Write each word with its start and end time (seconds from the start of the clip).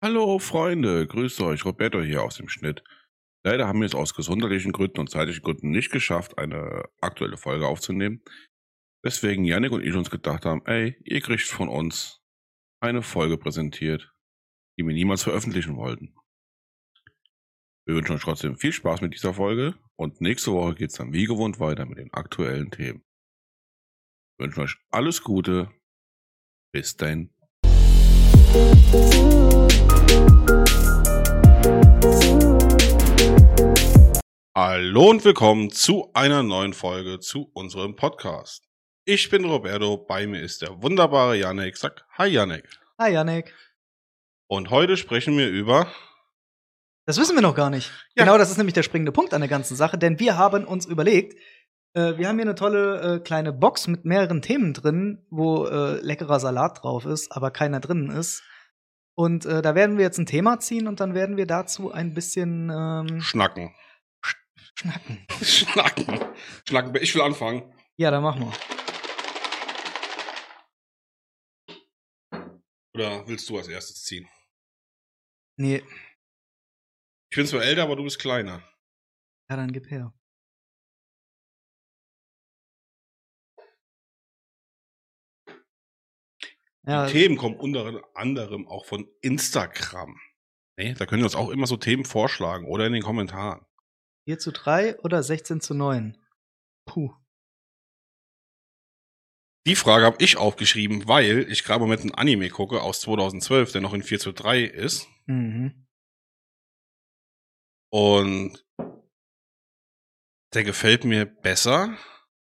Hallo 0.00 0.38
Freunde, 0.38 1.08
grüßt 1.08 1.40
euch, 1.40 1.64
Roberto 1.64 2.00
hier 2.00 2.22
aus 2.22 2.36
dem 2.36 2.48
Schnitt. 2.48 2.84
Leider 3.44 3.66
haben 3.66 3.80
wir 3.80 3.86
es 3.86 3.96
aus 3.96 4.14
gesundheitlichen 4.14 4.70
Gründen 4.70 5.00
und 5.00 5.10
zeitlichen 5.10 5.42
Gründen 5.42 5.72
nicht 5.72 5.90
geschafft, 5.90 6.38
eine 6.38 6.84
aktuelle 7.00 7.36
Folge 7.36 7.66
aufzunehmen. 7.66 8.22
Weswegen 9.02 9.44
Yannick 9.44 9.72
und 9.72 9.84
ich 9.84 9.96
uns 9.96 10.08
gedacht 10.08 10.44
haben, 10.44 10.64
ey, 10.66 10.96
ihr 11.02 11.20
kriegt 11.20 11.42
von 11.42 11.68
uns 11.68 12.22
eine 12.80 13.02
Folge 13.02 13.38
präsentiert, 13.38 14.14
die 14.78 14.86
wir 14.86 14.94
niemals 14.94 15.24
veröffentlichen 15.24 15.76
wollten. 15.76 16.14
Wir 17.84 17.96
wünschen 17.96 18.14
euch 18.14 18.22
trotzdem 18.22 18.56
viel 18.56 18.72
Spaß 18.72 19.00
mit 19.00 19.14
dieser 19.14 19.34
Folge 19.34 19.74
und 19.96 20.20
nächste 20.20 20.52
Woche 20.52 20.76
geht 20.76 20.90
es 20.90 20.96
dann 20.96 21.12
wie 21.12 21.24
gewohnt 21.24 21.58
weiter 21.58 21.86
mit 21.86 21.98
den 21.98 22.14
aktuellen 22.14 22.70
Themen. 22.70 23.02
Wir 24.36 24.46
wünschen 24.46 24.62
euch 24.62 24.76
alles 24.90 25.24
Gute. 25.24 25.72
Bis 26.72 26.96
dahin. 26.96 27.34
Hallo 34.56 35.10
und 35.10 35.22
willkommen 35.22 35.70
zu 35.70 36.10
einer 36.14 36.42
neuen 36.42 36.72
Folge 36.72 37.20
zu 37.20 37.50
unserem 37.52 37.94
Podcast. 37.94 38.64
Ich 39.04 39.28
bin 39.28 39.44
Roberto, 39.44 39.98
bei 39.98 40.26
mir 40.26 40.40
ist 40.40 40.62
der 40.62 40.82
wunderbare 40.82 41.36
Janek. 41.36 41.76
Sag 41.76 42.06
Hi 42.16 42.28
Janek. 42.28 42.64
Hi 42.98 43.12
Janek. 43.12 43.54
Und 44.46 44.70
heute 44.70 44.96
sprechen 44.96 45.36
wir 45.36 45.50
über. 45.50 45.92
Das 47.04 47.18
wissen 47.18 47.36
wir 47.36 47.42
noch 47.42 47.54
gar 47.54 47.68
nicht. 47.68 47.90
Ja. 48.14 48.24
Genau, 48.24 48.38
das 48.38 48.50
ist 48.50 48.56
nämlich 48.56 48.74
der 48.74 48.82
springende 48.82 49.12
Punkt 49.12 49.34
an 49.34 49.42
der 49.42 49.50
ganzen 49.50 49.76
Sache, 49.76 49.98
denn 49.98 50.18
wir 50.20 50.38
haben 50.38 50.64
uns 50.64 50.86
überlegt, 50.86 51.38
äh, 51.94 52.16
wir 52.16 52.28
haben 52.28 52.36
hier 52.36 52.44
eine 52.44 52.54
tolle 52.54 53.16
äh, 53.16 53.20
kleine 53.20 53.52
Box 53.52 53.86
mit 53.86 54.04
mehreren 54.04 54.42
Themen 54.42 54.74
drin, 54.74 55.26
wo 55.30 55.66
äh, 55.66 56.00
leckerer 56.00 56.40
Salat 56.40 56.82
drauf 56.82 57.04
ist, 57.06 57.32
aber 57.32 57.50
keiner 57.50 57.80
drin 57.80 58.10
ist. 58.10 58.42
Und 59.14 59.46
äh, 59.46 59.62
da 59.62 59.74
werden 59.74 59.96
wir 59.98 60.04
jetzt 60.04 60.18
ein 60.18 60.26
Thema 60.26 60.60
ziehen 60.60 60.86
und 60.86 61.00
dann 61.00 61.14
werden 61.14 61.36
wir 61.36 61.46
dazu 61.46 61.90
ein 61.90 62.14
bisschen 62.14 62.70
ähm, 62.70 63.20
Schnacken. 63.20 63.74
schnacken. 64.76 65.26
Schnacken. 65.42 66.20
Schnacken. 66.68 66.94
Ich 67.02 67.14
will 67.14 67.22
anfangen. 67.22 67.72
Ja, 67.96 68.10
dann 68.12 68.22
machen 68.22 68.42
wir. 68.42 68.52
Oder 72.94 73.26
willst 73.28 73.48
du 73.48 73.56
als 73.58 73.68
erstes 73.68 74.04
ziehen? 74.04 74.28
Nee, 75.56 75.82
Ich 77.30 77.36
bin 77.36 77.46
zwar 77.46 77.62
älter, 77.64 77.82
aber 77.82 77.96
du 77.96 78.04
bist 78.04 78.18
kleiner. 78.20 78.62
ja, 79.50 79.56
dann 79.56 79.72
gib 79.72 79.90
her. 79.90 80.12
Ja, 86.88 87.06
Die 87.06 87.12
Themen 87.12 87.36
kommen 87.36 87.56
unter 87.56 88.02
anderem 88.14 88.66
auch 88.66 88.86
von 88.86 89.06
Instagram. 89.20 90.18
Nee, 90.78 90.94
da 90.94 91.04
können 91.06 91.20
wir 91.20 91.26
uns 91.26 91.34
auch 91.34 91.50
immer 91.50 91.66
so 91.66 91.76
Themen 91.76 92.04
vorschlagen 92.04 92.66
oder 92.66 92.86
in 92.86 92.94
den 92.94 93.02
Kommentaren. 93.02 93.66
4 94.26 94.38
zu 94.38 94.52
3 94.52 95.00
oder 95.00 95.22
16 95.22 95.60
zu 95.60 95.74
9? 95.74 96.16
Puh. 96.86 97.14
Die 99.66 99.76
Frage 99.76 100.06
habe 100.06 100.16
ich 100.20 100.38
aufgeschrieben, 100.38 101.06
weil 101.06 101.50
ich 101.50 101.62
gerade 101.62 101.82
im 101.82 101.90
Moment 101.90 102.04
ein 102.04 102.14
Anime 102.14 102.48
gucke 102.48 102.80
aus 102.80 103.02
2012, 103.02 103.72
der 103.72 103.80
noch 103.82 103.92
in 103.92 104.02
4 104.02 104.18
zu 104.18 104.32
3 104.32 104.62
ist. 104.62 105.08
Mhm. 105.26 105.86
Und 107.92 108.64
der 110.54 110.64
gefällt 110.64 111.04
mir 111.04 111.26
besser. 111.26 111.98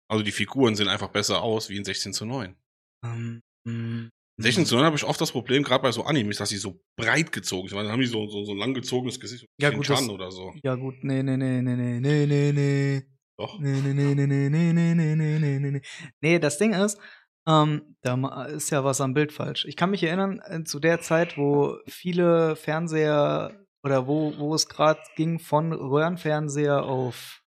Also 0.08 0.24
die 0.24 0.32
Figuren 0.32 0.74
sehen 0.74 0.88
einfach 0.88 1.08
besser 1.08 1.42
aus 1.42 1.68
wie 1.68 1.76
in 1.76 1.84
16 1.84 2.14
zu 2.14 2.24
9. 2.24 2.56
Ähm, 3.04 3.42
mm, 3.64 4.08
In 4.38 4.44
16 4.44 4.66
zu 4.66 4.76
9 4.76 4.84
habe 4.86 4.96
ich 4.96 5.04
oft 5.04 5.20
das 5.20 5.30
Problem, 5.30 5.62
gerade 5.62 5.82
bei 5.82 5.92
so 5.92 6.04
Animes, 6.04 6.38
dass 6.38 6.48
sie 6.48 6.56
so 6.56 6.80
breit 6.96 7.32
gezogen 7.32 7.68
sind. 7.68 7.76
Weil 7.76 7.84
dann 7.84 7.92
haben 7.92 8.00
die 8.00 8.06
so, 8.06 8.26
so, 8.28 8.44
so 8.44 8.52
ein 8.52 8.58
langgezogenes 8.58 9.20
Gesicht, 9.20 9.46
Ja, 9.58 9.70
gut, 9.70 9.88
das- 9.88 10.08
oder 10.08 10.30
so. 10.30 10.52
Ja 10.62 10.74
gut, 10.74 11.04
nee, 11.04 11.22
nee, 11.22 11.36
nee, 11.36 11.60
nee, 11.60 11.74
nee, 11.76 12.00
nee, 12.00 12.26
nee, 12.26 12.52
nee. 12.52 13.02
Doch. 13.36 13.58
Nee, 13.58 13.80
nee, 13.82 13.92
nee, 13.92 14.14
nee, 14.14 14.26
nee, 14.26 14.48
nee, 14.48 14.72
nee, 14.72 14.94
nee, 14.94 15.14
nee, 15.14 15.38
nee, 15.38 15.58
nee, 15.58 15.70
nee. 15.70 15.82
Nee, 16.20 16.38
das 16.38 16.58
Ding 16.58 16.72
ist, 16.72 16.98
ähm, 17.46 17.96
da 18.02 18.44
ist 18.44 18.70
ja 18.70 18.84
was 18.84 19.00
am 19.00 19.14
Bild 19.14 19.32
falsch. 19.32 19.64
Ich 19.66 19.76
kann 19.76 19.90
mich 19.90 20.02
erinnern, 20.02 20.40
äh, 20.44 20.64
zu 20.64 20.80
der 20.80 21.00
Zeit, 21.00 21.36
wo 21.36 21.76
viele 21.86 22.56
Fernseher 22.56 23.66
oder 23.84 24.06
wo, 24.06 24.32
wo 24.38 24.54
es 24.54 24.68
gerade 24.68 25.00
ging 25.16 25.40
von 25.40 25.72
Röhrenfernseher 25.72 26.84
auf 26.84 27.42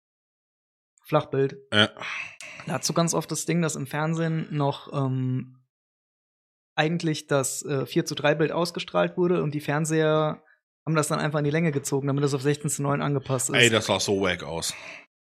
Flachbild, 1.07 1.57
Äh, 1.71 1.89
da 2.67 2.75
hast 2.79 2.89
du 2.89 2.93
ganz 2.95 3.15
oft 3.15 3.31
das 3.31 3.45
Ding, 3.45 3.61
dass 3.63 3.77
im 3.77 3.87
Fernsehen 3.87 4.49
noch 4.51 4.91
ähm, 4.93 5.59
eigentlich 6.77 7.27
das 7.27 7.63
äh, 7.65 7.87
4 7.87 8.05
zu 8.05 8.15
3 8.15 8.35
Bild 8.35 8.53
ausgestrahlt 8.53 9.17
wurde 9.17 9.43
und 9.43 9.55
die 9.55 9.61
Fernseher 9.61 10.43
haben 10.87 10.95
das 10.97 11.09
dann 11.09 11.19
einfach 11.21 11.39
in 11.39 11.45
die 11.45 11.51
Länge 11.51 11.73
gezogen, 11.73 12.07
damit 12.09 12.25
es 12.25 12.35
auf 12.35 12.43
16 12.43 12.69
zu 12.71 12.83
9 12.83 13.01
angepasst 13.01 13.49
ist. 13.51 13.57
ey, 13.57 13.71
das 13.71 13.87
sah 13.87 13.99
so 14.01 14.21
wack 14.21 14.43
aus. 14.43 14.75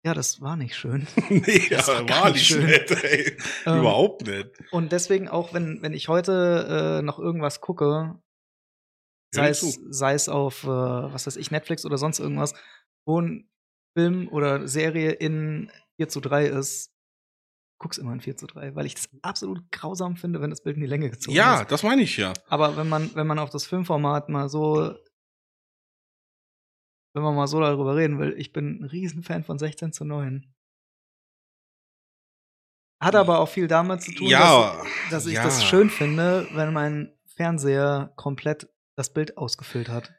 ja, 0.05 0.13
das 0.13 0.41
war 0.41 0.55
nicht 0.57 0.75
schön. 0.75 1.07
nee, 1.29 1.67
Das 1.69 1.85
das 1.85 1.87
war 1.87 1.95
war, 1.95 2.05
gar 2.05 2.31
nicht 2.31 2.45
schön. 2.47 2.65
nett, 2.65 2.91
ey. 3.03 3.37
Ähm, 3.65 3.79
Überhaupt 3.79 4.25
nicht. 4.27 4.49
Und 4.71 4.91
deswegen 4.91 5.27
auch, 5.29 5.53
wenn, 5.53 5.81
wenn 5.81 5.93
ich 5.93 6.07
heute 6.09 6.99
äh, 6.99 7.01
noch 7.01 7.19
irgendwas 7.19 7.61
gucke, 7.61 8.19
sei 9.33 9.49
es, 9.49 9.79
sei 9.89 10.13
es 10.13 10.29
auf, 10.29 10.63
äh, 10.63 10.67
was 10.67 11.27
weiß 11.27 11.37
ich, 11.37 11.51
Netflix 11.51 11.85
oder 11.85 11.97
sonst 11.97 12.19
irgendwas, 12.19 12.53
wo 13.05 13.21
ein 13.21 13.49
Film 13.97 14.27
oder 14.29 14.67
Serie 14.67 15.11
in 15.11 15.71
4 15.97 16.09
zu 16.09 16.19
3 16.19 16.45
ist, 16.47 16.91
guck's 17.79 17.97
immer 17.97 18.13
in 18.13 18.21
4 18.21 18.35
zu 18.37 18.47
3, 18.47 18.75
weil 18.75 18.85
ich 18.85 18.95
das 18.95 19.09
absolut 19.21 19.71
grausam 19.71 20.15
finde, 20.17 20.41
wenn 20.41 20.49
das 20.49 20.61
Bild 20.61 20.75
in 20.77 20.81
die 20.81 20.87
Länge 20.87 21.09
gezogen 21.09 21.35
Ja, 21.35 21.61
ist. 21.61 21.71
das 21.71 21.83
meine 21.83 22.01
ich 22.01 22.17
ja. 22.17 22.33
Aber 22.47 22.75
wenn 22.77 22.89
man, 22.89 23.13
wenn 23.15 23.27
man 23.27 23.39
auf 23.39 23.49
das 23.49 23.65
Filmformat 23.65 24.29
mal 24.29 24.49
so, 24.49 24.95
wenn 27.13 27.23
man 27.23 27.35
mal 27.35 27.47
so 27.47 27.59
darüber 27.59 27.95
reden 27.95 28.19
will, 28.19 28.33
ich 28.37 28.51
bin 28.53 28.81
ein 28.81 28.85
Riesenfan 28.85 29.43
von 29.43 29.57
16 29.59 29.93
zu 29.93 30.05
9. 30.05 30.53
Hat 32.99 33.15
aber 33.15 33.39
auch 33.39 33.49
viel 33.49 33.67
damit 33.67 34.01
zu 34.01 34.11
tun, 34.11 34.27
Ja, 34.27 34.77
dass, 34.77 35.09
dass 35.11 35.25
ich 35.27 35.35
ja. 35.35 35.43
das 35.43 35.63
schön 35.63 35.89
finde, 35.91 36.47
wenn 36.53 36.73
mein 36.73 37.15
Fernseher 37.27 38.11
komplett 38.15 38.67
das 38.95 39.13
Bild 39.13 39.37
ausgefüllt 39.37 39.89
hat. 39.89 40.13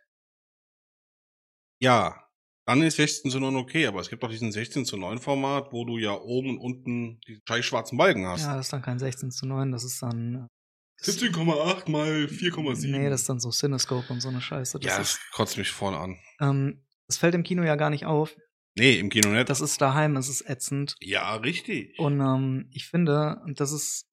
Ja, 1.80 2.27
dann 2.68 2.82
ist 2.82 2.96
16 2.96 3.30
zu 3.30 3.40
9 3.40 3.56
okay, 3.56 3.86
aber 3.86 4.00
es 4.00 4.10
gibt 4.10 4.22
doch 4.22 4.28
diesen 4.28 4.52
16 4.52 4.84
zu 4.84 4.98
9 4.98 5.18
Format, 5.18 5.72
wo 5.72 5.86
du 5.86 5.96
ja 5.96 6.12
oben 6.12 6.50
und 6.50 6.58
unten 6.58 7.18
die 7.26 7.40
scheiß 7.48 7.64
schwarzen 7.64 7.96
Balken 7.96 8.26
hast. 8.26 8.42
Ja, 8.42 8.56
das 8.56 8.66
ist 8.66 8.72
dann 8.74 8.82
kein 8.82 8.98
16 8.98 9.30
zu 9.30 9.46
9, 9.46 9.72
das 9.72 9.84
ist 9.84 10.02
dann. 10.02 10.46
17,8 11.02 11.90
mal 11.90 12.26
4,7. 12.26 12.90
Nee, 12.90 13.08
das 13.08 13.22
ist 13.22 13.28
dann 13.30 13.40
so 13.40 13.50
Cinescope 13.50 14.12
und 14.12 14.20
so 14.20 14.28
eine 14.28 14.42
Scheiße. 14.42 14.80
Das, 14.80 14.92
ja, 14.92 15.00
ist, 15.00 15.14
das 15.14 15.30
kotzt 15.32 15.56
mich 15.56 15.70
vorne 15.70 15.96
an. 15.96 16.18
ähm, 16.40 16.84
das 17.06 17.16
fällt 17.16 17.34
im 17.34 17.42
Kino 17.42 17.62
ja 17.62 17.76
gar 17.76 17.88
nicht 17.88 18.04
auf. 18.04 18.36
Nee, 18.76 18.98
im 18.98 19.08
Kino 19.08 19.30
nicht. 19.30 19.48
Das 19.48 19.62
ist 19.62 19.80
daheim, 19.80 20.16
es 20.16 20.28
ist 20.28 20.46
ätzend. 20.46 20.94
ja, 21.00 21.36
richtig. 21.36 21.98
Und 21.98 22.20
ähm, 22.20 22.68
ich 22.70 22.86
finde, 22.86 23.40
und 23.46 23.60
das 23.60 23.72
ist 23.72 24.10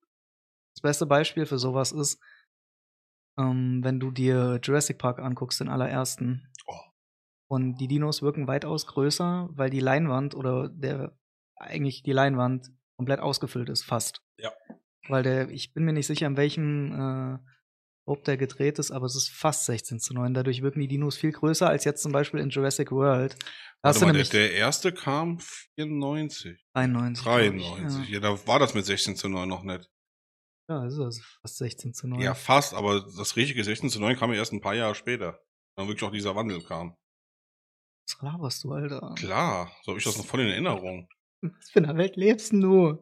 das 0.76 0.82
beste 0.82 1.06
Beispiel 1.06 1.46
für 1.46 1.60
sowas 1.60 1.92
ist, 1.92 2.20
ähm, 3.38 3.82
wenn 3.84 4.00
du 4.00 4.12
dir 4.12 4.62
Jurassic 4.64 4.98
Park 4.98 5.20
anguckst, 5.20 5.60
den 5.60 5.68
allerersten. 5.68 6.48
Und 7.48 7.78
die 7.78 7.88
Dinos 7.88 8.22
wirken 8.22 8.48
weitaus 8.48 8.88
größer, 8.88 9.50
weil 9.52 9.70
die 9.70 9.80
Leinwand 9.80 10.36
oder 10.36 10.70
der 10.70 11.18
eigentlich 11.56 12.04
die 12.04 12.12
Leinwand 12.12 12.72
komplett 12.98 13.20
ausgefüllt 13.20 13.70
ist, 13.70 13.84
fast. 13.84 14.22
Ja. 14.40 14.52
Weil 15.08 15.24
der, 15.24 15.50
ich 15.50 15.74
bin 15.74 15.86
mir 15.86 15.94
nicht 15.94 16.08
sicher, 16.08 16.28
in 16.28 16.38
welchem 16.38 16.92
äh, 16.92 17.38
ob 18.08 18.24
der 18.24 18.38
gedreht 18.38 18.78
ist, 18.80 18.92
aber 18.92 19.08
es 19.08 19.16
ist 19.16 19.30
fast 19.30 19.66
16 19.66 20.00
zu 20.00 20.14
9. 20.14 20.34
Dadurch 20.34 20.62
wirken 20.62 20.80
die 20.80 20.88
Dinos 20.88 21.18
viel 21.18 21.32
größer 21.32 21.68
als 21.68 21.86
jetzt 21.86 22.04
zum 22.04 22.12
Beispiel 22.12 22.40
in 22.40 22.50
Jurassic 22.50 22.92
World. 22.92 23.36
Da 23.82 23.90
Warte 23.90 24.06
mal, 24.06 24.14
der, 24.14 24.24
der 24.26 24.54
erste 24.54 24.92
kam 24.92 25.40
94. 25.76 26.64
93. 26.74 27.24
glaub 27.24 27.40
ich, 27.40 27.64
93. 27.66 28.10
Ja. 28.10 28.20
da 28.20 28.48
war 28.48 28.60
das 28.60 28.74
mit 28.74 28.86
16 28.86 29.16
zu 29.16 29.28
9 29.28 29.50
noch 29.50 29.64
nicht. 29.64 29.90
Ja, 30.70 30.82
ja 30.82 30.88
ist 30.88 31.00
also 31.00 31.22
fast 31.42 31.58
16 31.58 31.94
zu 31.94 32.08
9. 32.08 32.22
Ja, 32.22 32.36
fast, 32.36 32.74
aber 32.74 33.02
das 33.18 33.36
richtige 33.36 33.64
16 33.64 33.90
zu 33.90 34.00
9 34.00 34.16
kam 34.18 34.32
ja 34.32 34.38
erst 34.38 34.54
ein 34.54 34.62
paar 34.62 34.76
Jahre 34.76 34.96
später. 34.96 35.40
Dann 35.76 35.88
wirklich 35.88 36.04
auch 36.04 36.14
dieser 36.14 36.36
Wandel 36.36 36.62
kam. 36.62 36.96
Was 38.08 38.22
laberst 38.22 38.64
du, 38.64 38.72
Alter? 38.72 39.16
Klar, 39.18 39.72
so 39.84 39.92
habe 39.92 40.00
ich 40.00 40.06
das 40.06 40.18
noch 40.18 40.26
voll 40.26 40.42
in 40.42 40.48
Erinnerung. 40.50 41.10
Was 41.42 41.70
für 41.72 41.80
eine 41.84 41.98
Welt 41.98 42.16
lebst 42.16 42.54
du? 42.54 42.98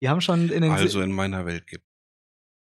Die 0.00 0.08
haben 0.08 0.20
schon 0.20 0.50
in 0.50 0.62
den. 0.62 0.72
Also 0.72 1.00
in 1.00 1.12
meiner 1.12 1.46
Welt 1.46 1.66
gibt. 1.66 1.86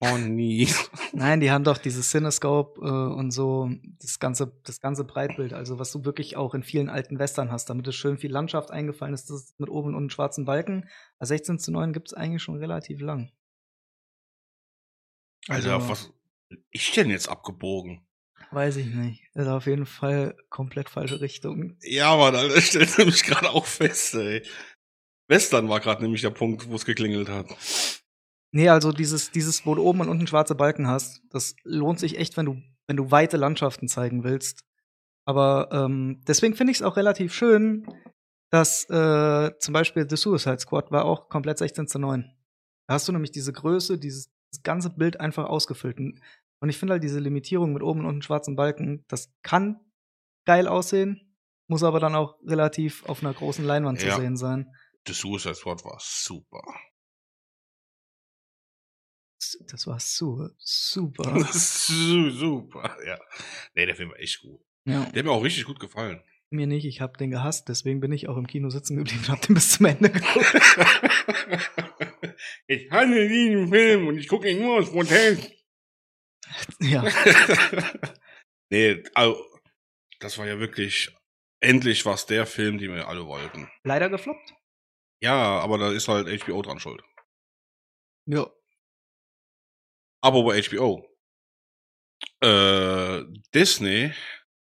Oh 0.03 0.17
nie. 0.17 0.67
Nein, 1.13 1.41
die 1.41 1.51
haben 1.51 1.63
doch 1.63 1.77
dieses 1.77 2.09
Cinescope 2.09 2.81
äh, 2.81 3.13
und 3.15 3.29
so 3.31 3.69
das 3.99 4.17
ganze, 4.19 4.47
das 4.63 4.79
ganze 4.81 5.03
Breitbild, 5.03 5.53
also 5.53 5.77
was 5.77 5.91
du 5.91 6.03
wirklich 6.05 6.35
auch 6.37 6.55
in 6.55 6.63
vielen 6.63 6.89
alten 6.89 7.19
Western 7.19 7.51
hast, 7.51 7.69
damit 7.69 7.87
es 7.87 7.95
schön 7.95 8.17
viel 8.17 8.31
Landschaft 8.31 8.71
eingefallen 8.71 9.13
ist, 9.13 9.29
das 9.29 9.43
ist 9.43 9.59
mit 9.59 9.69
oben 9.69 9.89
und 9.89 9.95
unten 9.95 10.09
schwarzen 10.09 10.43
Balken. 10.45 10.89
Also 11.19 11.29
16 11.33 11.59
zu 11.59 11.71
9 11.71 11.93
gibt 11.93 12.07
es 12.07 12.13
eigentlich 12.15 12.41
schon 12.41 12.55
relativ 12.57 12.99
lang. 12.99 13.31
Alter, 15.47 15.73
Also- 15.75 15.89
was 15.89 16.13
bin 16.49 16.65
ich 16.71 16.91
denn 16.93 17.09
jetzt 17.11 17.29
abgebogen? 17.29 18.05
Weiß 18.51 18.75
ich 18.75 18.87
nicht. 18.87 19.23
Das 19.33 19.45
ist 19.45 19.51
auf 19.51 19.65
jeden 19.65 19.85
Fall 19.85 20.35
komplett 20.49 20.89
falsche 20.89 21.21
Richtung. 21.21 21.77
Ja, 21.81 22.15
Mann, 22.17 22.35
Alter, 22.35 22.57
ich 22.57 22.65
stelle 22.67 22.87
nämlich 22.97 23.23
gerade 23.23 23.49
auch 23.49 23.65
fest, 23.65 24.13
ey. 24.15 24.43
Western 25.27 25.69
war 25.69 25.79
gerade 25.79 26.01
nämlich 26.01 26.21
der 26.21 26.31
Punkt, 26.31 26.69
wo 26.69 26.75
es 26.75 26.85
geklingelt 26.85 27.29
hat. 27.29 27.47
Nee, 28.51 28.67
also 28.67 28.91
dieses, 28.91 29.31
dieses, 29.31 29.65
wo 29.65 29.75
du 29.75 29.83
oben 29.83 30.01
und 30.01 30.09
unten 30.09 30.27
schwarze 30.27 30.55
Balken 30.55 30.87
hast, 30.87 31.21
das 31.29 31.55
lohnt 31.63 31.99
sich 31.99 32.17
echt, 32.17 32.35
wenn 32.35 32.45
du, 32.45 32.61
wenn 32.87 32.97
du 32.97 33.09
weite 33.09 33.37
Landschaften 33.37 33.87
zeigen 33.87 34.25
willst. 34.25 34.65
Aber 35.25 35.69
ähm, 35.71 36.21
deswegen 36.27 36.55
finde 36.55 36.71
ich 36.71 36.79
es 36.79 36.83
auch 36.83 36.97
relativ 36.97 37.33
schön, 37.33 37.87
dass 38.49 38.89
äh, 38.89 39.51
zum 39.59 39.73
Beispiel 39.73 40.05
The 40.09 40.17
Suicide 40.17 40.59
Squad 40.59 40.91
war 40.91 41.05
auch 41.05 41.29
komplett 41.29 41.59
16 41.59 41.87
zu 41.87 41.99
9. 41.99 42.29
Da 42.87 42.95
hast 42.95 43.07
du 43.07 43.13
nämlich 43.13 43.31
diese 43.31 43.53
Größe, 43.53 43.97
dieses 43.97 44.29
ganze 44.63 44.89
Bild 44.89 45.21
einfach 45.21 45.45
ausgefüllt. 45.45 45.97
Und 45.99 46.19
ich 46.69 46.77
finde 46.77 46.93
halt 46.93 47.03
diese 47.03 47.19
Limitierung 47.19 47.73
mit 47.73 47.83
oben 47.83 48.01
und 48.01 48.05
unten 48.05 48.21
schwarzen 48.21 48.55
Balken, 48.55 49.03
das 49.07 49.33
kann 49.41 49.79
geil 50.45 50.67
aussehen, 50.67 51.35
muss 51.67 51.83
aber 51.83 51.99
dann 51.99 52.15
auch 52.15 52.35
relativ 52.45 53.03
auf 53.05 53.23
einer 53.23 53.33
großen 53.33 53.65
Leinwand 53.65 54.01
Ja. 54.01 54.15
zu 54.15 54.21
sehen 54.21 54.37
sein. 54.37 54.67
The 55.07 55.13
Suicide 55.13 55.55
Squad 55.55 55.83
war 55.83 55.97
super. 55.99 56.61
Das 59.71 59.87
war 59.87 59.99
so 59.99 60.49
super. 60.59 61.43
Su- 61.51 62.29
super, 62.29 62.95
ja. 63.05 63.19
Nee, 63.73 63.85
der 63.87 63.95
Film 63.95 64.09
war 64.11 64.19
echt 64.19 64.41
gut. 64.41 64.61
ja. 64.85 65.05
Der 65.05 65.19
hat 65.19 65.25
mir 65.25 65.31
auch 65.31 65.43
richtig 65.43 65.65
gut 65.65 65.79
gefallen. 65.79 66.21
Mir 66.53 66.67
nicht, 66.67 66.85
ich 66.85 66.99
habe 67.01 67.17
den 67.17 67.31
gehasst, 67.31 67.69
deswegen 67.69 68.01
bin 68.01 68.11
ich 68.11 68.27
auch 68.27 68.35
im 68.37 68.45
Kino 68.45 68.69
sitzen 68.69 68.97
geblieben 68.97 69.19
und 69.23 69.29
hab 69.29 69.41
den 69.41 69.53
bis 69.55 69.71
zum 69.71 69.85
Ende 69.85 70.09
geguckt. 70.09 70.53
ich 72.67 72.91
hasse 72.91 73.27
diesen 73.29 73.69
Film 73.69 74.07
und 74.07 74.17
ich 74.17 74.27
gucke 74.27 74.49
ihn 74.49 74.59
nur 74.61 74.79
aus 74.79 74.91
Protest. 74.91 75.49
Ja. 76.79 77.03
nee, 78.71 79.03
also, 79.13 79.43
das 80.19 80.37
war 80.37 80.47
ja 80.47 80.59
wirklich, 80.59 81.15
endlich 81.61 82.05
was 82.05 82.25
der 82.25 82.45
Film, 82.45 82.77
den 82.77 82.93
wir 82.93 83.07
alle 83.07 83.25
wollten. 83.25 83.69
Leider 83.83 84.09
gefloppt. 84.09 84.53
Ja, 85.23 85.59
aber 85.59 85.77
da 85.77 85.91
ist 85.91 86.07
halt 86.07 86.27
HBO 86.43 86.61
dran 86.61 86.79
schuld. 86.79 87.03
Ja. 88.27 88.49
Aber 90.23 90.43
bei 90.43 90.61
HBO. 90.61 91.07
Äh, 92.43 93.23
Disney 93.53 94.11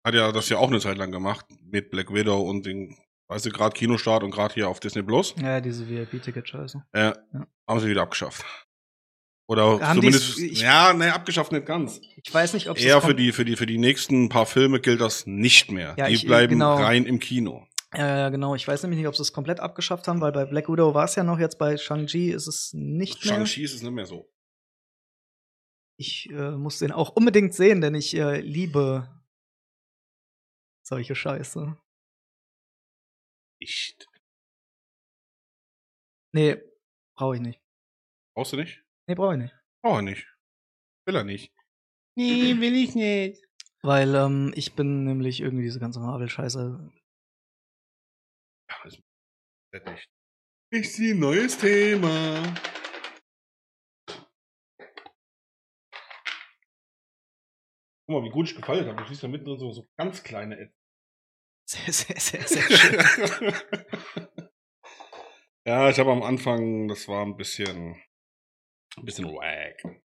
hat 0.05 0.13
ja 0.13 0.31
das 0.31 0.49
ja 0.49 0.57
auch 0.57 0.67
eine 0.69 0.79
Zeit 0.79 0.97
lang 0.97 1.11
gemacht 1.11 1.45
mit 1.61 1.89
Black 1.89 2.13
Widow 2.13 2.41
und 2.49 2.65
den, 2.65 2.97
weißt 3.27 3.45
du, 3.45 3.49
gerade 3.51 3.73
Kinostart 3.73 4.23
und 4.23 4.31
gerade 4.31 4.53
hier 4.53 4.69
auf 4.69 4.79
Disney 4.79 5.03
Plus. 5.03 5.33
Ja, 5.37 5.59
diese 5.59 5.87
VIP-Ticket-Scheiße. 5.87 6.85
Äh, 6.93 7.13
Ja. 7.33 7.47
Haben 7.67 7.79
sie 7.79 7.87
wieder 7.89 8.03
abgeschafft. 8.03 8.45
Oder 9.47 9.79
Haben 9.79 9.97
zumindest, 9.99 10.39
ich- 10.39 10.59
ja, 10.61 10.93
ne, 10.93 11.13
abgeschafft 11.13 11.51
nicht 11.51 11.65
ganz. 11.67 12.01
Ich 12.23 12.33
weiß 12.33 12.53
nicht, 12.53 12.67
ob 12.69 12.79
Eher 12.79 13.01
für 13.01 13.13
die, 13.13 13.31
für 13.31 13.45
die, 13.45 13.55
für 13.55 13.67
die 13.67 13.77
nächsten 13.77 14.27
paar 14.29 14.45
Filme 14.47 14.79
gilt 14.79 15.01
das 15.01 15.27
nicht 15.27 15.71
mehr. 15.71 15.93
Ja, 15.97 16.07
die 16.07 16.15
ich- 16.15 16.25
bleiben 16.25 16.53
genau. 16.53 16.75
rein 16.75 17.05
im 17.05 17.19
Kino. 17.19 17.67
Ja, 17.93 18.29
genau. 18.29 18.55
Ich 18.55 18.67
weiß 18.67 18.81
nämlich 18.83 18.97
nicht, 18.97 19.07
ob 19.07 19.15
sie 19.15 19.21
es 19.21 19.31
komplett 19.33 19.59
abgeschafft 19.59 20.07
haben, 20.07 20.19
weil 20.19 20.31
bei 20.31 20.45
Black 20.45 20.67
Widow 20.67 20.93
war 20.93 21.05
es 21.05 21.15
ja 21.15 21.23
noch, 21.23 21.39
jetzt 21.39 21.59
bei 21.59 21.77
Shang-Chi 21.77 22.31
ist 22.31 22.47
es 22.47 22.71
nicht 22.73 23.23
mehr. 23.23 23.35
Shang-Chi 23.35 23.63
ist 23.63 23.73
es 23.75 23.81
nicht 23.83 23.91
mehr 23.93 24.05
so. 24.07 24.29
Ich 25.97 26.29
äh, 26.31 26.51
muss 26.51 26.79
den 26.79 26.91
auch 26.91 27.11
unbedingt 27.11 27.53
sehen, 27.53 27.79
denn 27.81 27.95
ich 27.95 28.13
äh, 28.17 28.41
liebe 28.41 29.07
solche 30.83 31.15
Scheiße. 31.15 31.77
Nicht. 33.61 34.09
Nee, 36.33 36.57
brauche 37.15 37.35
ich 37.35 37.41
nicht. 37.41 37.61
Brauchst 38.35 38.51
du 38.51 38.57
nicht? 38.57 38.83
Nee, 39.07 39.15
brauche 39.15 39.33
ich 39.33 39.41
nicht. 39.41 39.55
Brauch 39.83 39.97
er 39.97 40.01
nicht. 40.01 40.27
Will 41.07 41.15
er 41.15 41.23
nicht. 41.23 41.53
Nee, 42.17 42.55
will 42.59 42.75
ich 42.75 42.95
nicht. 42.95 43.43
Weil 43.81 44.15
ähm, 44.15 44.51
ich 44.55 44.73
bin 44.73 45.03
nämlich 45.03 45.41
irgendwie 45.41 45.63
diese 45.63 45.79
ganze 45.79 45.99
Marvel-Scheiße. 45.99 46.91
Ja, 48.69 48.83
ist 48.85 49.03
nicht. 49.85 50.09
Ich 50.71 50.93
sehe 50.93 51.13
ein 51.13 51.19
neues 51.19 51.57
Thema. 51.57 52.41
Guck 58.07 58.21
mal, 58.21 58.23
wie 58.23 58.31
gut 58.31 58.49
ich 58.49 58.55
gefallen 58.55 58.87
habe. 58.87 59.01
Du 59.01 59.07
siehst 59.07 59.23
da 59.23 59.27
mittendrin 59.27 59.59
so, 59.59 59.71
so 59.71 59.87
ganz 59.97 60.23
kleine 60.23 60.57
Äpfel. 60.57 60.75
Sehr, 61.67 61.93
sehr, 61.93 62.19
sehr, 62.19 62.47
sehr 62.47 62.77
schön. 62.77 63.53
ja, 65.65 65.89
ich 65.89 65.99
habe 65.99 66.11
am 66.11 66.21
Anfang, 66.21 66.87
das 66.87 67.07
war 67.07 67.25
ein 67.25 67.37
bisschen, 67.37 67.99
ein 68.97 69.05
bisschen 69.05 69.25
wack. 69.27 70.01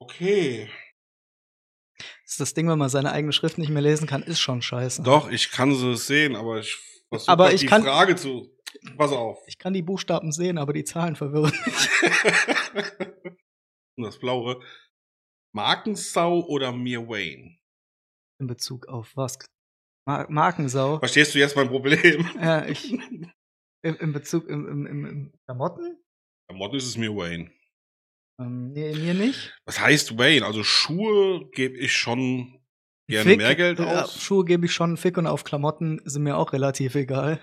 Okay. 0.00 0.68
Das 2.24 2.32
ist 2.32 2.40
das 2.40 2.54
Ding, 2.54 2.68
wenn 2.68 2.78
man 2.78 2.88
seine 2.88 3.12
eigene 3.12 3.32
Schrift 3.32 3.58
nicht 3.58 3.70
mehr 3.70 3.82
lesen 3.82 4.06
kann, 4.06 4.22
ist 4.22 4.40
schon 4.40 4.62
scheiße. 4.62 5.02
Doch, 5.02 5.30
ich 5.30 5.50
kann 5.50 5.74
sie 5.74 5.96
sehen, 5.96 6.36
aber 6.36 6.58
ich 6.60 6.76
versuche 7.08 7.30
Aber 7.32 7.52
ich 7.52 7.60
die 7.62 7.66
kann- 7.66 7.82
Frage 7.82 8.16
zu. 8.16 8.52
Pass 8.98 9.12
auf. 9.12 9.38
Ich 9.46 9.58
kann 9.58 9.72
die 9.72 9.82
Buchstaben 9.82 10.32
sehen, 10.32 10.58
aber 10.58 10.72
die 10.72 10.84
Zahlen 10.84 11.16
verwirren 11.16 11.52
mich. 11.64 11.88
Und 13.96 14.04
das 14.04 14.18
blaue. 14.18 14.60
Markensau 15.54 16.44
oder 16.46 16.72
Mir 16.72 17.08
Wayne? 17.08 17.56
In 18.38 18.46
Bezug 18.46 18.88
auf 18.88 19.16
was? 19.16 19.38
Mar 20.06 20.26
Markensau. 20.30 20.98
Verstehst 20.98 21.34
du 21.34 21.38
jetzt 21.38 21.56
mein 21.56 21.68
Problem? 21.68 22.28
Ja, 22.40 22.64
ich. 22.68 22.92
In, 22.92 23.94
in 23.94 24.12
Bezug 24.12 24.48
im, 24.48 24.66
im, 24.66 24.86
im, 24.86 25.04
im 25.06 25.32
Klamotten? 25.44 25.98
Klamotten 26.48 26.76
ist 26.76 26.86
es 26.86 26.96
Mir 26.96 27.14
Wayne. 27.14 27.50
Ähm, 28.40 28.72
nee, 28.72 28.94
mir 28.94 29.14
nicht. 29.14 29.56
Was 29.64 29.80
heißt 29.80 30.18
Wayne? 30.18 30.44
Also 30.44 30.62
Schuhe 30.62 31.48
gebe 31.52 31.76
ich 31.78 31.92
schon 31.92 32.60
gerne 33.08 33.30
Fick, 33.30 33.38
mehr 33.38 33.54
Geld 33.54 33.78
ja, 33.78 34.02
aus. 34.02 34.20
Schuhe 34.20 34.44
gebe 34.44 34.66
ich 34.66 34.72
schon 34.72 34.90
einen 34.90 34.96
Fick 34.96 35.16
und 35.16 35.26
auf 35.26 35.44
Klamotten 35.44 36.00
sind 36.04 36.22
mir 36.22 36.36
auch 36.36 36.52
relativ 36.52 36.94
egal. 36.94 37.40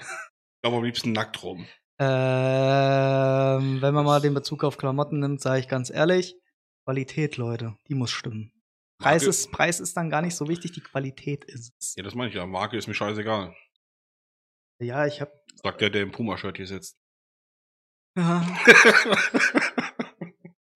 Aber 0.63 0.77
am 0.77 0.83
liebsten 0.83 1.11
nackt 1.11 1.41
rum. 1.43 1.67
Ähm, 1.99 3.81
wenn 3.81 3.93
man 3.93 4.05
mal 4.05 4.21
den 4.21 4.33
Bezug 4.33 4.63
auf 4.63 4.77
Klamotten 4.77 5.19
nimmt, 5.19 5.41
sage 5.41 5.59
ich 5.59 5.67
ganz 5.67 5.89
ehrlich, 5.89 6.35
Qualität, 6.85 7.37
Leute, 7.37 7.75
die 7.87 7.95
muss 7.95 8.11
stimmen. 8.11 8.52
Preis 9.03 9.23
ist, 9.23 9.51
Preis 9.51 9.79
ist 9.79 9.95
dann 9.97 10.09
gar 10.09 10.21
nicht 10.21 10.35
so 10.35 10.47
wichtig, 10.47 10.71
die 10.71 10.81
Qualität 10.81 11.43
ist 11.45 11.73
es. 11.79 11.95
Ja, 11.95 12.03
das 12.03 12.15
meine 12.15 12.29
ich 12.29 12.35
ja. 12.35 12.45
Marke 12.45 12.77
ist 12.77 12.87
mir 12.87 12.93
scheißegal. 12.93 13.55
Ja, 14.81 15.05
ich 15.05 15.21
habe 15.21 15.31
Sagt 15.63 15.81
der, 15.81 15.89
der 15.89 16.01
im 16.01 16.11
Puma-Shirt 16.11 16.57
hier 16.57 16.67
sitzt. 16.67 16.99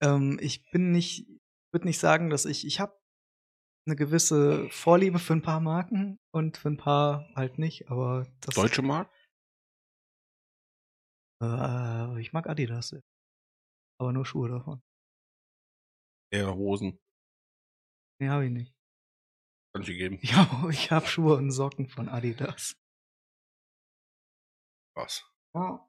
ähm, 0.02 0.40
ich 0.42 0.70
bin 0.72 0.92
nicht, 0.92 1.28
würde 1.72 1.88
nicht 1.88 2.00
sagen, 2.00 2.30
dass 2.30 2.46
ich, 2.46 2.66
ich 2.66 2.80
habe 2.80 2.98
eine 3.86 3.96
gewisse 3.96 4.70
Vorliebe 4.70 5.20
für 5.20 5.34
ein 5.34 5.42
paar 5.42 5.60
Marken 5.60 6.20
und 6.32 6.58
für 6.58 6.70
ein 6.70 6.78
paar 6.78 7.30
halt 7.36 7.60
nicht, 7.60 7.90
aber 7.90 8.28
das 8.42 8.56
Deutsche 8.56 8.82
Marke? 8.82 9.12
Äh, 11.42 12.20
ich 12.22 12.34
mag 12.34 12.48
Adidas. 12.48 12.92
ja. 12.92 13.00
Aber 14.00 14.14
nur 14.14 14.26
Schuhe 14.26 14.50
davon. 14.50 14.82
Eher 16.32 16.54
Hosen. 16.56 17.00
Nee, 18.20 18.30
habe 18.30 18.46
ich 18.46 18.52
nicht. 18.52 18.74
Kann 19.74 19.82
ich 19.84 19.88
dir 19.90 19.98
geben. 19.98 20.20
Ich 20.22 20.34
habe 20.34 20.70
ich 20.72 20.92
hab 20.92 21.08
Schuhe 21.08 21.36
und 21.36 21.52
Socken 21.52 21.88
von 21.88 22.10
Adidas. 22.10 22.76
Was? 24.96 25.24
Ja. 25.56 25.88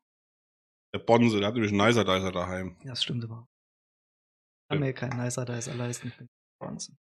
Der 0.95 0.99
Bonse, 1.01 1.39
der 1.39 1.49
hat 1.49 1.55
nämlich 1.55 1.73
einen 1.73 1.87
Nicer 1.87 2.05
Dicer 2.05 2.33
daheim. 2.33 2.79
Das 2.85 3.03
stimmt 3.03 3.25
aber. 3.25 3.47
Ich 3.47 4.69
kann 4.71 4.79
Ja. 4.81 4.87
mir 4.87 4.93
keinen 4.95 5.23
Nicer 5.23 5.45
Dicer 5.45 5.75
leisten. 5.75 6.13
Bronze. 6.61 6.97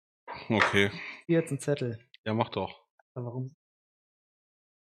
Okay. 0.48 0.90
Hier 1.26 1.40
jetzt 1.40 1.50
ein 1.52 1.58
Zettel. 1.60 1.98
Ja, 2.24 2.34
mach 2.34 2.48
doch. 2.50 2.84
Aber 3.14 3.26
Warum? 3.26 3.56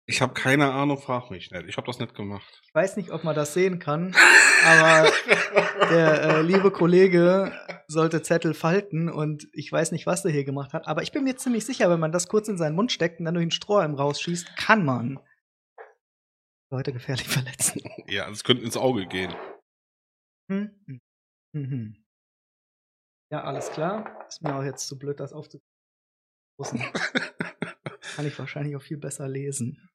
Ich 0.09 0.21
habe 0.21 0.33
keine 0.33 0.71
Ahnung, 0.71 0.97
frag 0.97 1.29
mich 1.31 1.51
nicht. 1.51 1.67
Ich 1.67 1.75
habe 1.75 1.85
das 1.85 1.99
nicht 1.99 2.15
gemacht. 2.15 2.61
Ich 2.63 2.73
weiß 2.73 2.95
nicht, 2.95 3.11
ob 3.11 3.25
man 3.25 3.35
das 3.35 3.53
sehen 3.53 3.77
kann, 3.77 4.15
aber 4.65 5.11
der 5.89 6.21
äh, 6.23 6.41
liebe 6.41 6.71
Kollege 6.71 7.51
sollte 7.89 8.21
Zettel 8.21 8.53
falten 8.53 9.09
und 9.09 9.49
ich 9.51 9.69
weiß 9.69 9.91
nicht, 9.91 10.05
was 10.05 10.23
er 10.23 10.31
hier 10.31 10.45
gemacht 10.45 10.71
hat. 10.71 10.87
Aber 10.87 11.03
ich 11.03 11.11
bin 11.11 11.25
mir 11.25 11.35
ziemlich 11.35 11.65
sicher, 11.65 11.89
wenn 11.89 11.99
man 11.99 12.13
das 12.13 12.29
kurz 12.29 12.47
in 12.47 12.57
seinen 12.57 12.75
Mund 12.75 12.93
steckt 12.93 13.19
und 13.19 13.25
dann 13.25 13.33
durch 13.33 13.45
den 13.45 13.51
Strohhalm 13.51 13.95
rausschießt, 13.95 14.55
kann 14.55 14.85
man 14.85 15.19
Leute 16.71 16.93
gefährlich 16.93 17.27
verletzen. 17.27 17.81
ja, 18.07 18.29
das 18.29 18.45
könnte 18.45 18.63
ins 18.63 18.77
Auge 18.77 19.07
gehen. 19.07 19.35
Hm? 20.49 21.01
Mhm. 21.53 21.97
Ja, 23.29 23.43
alles 23.43 23.69
klar. 23.71 24.25
Ist 24.29 24.41
mir 24.41 24.55
auch 24.55 24.63
jetzt 24.63 24.87
zu 24.87 24.97
blöd, 24.97 25.19
das 25.19 25.33
aufzupassen. 25.33 25.61
Kann 28.15 28.25
ich 28.25 28.39
wahrscheinlich 28.39 28.77
auch 28.77 28.81
viel 28.81 28.97
besser 28.97 29.27
lesen. 29.27 29.89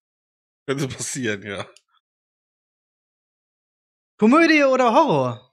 Könnte 0.66 0.88
passieren, 0.88 1.42
ja. 1.42 1.68
Komödie 4.18 4.62
oder 4.64 4.92
Horror? 4.92 5.52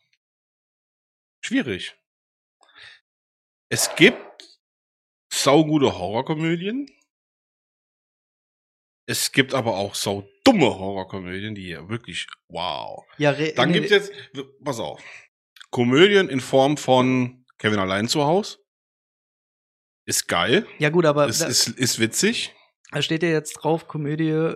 Schwierig. 1.44 1.96
Es 3.72 3.96
gibt 3.96 4.60
saugute 5.34 5.98
Horrorkomödien. 5.98 6.88
Es 9.08 9.32
gibt 9.32 9.56
aber 9.56 9.78
auch 9.78 9.96
saudumme 9.96 10.66
Horrorkomödien, 10.78 11.56
die 11.56 11.70
ja 11.70 11.89
wirklich, 11.89 12.28
wow. 12.48 13.06
Ja, 13.18 13.34
Dann 13.34 13.74
gibt's 13.74 13.89
jetzt, 13.89 14.12
pass 14.63 14.80
auf, 14.80 15.01
Komödien 15.72 16.30
in 16.30 16.39
Form 16.39 16.78
von 16.78 17.46
Kevin 17.58 17.80
allein 17.80 18.08
zu 18.08 18.24
Haus. 18.24 18.60
Ist 20.06 20.28
geil, 20.28 20.68
Ja, 20.78 20.89
gut, 20.89 21.06
aber 21.06 21.28
ist, 21.28 21.42
da, 21.42 21.48
ist, 21.48 21.68
ist 21.70 22.00
witzig. 22.00 22.54
da 22.92 23.01
steht 23.01 23.24
ja 23.24 23.30
jetzt 23.30 23.54
drauf, 23.54 23.88
Komödie 23.88 24.56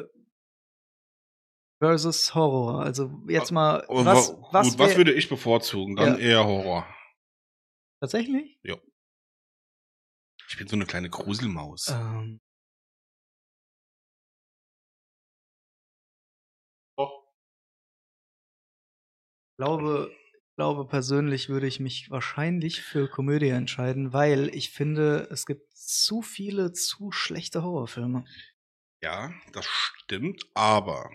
versus 1.84 2.34
Horror. 2.34 2.82
Also 2.82 3.12
jetzt 3.28 3.52
mal, 3.52 3.84
was, 3.90 4.30
wa- 4.30 4.48
was, 4.54 4.70
gut, 4.70 4.80
was 4.80 4.96
würde 4.96 5.12
ich 5.14 5.28
bevorzugen? 5.28 5.98
Dann 5.98 6.14
Ja. 6.14 6.18
eher 6.18 6.46
Horror. 6.46 6.88
tatsächlich? 8.00 8.58
Ich 10.50 10.58
bin 10.58 10.68
so 10.68 10.76
eine 10.76 10.86
kleine 10.86 11.10
Gruselmaus. 11.10 11.88
Ähm, 11.90 12.40
Doch. 16.98 17.24
ich 19.52 19.58
glaube, 19.58 20.12
ich 20.14 20.56
glaube 20.56 20.86
persönlich 20.88 21.50
würde 21.50 21.66
ich 21.68 21.80
mich 21.80 22.12
wahrscheinlich 22.12 22.82
für 22.82 23.10
Komödie 23.10 23.50
entscheiden, 23.50 24.14
weil 24.14 24.50
ich 24.56 24.70
finde, 24.70 25.28
es 25.32 25.46
gibt 25.48 25.76
zu 25.76 26.22
viele 26.22 26.72
zu 26.72 27.12
schlechte 27.12 27.64
Horrorfilme. 27.64 28.26
Ja, 29.02 29.34
das 29.54 29.66
stimmt, 29.66 30.46
aber 30.54 31.10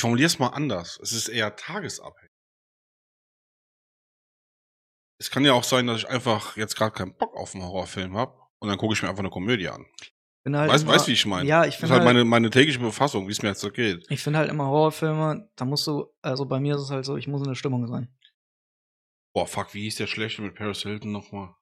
ich 0.00 0.02
formuliere 0.02 0.28
es 0.28 0.38
mal 0.38 0.48
anders. 0.48 0.98
Es 1.02 1.12
ist 1.12 1.28
eher 1.28 1.54
tagesabhängig. 1.56 2.30
Es 5.20 5.30
kann 5.30 5.44
ja 5.44 5.52
auch 5.52 5.64
sein, 5.64 5.86
dass 5.86 5.98
ich 5.98 6.08
einfach 6.08 6.56
jetzt 6.56 6.74
gerade 6.74 6.92
keinen 6.92 7.14
Bock 7.14 7.36
auf 7.36 7.54
einen 7.54 7.64
Horrorfilm 7.64 8.16
habe 8.16 8.34
und 8.60 8.68
dann 8.70 8.78
gucke 8.78 8.94
ich 8.94 9.02
mir 9.02 9.10
einfach 9.10 9.20
eine 9.20 9.28
Komödie 9.28 9.68
an. 9.68 9.84
Bin 10.42 10.56
halt 10.56 10.70
Weißt 10.70 10.84
immer- 10.84 10.94
weißt, 10.94 11.06
wie 11.08 11.12
ich 11.12 11.26
meine? 11.26 11.46
Ja, 11.46 11.64
ich 11.66 11.66
Das 11.66 11.74
ist 11.74 11.80
finde 11.80 11.92
halt 11.96 12.04
halt, 12.06 12.14
meine, 12.14 12.24
meine 12.24 12.48
tägliche 12.48 12.78
Befassung, 12.78 13.28
wie 13.28 13.32
es 13.32 13.42
mir 13.42 13.48
jetzt 13.50 13.60
so 13.60 13.70
geht. 13.70 14.10
ich 14.10 14.22
finde 14.22 14.38
halt 14.38 14.48
immer 14.48 14.64
Horrorfilme, 14.68 15.50
da 15.54 15.64
musst 15.66 15.86
du, 15.86 16.10
also 16.22 16.46
bei 16.46 16.58
mir 16.60 16.76
ist 16.76 16.80
es 16.82 16.90
halt 16.90 17.04
so, 17.04 17.18
ich 17.18 17.28
muss 17.28 17.42
in 17.42 17.48
der 17.48 17.54
Stimmung 17.54 17.86
sein. 17.86 18.08
Boah, 19.34 19.46
fuck, 19.46 19.74
wie 19.74 19.82
hieß 19.82 19.96
der 19.96 20.06
schlechte 20.06 20.40
mit 20.40 20.54
Paris 20.54 20.80
Hilton 20.80 21.12
nochmal? 21.12 21.54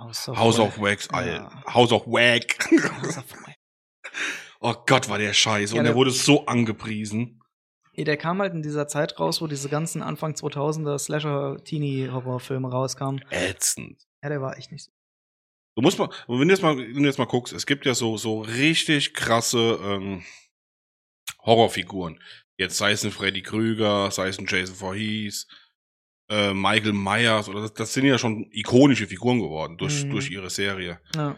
House 0.00 0.28
of, 0.28 0.36
House 0.38 0.58
Wa- 0.58 0.62
of 0.62 0.78
Wax, 0.80 1.08
Ja. 1.10 1.18
Alter. 1.18 1.64
House 1.74 1.90
of 1.90 2.06
Wack. 2.06 2.56
House 3.02 3.18
of 3.18 3.32
Wa- 3.32 3.53
oh 4.64 4.74
Gott, 4.86 5.08
war 5.08 5.18
der 5.18 5.32
scheiße. 5.32 5.74
Ja, 5.74 5.80
Und 5.80 5.84
der 5.84 5.92
der- 5.92 5.96
wurde 5.98 6.10
so 6.10 6.46
angepriesen. 6.46 7.40
Der 7.96 8.16
kam 8.16 8.40
halt 8.40 8.52
in 8.54 8.62
dieser 8.62 8.88
Zeit 8.88 9.20
raus, 9.20 9.40
wo 9.40 9.46
diese 9.46 9.68
ganzen 9.68 10.02
Anfang 10.02 10.32
2000er 10.34 10.98
Slasher-Teenie-Horrorfilme 10.98 12.68
rauskamen. 12.68 13.24
Ätzend. 13.30 14.02
Ja, 14.22 14.30
der 14.30 14.40
war 14.42 14.56
echt 14.58 14.72
nicht 14.72 14.82
so. 14.84 14.90
Du 15.76 15.82
musst 15.82 15.98
mal, 15.98 16.08
wenn 16.28 16.48
du 16.48 16.54
jetzt 16.54 16.62
mal, 16.62 16.76
wenn 16.76 16.92
du 17.02 17.04
jetzt 17.08 17.18
mal 17.18 17.24
guckst, 17.26 17.52
es 17.52 17.66
gibt 17.66 17.86
ja 17.86 17.94
so, 17.94 18.16
so 18.16 18.40
richtig 18.40 19.14
krasse 19.14 19.78
ähm, 19.82 20.24
Horrorfiguren. 21.44 22.20
Jetzt 22.56 22.76
sei 22.78 22.92
es 22.92 23.04
ein 23.04 23.10
Freddy 23.10 23.42
Krüger, 23.42 24.10
sei 24.10 24.28
es 24.28 24.38
ein 24.38 24.46
Jason 24.48 24.76
Voorhees, 24.76 25.46
äh, 26.30 26.54
Michael 26.54 26.92
Myers, 26.92 27.48
oder 27.48 27.60
das, 27.62 27.74
das 27.74 27.92
sind 27.92 28.06
ja 28.06 28.18
schon 28.18 28.48
ikonische 28.52 29.06
Figuren 29.06 29.40
geworden 29.40 29.76
durch, 29.76 30.04
Mhm. 30.04 30.10
durch 30.10 30.30
ihre 30.30 30.50
Serie. 30.50 31.00
Ja. 31.14 31.36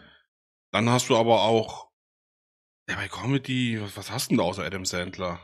Dann 0.73 0.88
hast 0.90 1.09
du 1.09 1.16
aber 1.16 1.42
auch, 1.42 1.86
ja, 2.88 2.97
bei 2.97 3.09
Comedy, 3.09 3.81
was, 3.81 3.97
was 3.97 4.11
hast 4.11 4.26
du 4.26 4.28
denn 4.31 4.38
da 4.38 4.45
außer 4.45 4.64
Adam 4.64 4.85
Sandler? 4.85 5.40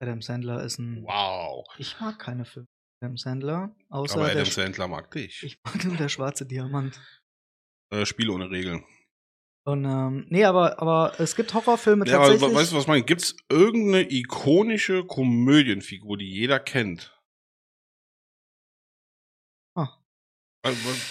Adam 0.00 0.22
Sandler 0.22 0.62
ist 0.62 0.78
ein. 0.78 1.02
Wow. 1.02 1.66
Ich 1.78 1.98
mag 2.00 2.18
keine 2.18 2.44
Filme. 2.44 2.68
Adam 3.00 3.16
Sandler, 3.16 3.76
außer 3.90 4.16
aber 4.16 4.30
Adam 4.30 4.44
Sandler 4.44 4.88
mag 4.88 5.10
dich. 5.12 5.42
ich 5.44 5.58
mag 5.64 5.84
nur 5.84 5.96
der 5.96 6.08
schwarze 6.08 6.44
Diamant. 6.46 7.00
Äh, 7.92 8.04
Spiele 8.04 8.32
ohne 8.32 8.50
Regeln. 8.50 8.84
Und 9.64 9.84
ähm, 9.84 10.26
nee, 10.30 10.44
aber 10.44 10.80
aber 10.80 11.12
es 11.20 11.36
gibt 11.36 11.52
Horrorfilme 11.54 12.06
Ja, 12.06 12.16
aber 12.16 12.28
tatsächlich. 12.28 12.56
weißt 12.56 12.72
du, 12.72 12.76
was 12.76 12.82
ich 12.82 12.88
meine? 12.88 13.04
Gibt's 13.04 13.36
irgendeine 13.50 14.10
ikonische 14.10 15.04
Komödienfigur, 15.04 16.16
die 16.16 16.28
jeder 16.28 16.58
kennt? 16.58 17.17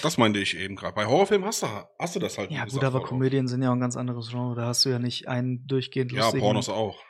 Das 0.02 0.18
meinte 0.18 0.40
ich 0.40 0.58
eben 0.58 0.76
gerade. 0.76 0.94
Bei 0.94 1.06
Horrorfilmen 1.06 1.48
hast 1.48 1.64
du, 1.64 1.68
hast 2.00 2.16
du 2.16 2.20
das 2.20 2.38
halt. 2.38 2.52
ja, 2.52 2.66
gesagt, 2.66 2.84
gut, 2.84 2.84
aber 2.84 3.06
Komödien 3.06 3.48
sind 3.48 3.62
ja 3.62 3.70
auch 3.70 3.74
ein 3.74 3.80
ganz 3.80 3.98
anderes 3.98 4.30
Genre. 4.30 4.56
Da 4.56 4.68
hast 4.68 4.86
du 4.86 4.90
ja 4.90 5.00
nicht 5.00 5.28
einen 5.28 5.66
durchgehend. 5.68 6.12
Ja, 6.12 6.24
lustigen. 6.24 6.42
Pornos 6.42 6.70
auch. 6.70 7.04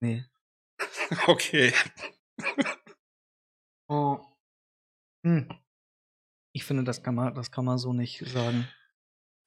Nee. 0.00 0.24
Okay. 1.26 1.72
Oh. 3.88 4.20
Hm. 5.26 5.48
Ich 6.54 6.64
finde, 6.64 6.84
das 6.84 7.02
kann 7.02 7.16
man, 7.16 7.34
das 7.34 7.50
kann 7.50 7.64
man 7.64 7.76
so 7.76 7.92
nicht 7.92 8.20
sagen. 8.26 8.68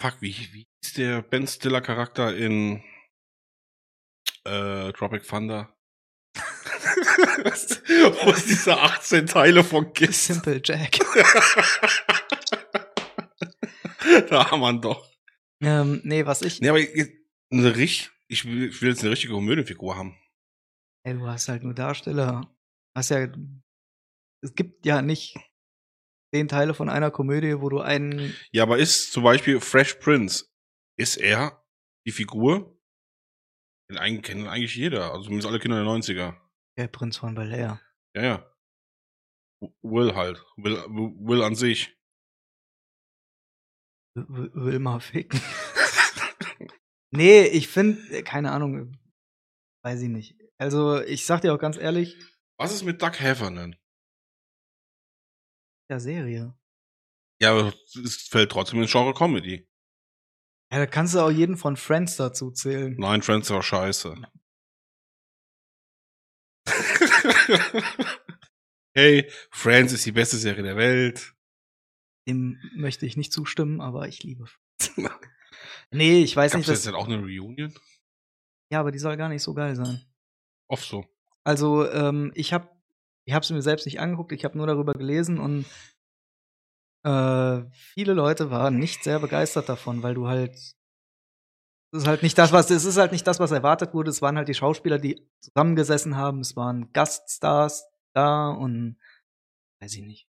Fuck, 0.01 0.21
wie, 0.21 0.35
wie 0.51 0.67
ist 0.83 0.97
der 0.97 1.21
Ben 1.21 1.47
Stiller 1.47 1.79
Charakter 1.79 2.35
in 2.35 2.83
äh, 4.43 4.91
Tropic 4.91 5.25
Thunder? 5.25 5.73
Wo 7.43 8.31
es 8.31 8.45
diese 8.45 8.79
18 8.79 9.27
Teile 9.27 9.63
von 9.63 9.91
gibt. 9.93 10.13
Simple 10.13 10.61
Jack. 10.63 10.99
da 14.29 14.51
haben 14.51 14.61
wir 14.61 14.69
ihn 14.69 14.81
doch. 14.81 15.09
ähm, 15.61 16.01
nee, 16.03 16.25
was 16.25 16.41
ich. 16.41 16.61
Nee, 16.61 16.69
aber 16.69 16.79
eine 16.79 17.75
richt, 17.75 18.11
ich 18.27 18.45
will, 18.45 18.69
ich 18.69 18.81
will 18.81 18.89
jetzt 18.89 19.01
eine 19.01 19.11
richtige 19.11 19.33
Komödienfigur 19.33 19.95
haben. 19.95 20.17
Ey, 21.05 21.13
du 21.13 21.27
hast 21.27 21.49
halt 21.49 21.63
nur 21.63 21.73
Darsteller. 21.73 22.49
Hast 22.95 23.09
ja. 23.09 23.27
Es 24.41 24.55
gibt 24.55 24.85
ja 24.85 25.01
nicht 25.01 25.37
zehn 26.33 26.47
Teile 26.47 26.73
von 26.73 26.89
einer 26.89 27.11
Komödie, 27.11 27.61
wo 27.61 27.69
du 27.69 27.79
einen. 27.79 28.35
Ja, 28.51 28.63
aber 28.63 28.77
ist 28.77 29.11
zum 29.11 29.23
Beispiel 29.23 29.59
Fresh 29.59 29.95
Prince, 29.95 30.45
ist 30.97 31.17
er 31.17 31.63
die 32.05 32.11
Figur? 32.11 32.77
Den 33.89 34.21
kennen 34.21 34.47
eigentlich 34.47 34.75
jeder, 34.75 35.11
also 35.11 35.25
zumindest 35.25 35.47
alle 35.47 35.59
Kinder 35.59 35.83
der 35.83 35.91
90er. 35.91 36.35
Der 36.77 36.87
Prinz 36.87 37.17
von 37.17 37.35
Bel 37.35 37.51
Air. 37.51 37.81
Ja, 38.15 38.23
ja. 38.23 38.55
Will 39.81 40.15
halt. 40.15 40.43
Will, 40.57 40.75
Will 40.87 41.43
an 41.43 41.55
sich. 41.55 41.95
Will 44.15 44.79
mal 44.79 44.99
ficken. 44.99 45.39
nee, 47.11 47.43
ich 47.47 47.67
finde, 47.67 48.23
keine 48.23 48.51
Ahnung. 48.51 48.97
Weiß 49.83 50.01
ich 50.01 50.09
nicht. 50.09 50.35
Also, 50.57 51.01
ich 51.01 51.25
sag 51.25 51.41
dir 51.41 51.53
auch 51.53 51.59
ganz 51.59 51.77
ehrlich, 51.77 52.17
Was 52.57 52.73
ist 52.73 52.83
mit 52.83 53.01
Doug 53.01 53.19
Heffernan? 53.19 53.75
der 55.89 55.99
Serie. 55.99 56.57
Ja, 57.41 57.51
aber 57.51 57.73
es 58.03 58.27
fällt 58.29 58.51
trotzdem 58.51 58.81
ins 58.81 58.91
Genre 58.91 59.13
Comedy. 59.13 59.67
Ja, 60.71 60.79
da 60.79 60.85
kannst 60.87 61.13
du 61.13 61.19
auch 61.19 61.29
jeden 61.29 61.57
von 61.57 61.75
Friends 61.77 62.15
dazu 62.15 62.51
zählen. 62.51 62.95
Nein, 62.97 63.21
Friends 63.21 63.49
war 63.51 63.61
scheiße. 63.61 64.15
hey, 68.93 69.29
Friends 69.51 69.93
ist 69.93 70.05
die 70.05 70.11
beste 70.11 70.37
Serie 70.37 70.63
der 70.63 70.77
Welt. 70.77 71.33
Dem 72.27 72.59
möchte 72.75 73.05
ich 73.05 73.17
nicht 73.17 73.33
zustimmen, 73.33 73.81
aber 73.81 74.07
ich 74.07 74.23
liebe 74.23 74.45
Friends. 74.45 75.11
nee, 75.91 76.23
ich 76.23 76.35
weiß 76.35 76.53
Gab's 76.53 76.67
nicht, 76.67 76.75
jetzt 76.75 76.85
dass, 76.87 76.93
auch 76.93 77.07
eine 77.07 77.19
Reunion? 77.19 77.73
ja, 78.71 78.79
aber 78.79 78.91
die 78.91 78.99
soll 78.99 79.17
gar 79.17 79.29
nicht 79.29 79.43
so 79.43 79.53
geil 79.53 79.75
sein. 79.75 80.01
Oft 80.67 80.87
so. 80.87 81.05
Also, 81.43 81.89
ähm, 81.91 82.31
ich 82.35 82.53
habe 82.53 82.69
ich 83.25 83.33
habe 83.33 83.43
es 83.43 83.49
mir 83.49 83.61
selbst 83.61 83.85
nicht 83.85 83.99
angeguckt, 83.99 84.31
ich 84.31 84.43
habe 84.43 84.57
nur 84.57 84.67
darüber 84.67 84.93
gelesen 84.93 85.39
und 85.39 85.65
äh, 87.03 87.69
viele 87.71 88.13
Leute 88.13 88.49
waren 88.49 88.77
nicht 88.77 89.03
sehr 89.03 89.19
begeistert 89.19 89.69
davon, 89.69 90.03
weil 90.03 90.13
du 90.13 90.27
halt 90.27 90.57
ist 91.93 92.07
halt 92.07 92.23
nicht 92.23 92.37
das, 92.37 92.51
was 92.51 92.69
es 92.69 92.85
ist 92.85 92.97
halt 92.97 93.11
nicht 93.11 93.25
das, 93.25 93.39
was 93.39 93.51
erwartet 93.51 93.93
wurde. 93.93 94.09
Es 94.09 94.21
waren 94.21 94.37
halt 94.37 94.47
die 94.47 94.53
Schauspieler, 94.53 94.97
die 94.97 95.27
zusammengesessen 95.39 96.17
haben. 96.17 96.39
Es 96.39 96.55
waren 96.55 96.91
Gaststars 96.93 97.85
da 98.13 98.49
und 98.49 98.97
weiß 99.81 99.95
ich 99.95 100.01
nicht. 100.01 100.27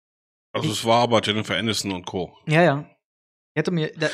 Also 0.53 0.71
es 0.71 0.85
war 0.85 1.03
aber 1.03 1.21
Jennifer 1.23 1.57
Aniston 1.57 1.93
und 1.93 2.07
Co. 2.07 2.37
Ja, 2.47 2.63
ja. 2.63 2.91
Ich 3.55 3.61
hätte 3.61 3.71
mir 3.71 3.93
da, 3.97 4.09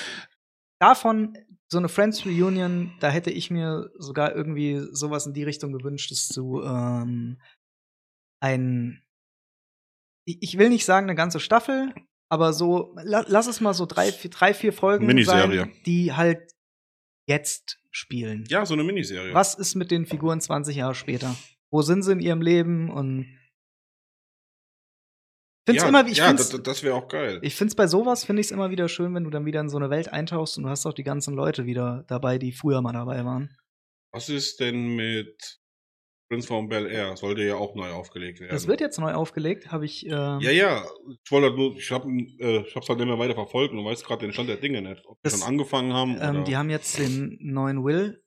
davon 0.80 1.38
so 1.68 1.78
eine 1.78 1.88
Friends 1.88 2.24
Reunion, 2.26 2.94
da 3.00 3.08
hätte 3.08 3.30
ich 3.30 3.50
mir 3.50 3.90
sogar 3.98 4.34
irgendwie 4.34 4.86
sowas 4.92 5.26
in 5.26 5.34
die 5.34 5.44
Richtung 5.44 5.72
gewünscht, 5.72 6.10
dass 6.10 6.28
du 6.28 6.62
ähm, 6.62 7.40
ein 8.40 9.02
ich, 10.26 10.42
ich 10.42 10.58
will 10.58 10.68
nicht 10.68 10.84
sagen 10.84 11.06
eine 11.06 11.14
ganze 11.14 11.40
Staffel, 11.40 11.94
aber 12.28 12.52
so 12.52 12.94
la, 13.02 13.24
lass 13.26 13.46
es 13.46 13.60
mal 13.60 13.74
so 13.74 13.86
drei, 13.86 14.12
vier, 14.12 14.30
drei, 14.30 14.52
vier 14.52 14.72
Folgen 14.72 15.06
Miniserie. 15.06 15.60
sein, 15.60 15.72
die 15.86 16.12
halt 16.12 16.55
jetzt 17.26 17.78
spielen. 17.90 18.44
Ja, 18.48 18.64
so 18.64 18.74
eine 18.74 18.84
Miniserie. 18.84 19.34
Was 19.34 19.54
ist 19.54 19.74
mit 19.74 19.90
den 19.90 20.06
Figuren 20.06 20.40
20 20.40 20.76
Jahre 20.76 20.94
später? 20.94 21.36
Wo 21.70 21.82
sind 21.82 22.02
sie 22.02 22.12
in 22.12 22.20
ihrem 22.20 22.40
Leben 22.40 22.90
und 22.90 23.26
find's 25.66 25.82
ja, 25.82 25.88
immer, 25.88 26.06
ich 26.06 26.18
ja, 26.18 26.28
find's, 26.28 26.48
das, 26.48 26.62
das 26.62 26.82
wäre 26.82 26.94
auch 26.94 27.08
geil. 27.08 27.40
ich 27.42 27.56
find's 27.56 27.74
bei 27.74 27.88
sowas 27.88 28.24
finde 28.24 28.40
ich 28.40 28.46
es 28.46 28.50
immer 28.52 28.70
wieder 28.70 28.88
schön, 28.88 29.14
wenn 29.14 29.24
du 29.24 29.30
dann 29.30 29.46
wieder 29.46 29.60
in 29.60 29.68
so 29.68 29.76
eine 29.76 29.90
Welt 29.90 30.12
eintauchst 30.12 30.56
und 30.56 30.64
du 30.64 30.70
hast 30.70 30.86
auch 30.86 30.94
die 30.94 31.02
ganzen 31.02 31.34
Leute 31.34 31.66
wieder 31.66 32.04
dabei, 32.06 32.38
die 32.38 32.52
früher 32.52 32.80
mal 32.82 32.92
dabei 32.92 33.24
waren. 33.24 33.56
Was 34.12 34.28
ist 34.28 34.60
denn 34.60 34.94
mit 34.94 35.60
Prince 36.28 36.48
von 36.48 36.68
Bel 36.68 36.86
Air? 36.86 37.16
Sollte 37.16 37.42
ja 37.42 37.54
auch 37.56 37.74
neu 37.74 37.90
aufgelegt 37.92 38.40
werden. 38.40 38.50
Das 38.52 38.66
wird 38.66 38.80
jetzt 38.80 38.98
neu 38.98 39.12
aufgelegt, 39.14 39.70
habe 39.70 39.84
ich. 39.84 40.04
ähm, 40.06 40.40
Ja, 40.40 40.50
ja. 40.50 40.84
Ich 41.22 41.30
wollte 41.30 41.48
halt 41.48 41.56
nur, 41.56 41.76
ich 41.76 41.90
habe 41.90 42.08
äh, 42.10 42.62
ich 42.66 42.74
hab's 42.74 42.88
halt 42.88 42.98
nicht 42.98 43.08
mehr 43.08 43.18
weiter 43.18 43.34
verfolgt 43.34 43.72
und 43.74 43.84
weiß 43.84 44.02
gerade 44.04 44.24
den 44.26 44.32
Stand 44.32 44.48
der 44.48 44.56
Dinge 44.56 44.82
nicht. 44.82 45.04
Ob 45.06 45.16
die 45.18 45.22
Das- 45.24 45.38
schon 45.38 45.48
angefangen 45.48 45.92
haben 45.92 46.16
ähm, 46.20 46.30
oder 46.36 46.44
die 46.44 46.56
haben 46.56 46.70
jetzt 46.70 46.98
den 46.98 47.38
neuen 47.40 47.84
Will. 47.84 48.22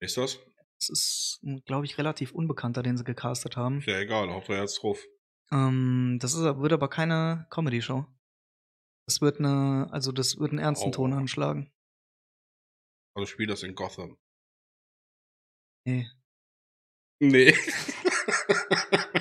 ist 0.00 0.16
das? 0.16 0.38
Das 0.78 0.88
ist, 0.88 1.40
glaube 1.66 1.84
ich, 1.84 1.98
relativ 1.98 2.32
unbekannter, 2.32 2.82
den 2.82 2.96
sie 2.96 3.04
gecastet 3.04 3.56
haben. 3.56 3.82
Ja 3.86 3.98
egal, 3.98 4.30
Hauptsache 4.30 4.56
er 4.56 4.62
hat's 4.62 4.80
drauf. 4.80 5.04
Ähm, 5.52 6.18
das 6.22 6.32
ist, 6.32 6.40
wird 6.42 6.72
aber 6.72 6.88
keine 6.88 7.46
Comedy-Show. 7.50 8.06
Das 9.06 9.20
wird 9.20 9.40
eine, 9.40 9.88
also 9.90 10.12
das 10.12 10.38
wird 10.38 10.50
einen 10.52 10.60
ernsten 10.60 10.88
Oh. 10.88 10.92
Ton 10.92 11.12
anschlagen. 11.12 11.70
Also 13.14 13.26
spielt 13.26 13.50
das 13.50 13.62
in 13.64 13.74
Gotham. 13.74 14.16
Nee. 15.84 16.06
Nee. 17.20 17.54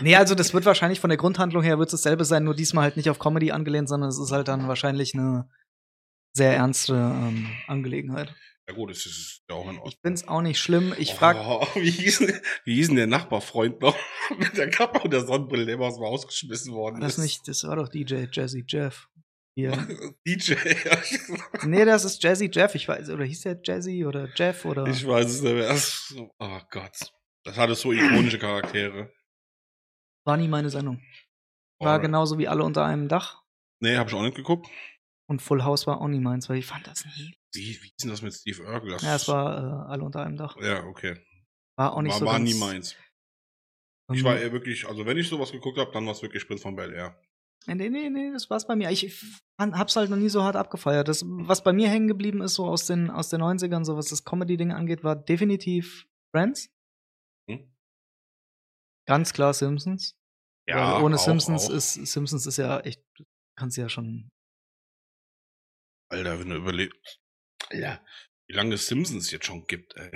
Nee, 0.02 0.16
also 0.16 0.34
das 0.34 0.54
wird 0.54 0.64
wahrscheinlich 0.66 1.00
von 1.02 1.10
der 1.10 1.18
Grundhandlung 1.18 1.62
her 1.62 1.78
wird 1.78 1.90
es 1.92 2.02
dasselbe 2.02 2.24
sein, 2.24 2.46
nur 2.46 2.56
diesmal 2.56 2.84
halt 2.84 2.96
nicht 2.98 3.10
auf 3.10 3.20
Comedy 3.20 3.52
angelehnt, 3.52 3.90
sondern 3.90 4.10
es 4.10 4.18
ist 4.18 4.32
halt 4.32 4.48
dann 4.48 4.68
wahrscheinlich 4.70 5.14
eine 5.14 5.50
sehr 6.34 6.56
ernste 6.56 6.94
ähm, 6.94 7.50
Angelegenheit. 7.68 8.34
ja 8.70 8.76
gut, 8.76 8.92
es 8.92 9.06
ist 9.06 9.42
ja 9.50 9.56
auch 9.58 9.66
in 9.66 9.72
Ich 9.76 9.78
Ordnung. 9.80 9.94
find's 10.02 10.28
auch 10.28 10.42
nicht 10.42 10.60
schlimm. 10.60 10.94
Ich 10.98 11.14
frag, 11.14 11.36
Oh, 11.42 11.68
wie, 11.76 11.90
hieß, 11.92 12.20
denn- 12.20 12.40
wie 12.64 12.76
hieß 12.76 12.88
denn 12.88 12.96
der 12.96 13.08
Nachbarfreund 13.08 13.82
noch 13.82 13.98
mit 14.40 14.56
der 14.56 14.70
Kappe 14.70 15.00
und 15.00 15.12
der 15.12 15.26
Sonnenbrille, 15.26 15.66
der 15.66 15.76
immer 15.76 15.88
aus 15.88 15.96
dem 15.96 16.06
Haus 16.06 16.26
geschmissen 16.26 16.74
worden 16.74 17.02
das 17.02 17.18
ist? 17.18 17.24
nicht, 17.24 17.48
das 17.48 17.64
war 17.66 17.76
doch 17.76 17.90
DJ 17.90 18.26
Jazzy 18.32 18.64
Jeff. 18.68 19.08
Hier. 19.56 19.72
DJ. 20.26 20.54
nee, 21.66 21.84
das 21.84 22.06
ist 22.06 22.24
Jazzy 22.24 22.50
Jeff. 22.54 22.74
Ich 22.76 22.88
weiß, 22.88 23.10
oder 23.10 23.26
hieß 23.26 23.42
der 23.42 23.60
Jazzy 23.62 24.06
oder 24.06 24.30
Jeff 24.34 24.64
oder. 24.64 24.88
Ich 24.88 25.06
weiß 25.06 25.26
es 25.30 25.42
nicht 25.42 25.56
mehr. 25.56 25.76
Oh 26.40 26.60
Gott. 26.72 27.12
Das 27.50 27.58
hatte 27.58 27.74
so 27.74 27.92
ikonische 27.92 28.38
Charaktere. 28.38 29.12
War 30.24 30.38
nie 30.38 30.48
meine 30.48 30.70
Sendung. 30.70 31.02
War 31.80 31.94
Alright. 31.94 32.04
genauso 32.04 32.38
wie 32.38 32.48
alle 32.48 32.64
unter 32.64 32.86
einem 32.86 33.08
Dach. 33.08 33.42
Nee, 33.80 33.98
hab 33.98 34.08
ich 34.08 34.14
auch 34.14 34.22
nicht 34.22 34.36
geguckt. 34.36 34.68
Und 35.28 35.42
Full 35.42 35.64
House 35.64 35.88
war 35.88 36.00
auch 36.00 36.08
nie 36.08 36.20
meins, 36.20 36.48
weil 36.48 36.58
ich 36.58 36.68
fand 36.68 36.86
das 36.86 37.06
nie. 37.06 37.34
Wie, 37.54 37.62
wie 37.82 37.88
hieß 37.88 37.96
denn 38.02 38.12
das 38.12 38.22
mit 38.22 38.36
Steve 38.36 38.62
Urkel? 38.62 38.92
Das 38.92 39.02
Ja, 39.02 39.16
es 39.16 39.28
war 39.28 39.88
äh, 39.88 39.92
alle 39.92 40.04
unter 40.04 40.22
einem 40.24 40.38
Dach. 40.38 40.58
Ja, 40.62 40.84
okay. 40.84 41.18
War 41.76 41.94
auch 41.94 42.04
nicht 42.04 42.12
war 42.12 42.20
so 42.20 42.26
war 42.28 42.34
ganz, 42.34 42.54
nie 42.54 42.60
meins. 42.60 42.96
Ich 44.12 44.20
ähm, 44.20 44.26
war 44.26 44.38
eher 44.38 44.52
wirklich, 44.52 44.88
also 44.88 45.08
wenn 45.08 45.18
ich 45.18 45.28
sowas 45.28 45.52
geguckt 45.52 45.80
habe, 45.80 45.92
dann 45.92 46.06
war 46.06 46.12
es 46.12 46.22
wirklich 46.22 46.46
Prinz 46.46 46.62
von 46.62 46.76
Bel 46.76 46.94
Air. 46.94 47.20
Nee, 47.66 47.90
nee, 47.90 48.12
nee, 48.12 48.32
das 48.32 48.48
war's 48.52 48.68
bei 48.68 48.76
mir. 48.76 48.92
Ich 48.92 49.26
hab's 49.60 49.96
halt 49.96 50.12
noch 50.12 50.18
nie 50.18 50.30
so 50.30 50.44
hart 50.44 50.56
abgefeiert. 50.56 51.08
Das, 51.08 51.24
was 51.26 51.64
bei 51.64 51.74
mir 51.74 51.90
hängen 51.90 52.08
geblieben 52.08 52.44
ist, 52.44 52.54
so 52.54 52.68
aus 52.68 52.86
den, 52.86 53.10
aus 53.10 53.30
den 53.30 53.42
90ern, 53.42 53.86
so 53.86 53.98
was 53.98 54.10
das 54.10 54.24
Comedy-Ding 54.24 54.72
angeht, 54.72 55.04
war 55.04 55.16
definitiv 55.16 56.06
Friends. 56.32 56.70
Ganz 59.10 59.34
klar 59.34 59.56
Simpsons. 59.56 60.16
Ja, 60.68 60.98
Weil 60.98 61.04
ohne 61.04 61.16
auch, 61.16 61.20
Simpsons 61.26 61.66
auch. 61.66 61.74
ist, 61.74 61.94
Simpsons 61.94 62.46
ist 62.46 62.58
ja 62.58 62.80
echt, 62.82 63.02
du 63.16 63.24
kannst 63.58 63.76
ja 63.76 63.90
schon, 63.90 64.30
Alter, 66.12 66.40
wenn 66.40 66.50
du 66.50 66.58
überlebst. 66.58 67.20
Alter, 67.70 68.06
wie 68.48 68.54
lange 68.54 68.76
es 68.76 68.86
Simpsons 68.86 69.32
jetzt 69.32 69.46
schon 69.48 69.66
gibt, 69.66 69.96
ey. 69.96 70.12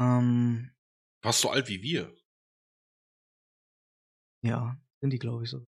ähm, 0.00 0.74
Fast 1.22 1.40
so 1.40 1.50
alt 1.50 1.68
wie 1.68 1.82
wir. 1.82 2.12
ja, 4.44 4.76
sind 5.00 5.10
die, 5.10 5.18
glaube 5.20 5.44
ich, 5.44 5.50
so. 5.50 5.64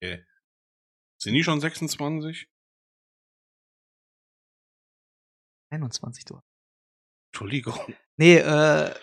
Sind 0.00 1.34
die 1.34 1.44
schon 1.44 1.60
26? 1.60 2.48
21, 5.70 6.24
du. 6.24 6.40
Entschuldigung. 7.32 7.78
Nee, 8.16 8.36
äh, 8.36 8.94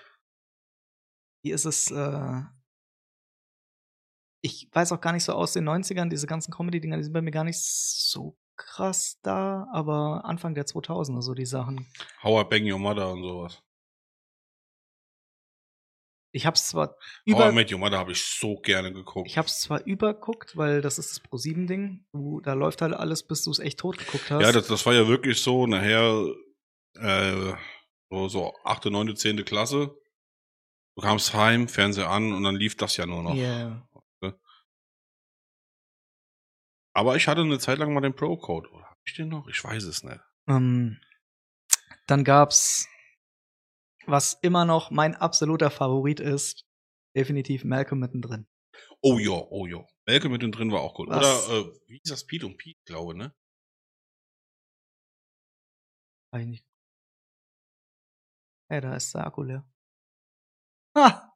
wie 1.44 1.52
ist 1.52 1.66
es, 1.66 1.92
äh, 1.92 2.42
ich 4.44 4.70
weiß 4.72 4.92
auch 4.92 5.02
gar 5.02 5.14
nicht 5.14 5.24
so 5.24 5.34
aus 5.34 5.54
den 5.54 5.68
90ern, 5.68 6.10
diese 6.10 6.28
ganzen 6.28 6.52
Comedy-Dinger, 6.52 6.98
die 6.98 7.04
sind 7.04 7.14
bei 7.14 7.22
mir 7.22 7.32
gar 7.32 7.44
nicht 7.44 7.60
so 7.60 8.38
krass 8.56 9.20
da, 9.24 9.68
aber 9.72 10.26
Anfang 10.26 10.54
der 10.54 10.66
2000er, 10.66 11.22
so 11.22 11.34
die 11.34 11.46
Sachen. 11.46 11.88
How 12.24 12.46
I 12.46 12.50
Bang 12.50 12.72
Your 12.72 12.80
Mother 12.80 13.12
und 13.12 13.24
sowas. 13.24 13.62
Ich 16.34 16.46
hab's 16.46 16.70
zwar 16.70 16.88
How 16.88 16.96
I 17.28 17.32
über, 17.32 17.52
Met 17.52 17.72
Your 17.72 17.80
Mother 17.80 17.98
habe 17.98 18.14
ich 18.14 18.24
so 18.24 18.56
gerne 18.56 18.94
geguckt. 18.94 19.28
ich 19.28 19.38
hab's 19.38 19.62
zwar 19.62 19.84
überguckt, 19.86 20.56
weil 20.56 20.82
das 20.82 20.98
ist 20.98 21.12
das 21.12 21.20
Pro-7-Ding, 21.20 22.06
du, 22.14 22.40
da 22.42 22.54
läuft 22.54 22.82
halt 22.82 22.94
alles, 22.94 23.24
bis 23.24 23.44
du 23.44 23.52
es 23.52 23.60
echt 23.60 23.80
tot 23.80 23.98
geguckt 23.98 24.32
hast. 24.32 24.42
ja, 24.42 24.52
das, 24.52 24.68
das 24.68 24.86
war 24.86 24.94
ja 24.94 25.08
wirklich 25.08 25.42
so, 25.42 25.68
nachher, 25.68 26.26
äh, 26.96 27.54
so, 28.10 28.28
so 28.30 28.54
8., 28.64 28.86
9., 28.86 29.16
10. 29.16 29.44
Klasse. 29.44 29.96
Du 30.96 31.02
kamst 31.02 31.34
heim, 31.34 31.68
Fernseher 31.68 32.10
an 32.10 32.34
und 32.34 32.44
dann 32.44 32.56
lief 32.56 32.76
das 32.76 32.98
ja 32.98 33.06
nur 33.06 33.24
noch. 33.24 33.34
Yeah. 33.34 33.88
Aber 36.94 37.16
ich 37.16 37.28
hatte 37.28 37.42
eine 37.42 37.60
Zeit 37.60 37.78
lang 37.78 37.94
mal 37.94 38.02
den 38.02 38.16
Pro-Code. 38.16 38.70
Oder 38.70 38.84
hab 38.84 39.00
ich 39.06 39.16
den 39.16 39.30
noch? 39.30 39.48
Ich 39.48 39.64
weiß 39.64 39.84
es 39.84 40.04
nicht. 40.04 40.20
Ähm, 40.48 41.00
dann 42.08 42.24
gab's, 42.24 42.88
was 44.06 44.34
immer 44.42 44.66
noch 44.66 44.92
mein 44.92 45.16
absoluter 45.16 45.72
Favorit 45.72 46.20
ist, 46.20 46.66
definitiv 47.16 47.64
Malcolm 47.64 48.00
mittendrin. 48.00 48.48
Oh 49.02 49.18
ja, 49.18 49.32
oh 49.32 49.66
ja. 49.66 49.86
Melke 50.06 50.28
mit 50.30 50.42
drin 50.42 50.72
war 50.72 50.82
auch 50.82 50.96
gut. 50.96 51.10
Was? 51.10 51.48
Oder, 51.48 51.60
äh, 51.60 51.80
wie 51.88 51.98
ist 51.98 52.12
das? 52.12 52.26
Pete 52.26 52.46
und 52.46 52.58
Pete, 52.58 52.80
glaube, 52.86 53.16
ne? 53.16 53.34
Eigentlich. 56.34 56.66
Ey, 58.70 58.82
da 58.82 58.96
ist 58.96 59.14
der 59.14 59.26
Akku 59.26 59.44
leer. 59.44 59.71
Ha! 60.96 61.28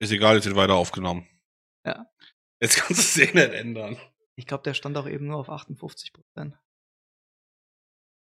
Ist 0.00 0.12
egal, 0.12 0.36
jetzt 0.36 0.44
wird 0.46 0.56
weiter 0.56 0.74
aufgenommen. 0.74 1.26
Ja. 1.86 2.06
Jetzt 2.60 2.76
kannst 2.76 3.16
du 3.16 3.22
es 3.22 3.28
eh 3.28 3.32
nicht 3.32 3.52
ändern. 3.54 3.96
Ich 4.36 4.46
glaube, 4.46 4.62
der 4.62 4.74
stand 4.74 4.96
auch 4.98 5.06
eben 5.06 5.26
nur 5.26 5.38
auf 5.38 5.48
58 5.48 6.12
Prozent. 6.12 6.54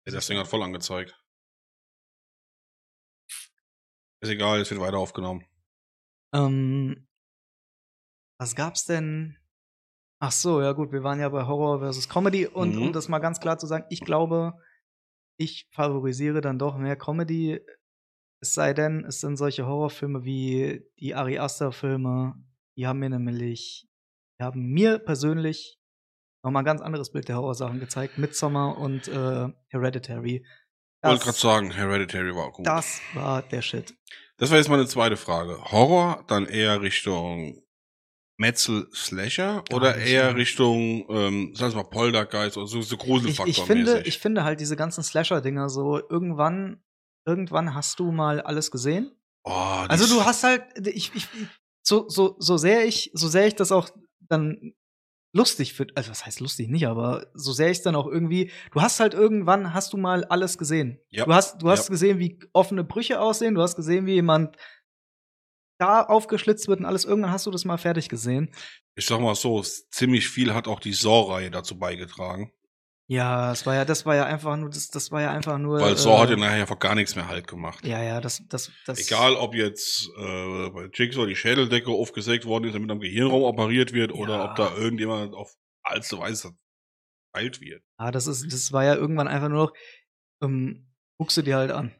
Ja, 0.06 0.12
das 0.12 0.26
Ding 0.26 0.38
hat 0.38 0.48
voll 0.48 0.62
angezeigt. 0.62 1.16
Ist 4.20 4.30
egal, 4.30 4.58
jetzt 4.58 4.70
wird 4.70 4.80
weiter 4.80 4.98
aufgenommen. 4.98 5.46
Ähm, 6.34 7.06
was 8.40 8.56
gab's 8.56 8.84
denn? 8.84 9.38
Ach 10.20 10.32
so, 10.32 10.60
ja 10.62 10.72
gut, 10.72 10.92
wir 10.92 11.02
waren 11.02 11.20
ja 11.20 11.28
bei 11.28 11.46
Horror 11.46 11.80
versus 11.80 12.08
Comedy 12.08 12.46
und 12.46 12.74
Mhm. 12.76 12.82
um 12.82 12.92
das 12.92 13.08
mal 13.08 13.18
ganz 13.18 13.40
klar 13.40 13.58
zu 13.58 13.66
sagen, 13.66 13.86
ich 13.90 14.00
glaube, 14.00 14.54
ich 15.42 15.68
favorisiere 15.70 16.40
dann 16.40 16.58
doch 16.58 16.76
mehr 16.76 16.96
Comedy. 16.96 17.60
Es 18.40 18.54
sei 18.54 18.74
denn, 18.74 19.04
es 19.04 19.20
sind 19.20 19.36
solche 19.36 19.66
Horrorfilme 19.66 20.24
wie 20.24 20.82
die 20.98 21.14
Ari 21.14 21.38
Aster 21.38 21.72
Filme, 21.72 22.34
die 22.76 22.86
haben 22.86 22.98
mir 22.98 23.10
nämlich, 23.10 23.86
die 24.38 24.44
haben 24.44 24.72
mir 24.72 24.98
persönlich 24.98 25.78
nochmal 26.42 26.62
ein 26.62 26.66
ganz 26.66 26.80
anderes 26.80 27.12
Bild 27.12 27.28
der 27.28 27.36
Horrorsachen 27.36 27.80
gezeigt. 27.80 28.18
Midsommar 28.18 28.78
und 28.78 29.08
äh, 29.08 29.48
Hereditary. 29.68 30.44
Ich 31.04 31.08
wollte 31.08 31.24
gerade 31.24 31.38
sagen, 31.38 31.70
Hereditary 31.72 32.34
war 32.34 32.52
gut. 32.52 32.66
das 32.66 33.00
war 33.14 33.42
der 33.42 33.62
Shit. 33.62 33.94
Das 34.38 34.50
war 34.50 34.58
jetzt 34.58 34.68
meine 34.68 34.86
zweite 34.86 35.16
Frage. 35.16 35.62
Horror 35.70 36.24
dann 36.28 36.46
eher 36.46 36.80
Richtung 36.80 37.62
Metzel 38.38 38.88
Slasher 38.94 39.62
Gar 39.68 39.76
oder 39.76 39.96
nicht, 39.96 40.08
eher. 40.08 40.34
Richtung, 40.36 41.06
ähm, 41.10 41.52
sag 41.54 41.70
ich 41.70 41.74
mal, 41.74 41.84
Poltergeist 41.84 42.56
oder 42.56 42.66
so, 42.66 42.80
so 42.82 42.96
ich, 42.96 43.00
Gruselfaktor 43.00 43.46
ich 43.48 43.60
finde, 43.62 44.02
ich 44.04 44.18
finde 44.18 44.44
halt 44.44 44.60
diese 44.60 44.76
ganzen 44.76 45.02
Slasher-Dinger 45.02 45.68
so, 45.68 46.00
irgendwann, 46.08 46.82
irgendwann 47.26 47.74
hast 47.74 48.00
du 48.00 48.10
mal 48.10 48.40
alles 48.40 48.70
gesehen. 48.70 49.12
oh, 49.44 49.50
Also 49.88 50.06
du 50.12 50.24
hast 50.24 50.44
halt, 50.44 50.64
ich, 50.88 51.12
ich, 51.14 51.28
so, 51.86 52.08
so, 52.08 52.36
so 52.38 52.56
sehr 52.56 52.86
ich, 52.86 53.10
so 53.14 53.28
sehr 53.28 53.46
ich 53.46 53.54
das 53.54 53.70
auch 53.72 53.90
dann 54.20 54.72
lustig 55.34 55.72
finde, 55.74 55.94
also 55.96 56.10
was 56.10 56.26
heißt 56.26 56.40
lustig 56.40 56.68
nicht, 56.68 56.86
aber 56.86 57.26
so 57.34 57.52
sehr 57.52 57.70
ich 57.70 57.78
es 57.78 57.82
dann 57.82 57.96
auch 57.96 58.06
irgendwie, 58.06 58.50
du 58.72 58.82
hast 58.82 59.00
halt 59.00 59.14
irgendwann, 59.14 59.72
hast 59.72 59.92
du 59.92 59.96
mal 59.96 60.24
alles 60.24 60.58
gesehen. 60.58 60.98
Ja. 61.10 61.24
Du 61.24 61.32
hast, 61.34 61.62
du 61.62 61.70
hast 61.70 61.88
Ja. 61.88 61.90
gesehen, 61.92 62.18
wie 62.18 62.38
offene 62.52 62.84
Brüche 62.84 63.20
aussehen, 63.20 63.54
du 63.54 63.62
hast 63.62 63.76
gesehen, 63.76 64.04
wie 64.06 64.14
jemand 64.14 64.56
da 65.82 66.02
aufgeschlitzt 66.02 66.68
wird 66.68 66.80
und 66.80 66.86
alles, 66.86 67.04
irgendwann 67.04 67.32
hast 67.32 67.46
du 67.46 67.50
das 67.50 67.64
mal 67.64 67.78
fertig 67.78 68.08
gesehen. 68.08 68.54
Ich 68.94 69.06
sag 69.06 69.20
mal 69.20 69.34
so, 69.34 69.62
ziemlich 69.62 70.28
viel 70.28 70.54
hat 70.54 70.68
auch 70.68 70.80
die 70.80 70.92
Saw-Reihe 70.92 71.50
dazu 71.50 71.78
beigetragen. 71.78 72.52
Ja, 73.08 73.50
das 73.50 73.66
war 73.66 73.74
ja, 73.74 73.84
das 73.84 74.06
war 74.06 74.14
ja 74.14 74.24
einfach 74.24 74.56
nur, 74.56 74.70
das, 74.70 74.88
das 74.88 75.10
war 75.10 75.20
ja 75.20 75.32
einfach 75.32 75.58
nur. 75.58 75.80
Weil 75.80 75.98
Saw 75.98 76.18
hat 76.18 76.30
ja 76.30 76.36
äh, 76.36 76.38
nachher 76.38 76.60
einfach 76.60 76.78
gar 76.78 76.94
nichts 76.94 77.16
mehr 77.16 77.26
halt 77.26 77.46
gemacht. 77.46 77.84
Ja, 77.84 78.02
ja, 78.02 78.20
das, 78.20 78.42
das, 78.48 78.70
das. 78.86 79.00
Egal, 79.00 79.34
ob 79.34 79.54
jetzt 79.54 80.08
äh, 80.16 80.70
bei 80.70 80.88
Jigsaw 80.92 81.26
die 81.26 81.36
Schädeldecke 81.36 81.90
aufgesägt 81.90 82.46
worden 82.46 82.64
ist, 82.64 82.74
damit 82.74 82.90
am 82.90 83.00
Gehirnraum 83.00 83.42
operiert 83.42 83.92
wird, 83.92 84.12
oder 84.12 84.36
Ja. 84.36 84.50
ob 84.50 84.56
da 84.56 84.74
irgendjemand 84.76 85.34
auf 85.34 85.52
allzu 85.82 86.20
Weise 86.20 86.54
verteilt 87.32 87.60
wird. 87.60 87.82
Ja, 87.98 88.10
das 88.12 88.26
ist, 88.26 88.50
das 88.50 88.72
war 88.72 88.84
ja 88.84 88.94
irgendwann 88.94 89.28
einfach 89.28 89.48
nur 89.48 89.66
noch, 89.66 89.72
ähm, 90.42 90.86
guckst 91.18 91.36
du 91.36 91.42
dir 91.42 91.56
halt 91.56 91.72
an. 91.72 91.92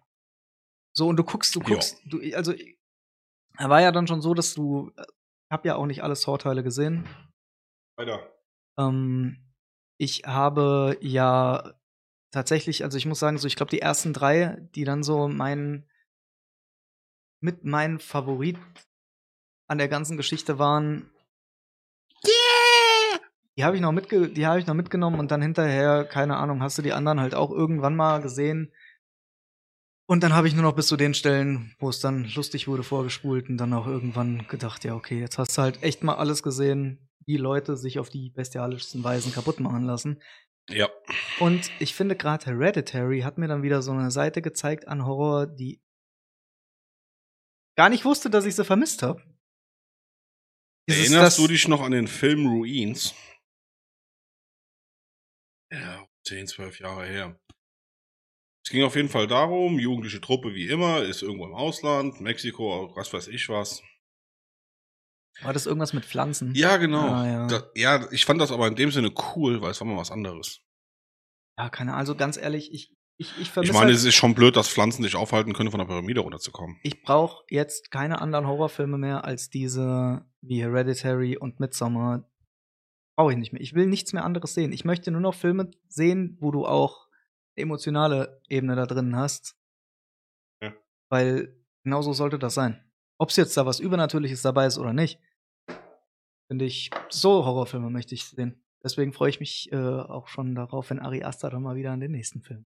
So, 0.94 1.08
und 1.08 1.16
du 1.16 1.24
guckst, 1.24 1.54
du 1.56 1.60
guckst, 1.60 2.00
du, 2.06 2.20
also, 2.34 2.54
er 3.62 3.70
war 3.70 3.80
ja 3.80 3.92
dann 3.92 4.08
schon 4.08 4.20
so, 4.20 4.34
dass 4.34 4.54
du, 4.54 4.90
äh, 4.96 5.04
hab 5.48 5.64
ja 5.64 5.76
auch 5.76 5.86
nicht 5.86 6.02
alle 6.02 6.16
Saw-Teile 6.16 6.64
gesehen. 6.64 7.08
Weiter. 7.96 8.18
Ähm, 8.76 9.36
ich 9.98 10.24
habe 10.26 10.98
ja 11.00 11.72
tatsächlich, 12.32 12.82
also 12.82 12.98
ich 12.98 13.06
muss 13.06 13.20
sagen, 13.20 13.38
so, 13.38 13.46
ich 13.46 13.54
glaube, 13.54 13.70
die 13.70 13.80
ersten 13.80 14.12
drei, 14.12 14.56
die 14.74 14.82
dann 14.82 15.04
so 15.04 15.28
mein, 15.28 15.88
mit 17.40 17.64
mein 17.64 18.00
Favorit 18.00 18.58
an 19.68 19.78
der 19.78 19.88
ganzen 19.88 20.16
Geschichte 20.16 20.58
waren, 20.58 21.08
die 23.56 23.62
habe 23.62 23.76
ich 23.76 23.82
noch 23.82 23.92
mitge 23.92 24.28
die 24.28 24.46
habe 24.46 24.58
ich 24.58 24.66
noch 24.66 24.74
mitgenommen 24.74 25.20
und 25.20 25.30
dann 25.30 25.42
hinterher, 25.42 26.04
keine 26.04 26.36
Ahnung, 26.36 26.62
hast 26.62 26.78
du 26.78 26.82
die 26.82 26.94
anderen 26.94 27.20
halt 27.20 27.36
auch 27.36 27.52
irgendwann 27.52 27.94
mal 27.94 28.20
gesehen. 28.22 28.72
Und 30.12 30.22
dann 30.22 30.34
habe 30.34 30.46
ich 30.46 30.52
nur 30.52 30.62
noch 30.62 30.74
bis 30.74 30.88
zu 30.88 30.98
den 30.98 31.14
Stellen, 31.14 31.74
wo 31.78 31.88
es 31.88 32.00
dann 32.00 32.30
lustig 32.34 32.68
wurde, 32.68 32.82
vorgespult 32.82 33.48
und 33.48 33.56
dann 33.56 33.72
auch 33.72 33.86
irgendwann 33.86 34.46
gedacht, 34.46 34.84
ja, 34.84 34.94
okay, 34.94 35.18
jetzt 35.18 35.38
hast 35.38 35.56
du 35.56 35.62
halt 35.62 35.82
echt 35.82 36.02
mal 36.02 36.16
alles 36.16 36.42
gesehen, 36.42 37.08
wie 37.24 37.38
Leute 37.38 37.78
sich 37.78 37.98
auf 37.98 38.10
die 38.10 38.28
bestialischsten 38.28 39.02
Weisen 39.02 39.32
kaputt 39.32 39.58
machen 39.58 39.84
lassen. 39.84 40.22
Ja. 40.68 40.90
Und 41.40 41.70
ich 41.80 41.94
finde 41.94 42.14
gerade 42.14 42.44
Hereditary 42.44 43.22
hat 43.22 43.38
mir 43.38 43.48
dann 43.48 43.62
wieder 43.62 43.80
so 43.80 43.92
eine 43.92 44.10
Seite 44.10 44.42
gezeigt 44.42 44.86
an 44.86 45.06
Horror, 45.06 45.46
die 45.46 45.80
gar 47.78 47.88
nicht 47.88 48.04
wusste, 48.04 48.28
dass 48.28 48.44
ich 48.44 48.54
sie 48.54 48.66
vermisst 48.66 49.02
habe. 49.02 49.22
Erinnerst 50.90 51.38
du 51.38 51.46
dich 51.46 51.66
noch 51.68 51.80
an 51.80 51.92
den 51.92 52.06
Film 52.06 52.46
Ruins? 52.48 53.14
Ja, 55.72 56.06
10, 56.26 56.48
12 56.48 56.80
Jahre 56.80 57.06
her. 57.06 57.40
Es 58.64 58.70
ging 58.70 58.84
auf 58.84 58.94
jeden 58.94 59.08
Fall 59.08 59.26
darum, 59.26 59.78
jugendliche 59.78 60.20
Truppe 60.20 60.54
wie 60.54 60.68
immer, 60.68 61.02
ist 61.02 61.22
irgendwo 61.22 61.46
im 61.46 61.54
Ausland, 61.54 62.20
Mexiko, 62.20 62.92
was 62.94 63.12
weiß 63.12 63.28
ich 63.28 63.48
was. 63.48 63.82
War 65.40 65.52
das 65.52 65.66
irgendwas 65.66 65.92
mit 65.92 66.04
Pflanzen? 66.04 66.54
Ja, 66.54 66.76
genau. 66.76 67.08
Ah, 67.08 67.26
ja. 67.26 67.46
Da, 67.48 67.62
ja, 67.74 68.12
ich 68.12 68.24
fand 68.24 68.40
das 68.40 68.52
aber 68.52 68.68
in 68.68 68.76
dem 68.76 68.90
Sinne 68.90 69.12
cool, 69.34 69.60
weil 69.60 69.70
es 69.70 69.80
war 69.80 69.86
mal 69.86 69.96
was 69.96 70.10
anderes. 70.10 70.60
Ja, 71.58 71.68
keine 71.70 71.92
Ahnung. 71.92 72.00
Also 72.00 72.14
ganz 72.14 72.36
ehrlich, 72.36 72.72
ich, 72.72 72.94
ich, 73.16 73.32
ich 73.40 73.50
vermisse. 73.50 73.72
Ich 73.72 73.78
meine, 73.78 73.86
halt, 73.86 73.96
es 73.96 74.04
ist 74.04 74.14
schon 74.14 74.34
blöd, 74.34 74.56
dass 74.56 74.68
Pflanzen 74.68 75.02
dich 75.02 75.16
aufhalten 75.16 75.52
können, 75.54 75.70
von 75.70 75.78
der 75.78 75.86
Pyramide 75.86 76.20
runterzukommen. 76.20 76.78
ich 76.82 77.02
brauche 77.02 77.44
jetzt 77.48 77.90
keine 77.90 78.20
anderen 78.20 78.46
Horrorfilme 78.46 78.98
mehr 78.98 79.24
als 79.24 79.50
diese 79.50 80.24
wie 80.40 80.62
Hereditary 80.62 81.36
und 81.36 81.60
Midsommar. 81.60 82.28
Brauche 83.16 83.32
ich 83.32 83.38
nicht 83.38 83.52
mehr. 83.52 83.62
Ich 83.62 83.74
will 83.74 83.86
nichts 83.86 84.12
mehr 84.12 84.24
anderes 84.24 84.54
sehen. 84.54 84.72
Ich 84.72 84.84
möchte 84.84 85.10
nur 85.10 85.20
noch 85.20 85.34
Filme 85.34 85.70
sehen, 85.88 86.36
wo 86.40 86.50
du 86.50 86.66
auch 86.66 87.08
emotionale 87.56 88.40
Ebene 88.48 88.76
da 88.76 88.86
drin 88.86 89.16
hast. 89.16 89.56
Ja. 90.62 90.74
Weil 91.08 91.56
genauso 91.84 92.12
sollte 92.12 92.38
das 92.38 92.54
sein. 92.54 92.82
Ob 93.18 93.30
es 93.30 93.36
jetzt 93.36 93.56
da 93.56 93.66
was 93.66 93.80
Übernatürliches 93.80 94.42
dabei 94.42 94.66
ist 94.66 94.78
oder 94.78 94.92
nicht, 94.92 95.18
finde 96.48 96.64
ich, 96.64 96.90
so 97.08 97.44
Horrorfilme 97.44 97.90
möchte 97.90 98.14
ich 98.14 98.24
sehen. 98.24 98.62
Deswegen 98.82 99.12
freue 99.12 99.30
ich 99.30 99.38
mich 99.40 99.70
äh, 99.72 99.76
auch 99.76 100.26
schon 100.28 100.54
darauf, 100.54 100.90
wenn 100.90 100.98
Ari 100.98 101.22
Aster 101.22 101.50
dann 101.50 101.62
mal 101.62 101.76
wieder 101.76 101.92
an 101.92 102.00
den 102.00 102.10
nächsten 102.10 102.42
Film. 102.42 102.66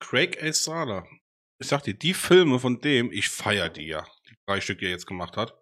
Craig 0.00 0.36
Estrada. 0.36 1.06
Ich 1.58 1.68
sag 1.68 1.82
dir, 1.82 1.94
die 1.94 2.14
Filme 2.14 2.58
von 2.58 2.80
dem, 2.80 3.12
ich 3.12 3.28
feier 3.28 3.68
die 3.68 3.86
ja. 3.86 4.04
Die 4.28 4.36
drei 4.46 4.60
Stück, 4.60 4.80
die 4.80 4.86
er 4.86 4.90
jetzt 4.90 5.06
gemacht 5.06 5.36
hat. 5.36 5.54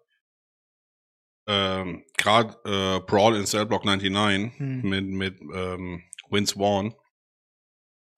Ähm, 1.47 2.03
Gerade 2.17 2.53
äh, 2.65 2.99
Brawl 3.05 3.35
in 3.35 3.45
Cell 3.45 3.67
Block 3.67 3.85
99 3.85 4.57
Hm. 4.57 4.81
mit, 4.81 5.05
mit 5.05 5.41
ähm, 5.53 6.03
Vince 6.29 6.55
Vaughn. 6.55 6.95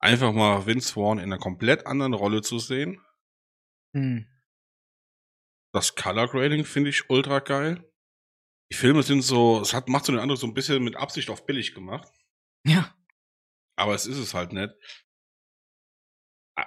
Einfach 0.04 0.34
mal 0.34 0.66
Vince 0.66 0.92
Vaughn 0.92 1.16
in 1.16 1.24
einer 1.24 1.38
komplett 1.38 1.86
anderen 1.86 2.12
Rolle 2.12 2.42
zu 2.42 2.58
sehen. 2.58 3.02
Hm. 3.96 4.28
Das 5.72 5.94
Color 5.94 6.28
Grading 6.28 6.66
finde 6.66 6.90
ich 6.90 7.08
ultra 7.08 7.38
geil. 7.38 7.90
Die 8.70 8.76
Filme 8.76 9.02
sind 9.02 9.22
so, 9.22 9.62
es 9.62 9.72
hat, 9.72 9.88
macht 9.88 10.04
so 10.04 10.12
den 10.12 10.20
Eindruck 10.20 10.36
so 10.36 10.46
ein 10.46 10.52
bisschen 10.52 10.84
mit 10.84 10.96
Absicht 10.96 11.30
auf 11.30 11.46
billig 11.46 11.74
gemacht. 11.74 12.12
Ja. 12.66 12.94
Aber 13.76 13.94
es 13.94 14.04
ist 14.04 14.18
es 14.18 14.34
halt 14.34 14.52
nicht. 14.52 14.74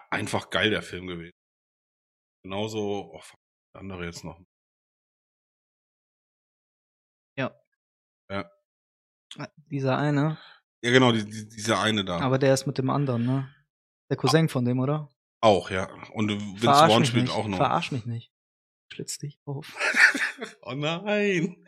Einfach 0.10 0.50
geil, 0.50 0.72
der 0.72 0.82
Film 0.82 1.06
gewesen. 1.06 1.38
Genauso, 2.44 3.14
oh, 3.14 3.22
andere 3.74 4.06
jetzt 4.06 4.24
noch. 4.24 4.42
Ah, 9.38 9.48
Dieser 9.70 9.96
eine. 9.96 10.40
Ja, 10.84 10.92
genau, 10.92 11.12
die, 11.12 11.26
die, 11.26 11.48
dieser 11.50 11.80
eine 11.82 12.06
da. 12.06 12.20
Aber 12.20 12.38
der 12.38 12.54
ist 12.54 12.68
mit 12.68 12.78
dem 12.78 12.90
anderen, 12.90 13.26
ne? 13.26 13.54
Der 14.10 14.18
Cousin 14.18 14.48
von 14.50 14.64
dem, 14.66 14.80
oder? 14.80 15.10
auch, 15.40 15.70
ja. 15.70 15.88
Und 16.14 16.30
Vince 16.30 16.58
Verarsch 16.62 16.92
Vaughn 16.92 17.06
spielt 17.06 17.24
nicht. 17.26 17.34
auch 17.36 17.48
noch. 17.48 17.58
Verarsch 17.58 17.92
mich 17.92 18.06
nicht. 18.06 18.32
Schlitz 18.92 19.18
dich 19.18 19.40
auf. 19.46 19.76
oh 20.62 20.74
nein. 20.74 21.64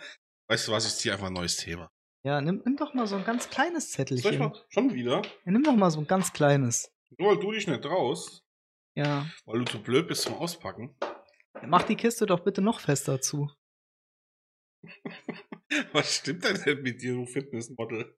Weißt 0.50 0.68
du 0.68 0.72
was, 0.72 0.88
ich 0.88 0.96
ziehe 0.96 1.14
einfach 1.14 1.28
ein 1.28 1.34
neues 1.34 1.58
Thema. 1.58 1.90
Ja, 2.24 2.42
nimm, 2.42 2.62
nimm 2.66 2.76
doch 2.78 2.94
mal 2.94 3.08
so 3.08 3.16
ein 3.16 3.24
ganz 3.24 3.50
kleines 3.50 3.92
Soll 3.94 4.06
ich 4.06 4.22
Zettelchen. 4.22 4.40
mal? 4.40 4.66
Schon 4.70 4.94
wieder? 4.94 5.22
Ja, 5.46 5.52
nimm 5.52 5.64
doch 5.64 5.76
mal 5.76 5.92
so 5.92 6.00
ein 6.00 6.08
ganz 6.08 6.34
kleines. 6.34 6.92
Nur 7.18 7.32
weil 7.32 7.40
du 7.40 7.52
dich 7.52 7.68
nicht 7.68 7.82
traust, 7.84 8.44
Ja. 8.96 9.26
weil 9.46 9.60
du 9.60 9.66
zu 9.66 9.82
blöd 9.82 10.08
bist 10.08 10.24
zum 10.24 10.34
Auspacken. 10.36 10.98
Mach 11.66 11.84
die 11.84 11.96
Kiste 11.96 12.26
doch 12.26 12.42
bitte 12.42 12.62
noch 12.62 12.80
fester 12.80 13.22
zu. 13.22 13.50
Was 15.94 16.16
stimmt 16.16 16.44
denn 16.44 16.62
denn 16.66 16.82
mit 16.82 17.02
dir, 17.02 17.14
du 17.14 17.26
Fitnessmodel? 17.26 18.18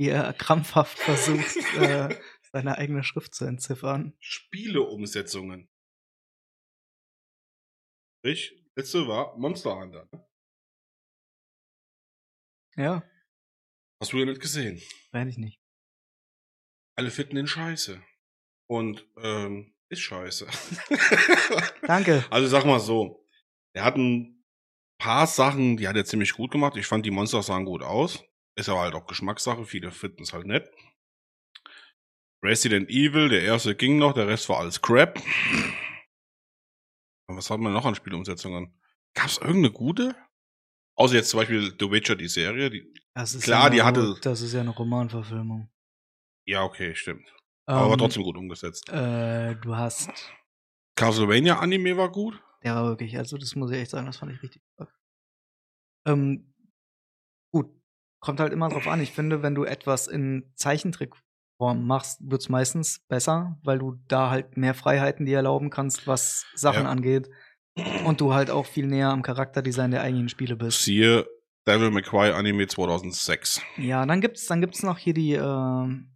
Wie 0.00 0.08
er 0.08 0.32
krampfhaft 0.32 0.98
versucht, 0.98 1.56
äh, 1.76 2.18
seine 2.52 2.78
eigene 2.78 3.04
Schrift 3.04 3.34
zu 3.34 3.44
entziffern. 3.44 4.16
Spieleumsetzungen. 4.18 5.68
Ich, 8.24 8.54
letzte 8.74 9.06
war 9.06 9.36
Monster 9.36 9.76
Hunter. 9.76 10.08
ne? 10.10 10.26
Ja, 12.76 13.02
Hast 14.00 14.14
du 14.14 14.18
ja 14.18 14.24
nicht 14.24 14.40
gesehen. 14.40 14.80
weiß 15.12 15.28
ich 15.28 15.36
nicht. 15.36 15.60
Alle 16.96 17.10
finden 17.10 17.34
den 17.36 17.46
scheiße. 17.46 18.02
Und, 18.70 19.06
ähm, 19.18 19.74
ist 19.90 20.00
scheiße. 20.00 20.46
Danke. 21.86 22.24
Also 22.30 22.48
sag 22.48 22.64
mal 22.64 22.80
so, 22.80 23.22
er 23.74 23.84
hat 23.84 23.96
ein 23.96 24.46
paar 24.98 25.26
Sachen, 25.26 25.76
die 25.76 25.86
hat 25.86 25.96
er 25.96 26.06
ziemlich 26.06 26.32
gut 26.32 26.52
gemacht. 26.52 26.78
Ich 26.78 26.86
fand 26.86 27.04
die 27.04 27.10
Monster 27.10 27.42
sahen 27.42 27.66
gut 27.66 27.82
aus. 27.82 28.24
Ist 28.56 28.68
aber 28.68 28.80
halt 28.80 28.94
auch 28.94 29.06
Geschmackssache. 29.06 29.64
Viele 29.64 29.90
finden 29.90 30.22
es 30.22 30.32
halt 30.32 30.46
nett. 30.46 30.70
Resident 32.42 32.88
Evil, 32.88 33.28
der 33.28 33.42
erste 33.42 33.74
ging 33.74 33.98
noch, 33.98 34.14
der 34.14 34.26
Rest 34.26 34.48
war 34.48 34.58
alles 34.60 34.80
Crap. 34.80 35.18
Und 37.28 37.36
was 37.36 37.50
hat 37.50 37.60
man 37.60 37.72
noch 37.72 37.84
an 37.84 37.94
Spielumsetzungen? 37.94 38.74
Gab 39.14 39.26
es 39.26 39.38
irgendeine 39.38 39.70
gute? 39.72 40.16
Außer 40.96 41.14
jetzt 41.16 41.30
zum 41.30 41.40
Beispiel 41.40 41.74
The 41.78 41.90
Witcher, 41.90 42.16
die 42.16 42.28
Serie. 42.28 42.70
Die, 42.70 42.92
Das 43.14 43.34
ist 43.34 43.44
Klar, 43.44 43.64
ja 43.64 43.70
die 43.70 43.82
hatte- 43.82 44.18
Das 44.22 44.40
ist 44.40 44.52
ja 44.54 44.60
eine 44.60 44.70
Romanverfilmung. 44.70 45.70
ja, 46.46 46.62
okay, 46.64 46.94
stimmt. 46.94 47.32
Aber 47.66 47.86
war 47.86 47.92
Ähm, 47.92 47.98
trotzdem 47.98 48.22
gut 48.24 48.36
umgesetzt. 48.36 48.88
Äh, 48.88 49.54
du 49.56 49.76
hast. 49.76 50.10
Castlevania 50.96 51.58
Anime 51.60 51.96
war 51.96 52.10
gut. 52.10 52.42
Der 52.62 52.74
war 52.74 52.84
wirklich, 52.88 53.16
also 53.16 53.38
das 53.38 53.54
muss 53.54 53.70
ich 53.70 53.78
echt 53.78 53.90
sagen, 53.90 54.06
das 54.06 54.16
fand 54.16 54.32
ich 54.32 54.42
richtig 54.42 54.62
stark. 54.74 54.94
Ähm, 56.06 56.52
gut, 57.54 57.79
kommt 58.20 58.40
halt 58.40 58.52
immer 58.52 58.68
drauf 58.68 58.86
an. 58.86 59.00
Ich 59.00 59.12
finde, 59.12 59.42
wenn 59.42 59.54
du 59.54 59.64
etwas 59.64 60.06
in 60.06 60.52
Zeichentrickform 60.56 61.86
machst, 61.86 62.20
wird's 62.22 62.48
meistens 62.48 63.00
besser, 63.08 63.58
weil 63.62 63.78
du 63.78 63.98
da 64.08 64.30
halt 64.30 64.56
mehr 64.56 64.74
Freiheiten 64.74 65.26
dir 65.26 65.36
erlauben 65.38 65.70
kannst, 65.70 66.06
was 66.06 66.44
Sachen 66.54 66.84
Ja. 66.84 66.90
angeht. 66.90 67.30
Und 68.04 68.20
du 68.20 68.34
halt 68.34 68.50
auch 68.50 68.66
viel 68.66 68.86
näher 68.86 69.08
am 69.10 69.22
Charakterdesign 69.22 69.90
der 69.92 70.02
eigentlichen 70.02 70.28
Spiele 70.28 70.56
bist. 70.56 70.82
Siehe 70.84 71.26
Devil 71.66 71.90
May 71.90 72.02
Cry 72.02 72.30
Anime 72.32 72.66
2006. 72.66 73.62
Ja, 73.76 74.04
dann 74.04 74.20
gibt's, 74.20 74.46
dann 74.46 74.60
gibt's 74.60 74.82
noch 74.82 74.98
hier 74.98 75.14
die, 75.14 75.32
ähm, 75.34 76.10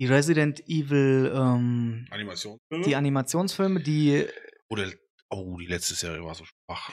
die 0.00 0.06
Resident 0.06 0.60
Evil, 0.68 1.32
ähm, 1.34 2.06
Animationsfilme. 2.10 2.84
die 2.84 2.96
Animationsfilme, 2.96 3.80
die 3.80 4.26
Oder, 4.68 4.90
oh, 5.30 5.56
die 5.58 5.66
letzte 5.66 5.94
Serie 5.94 6.22
war 6.24 6.34
so 6.34 6.44
schwach. 6.44 6.92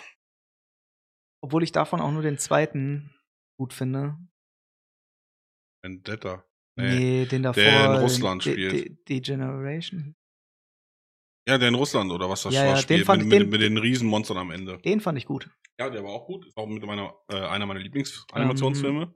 Obwohl 1.43 1.63
ich 1.63 1.71
davon 1.71 2.01
auch 2.01 2.11
nur 2.11 2.21
den 2.21 2.37
zweiten 2.37 3.13
gut 3.59 3.73
finde. 3.73 4.17
Vendetta. 5.83 6.45
Nee, 6.77 7.25
den 7.25 7.43
davor. 7.43 7.61
der 7.63 7.85
in 7.85 7.91
den 7.93 8.01
Russland 8.01 8.45
De- 8.45 8.53
spielt. 8.53 8.73
De- 8.73 8.97
Degeneration. 9.09 10.15
Ja, 11.47 11.57
der 11.57 11.69
in 11.69 11.75
Russland 11.75 12.11
oder 12.11 12.29
was 12.29 12.43
das 12.43 12.53
Ja, 12.53 12.61
war, 12.61 12.67
ja, 12.67 12.73
den 12.75 12.81
spielt. 12.81 13.05
fand 13.05 13.23
mit, 13.25 13.33
ich- 13.33 13.39
den- 13.39 13.49
mit 13.49 13.61
den 13.61 13.77
Riesenmonstern 13.77 14.37
am 14.37 14.51
Ende. 14.51 14.77
Den 14.79 15.01
fand 15.01 15.17
ich 15.17 15.25
gut. 15.25 15.49
Ja, 15.79 15.89
der 15.89 16.03
war 16.03 16.11
auch 16.11 16.27
gut. 16.27 16.45
Ist 16.45 16.55
auch 16.55 16.67
mit 16.67 16.83
meiner, 16.85 17.15
äh, 17.29 17.35
einer 17.39 17.65
meiner 17.65 17.79
Lieblingsanimationsfilme. 17.79 19.13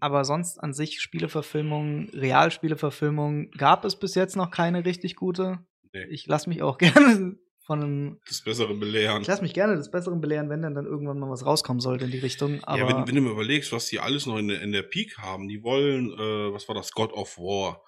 Aber 0.00 0.24
sonst 0.24 0.58
an 0.58 0.72
sich 0.72 1.00
Spieleverfilmungen, 1.00 2.08
Realspieleverfilmungen 2.10 3.50
gab 3.52 3.84
es 3.84 3.98
bis 3.98 4.14
jetzt 4.14 4.36
noch 4.36 4.50
keine 4.50 4.84
richtig 4.84 5.16
gute. 5.16 5.58
Nee. 5.92 6.04
Ich 6.06 6.26
lasse 6.26 6.48
mich 6.48 6.62
auch 6.62 6.78
gerne 7.18 7.36
von 7.68 7.82
einem. 7.82 8.20
Das 8.26 8.40
Bessere 8.40 8.72
belehren. 8.74 9.20
Ich 9.20 9.28
lasse 9.28 9.42
mich 9.42 9.52
gerne 9.52 9.76
des 9.76 9.90
Besseren 9.90 10.22
belehren, 10.22 10.48
wenn 10.48 10.62
dann, 10.62 10.74
dann 10.74 10.86
irgendwann 10.86 11.18
mal 11.18 11.28
was 11.28 11.44
rauskommen 11.44 11.80
sollte 11.80 12.06
in 12.06 12.10
die 12.10 12.18
Richtung. 12.18 12.64
Aber 12.64 12.78
ja, 12.78 12.88
wenn, 12.88 13.06
wenn 13.06 13.14
du 13.14 13.20
mir 13.20 13.30
überlegst, 13.30 13.72
was 13.72 13.86
die 13.86 14.00
alles 14.00 14.24
noch 14.24 14.38
in 14.38 14.48
der, 14.48 14.62
in 14.62 14.72
der 14.72 14.82
Peak 14.82 15.18
haben, 15.18 15.48
die 15.48 15.62
wollen, 15.62 16.10
äh, 16.14 16.52
was 16.52 16.66
war 16.66 16.74
das, 16.74 16.92
God 16.92 17.12
of 17.12 17.36
War. 17.36 17.82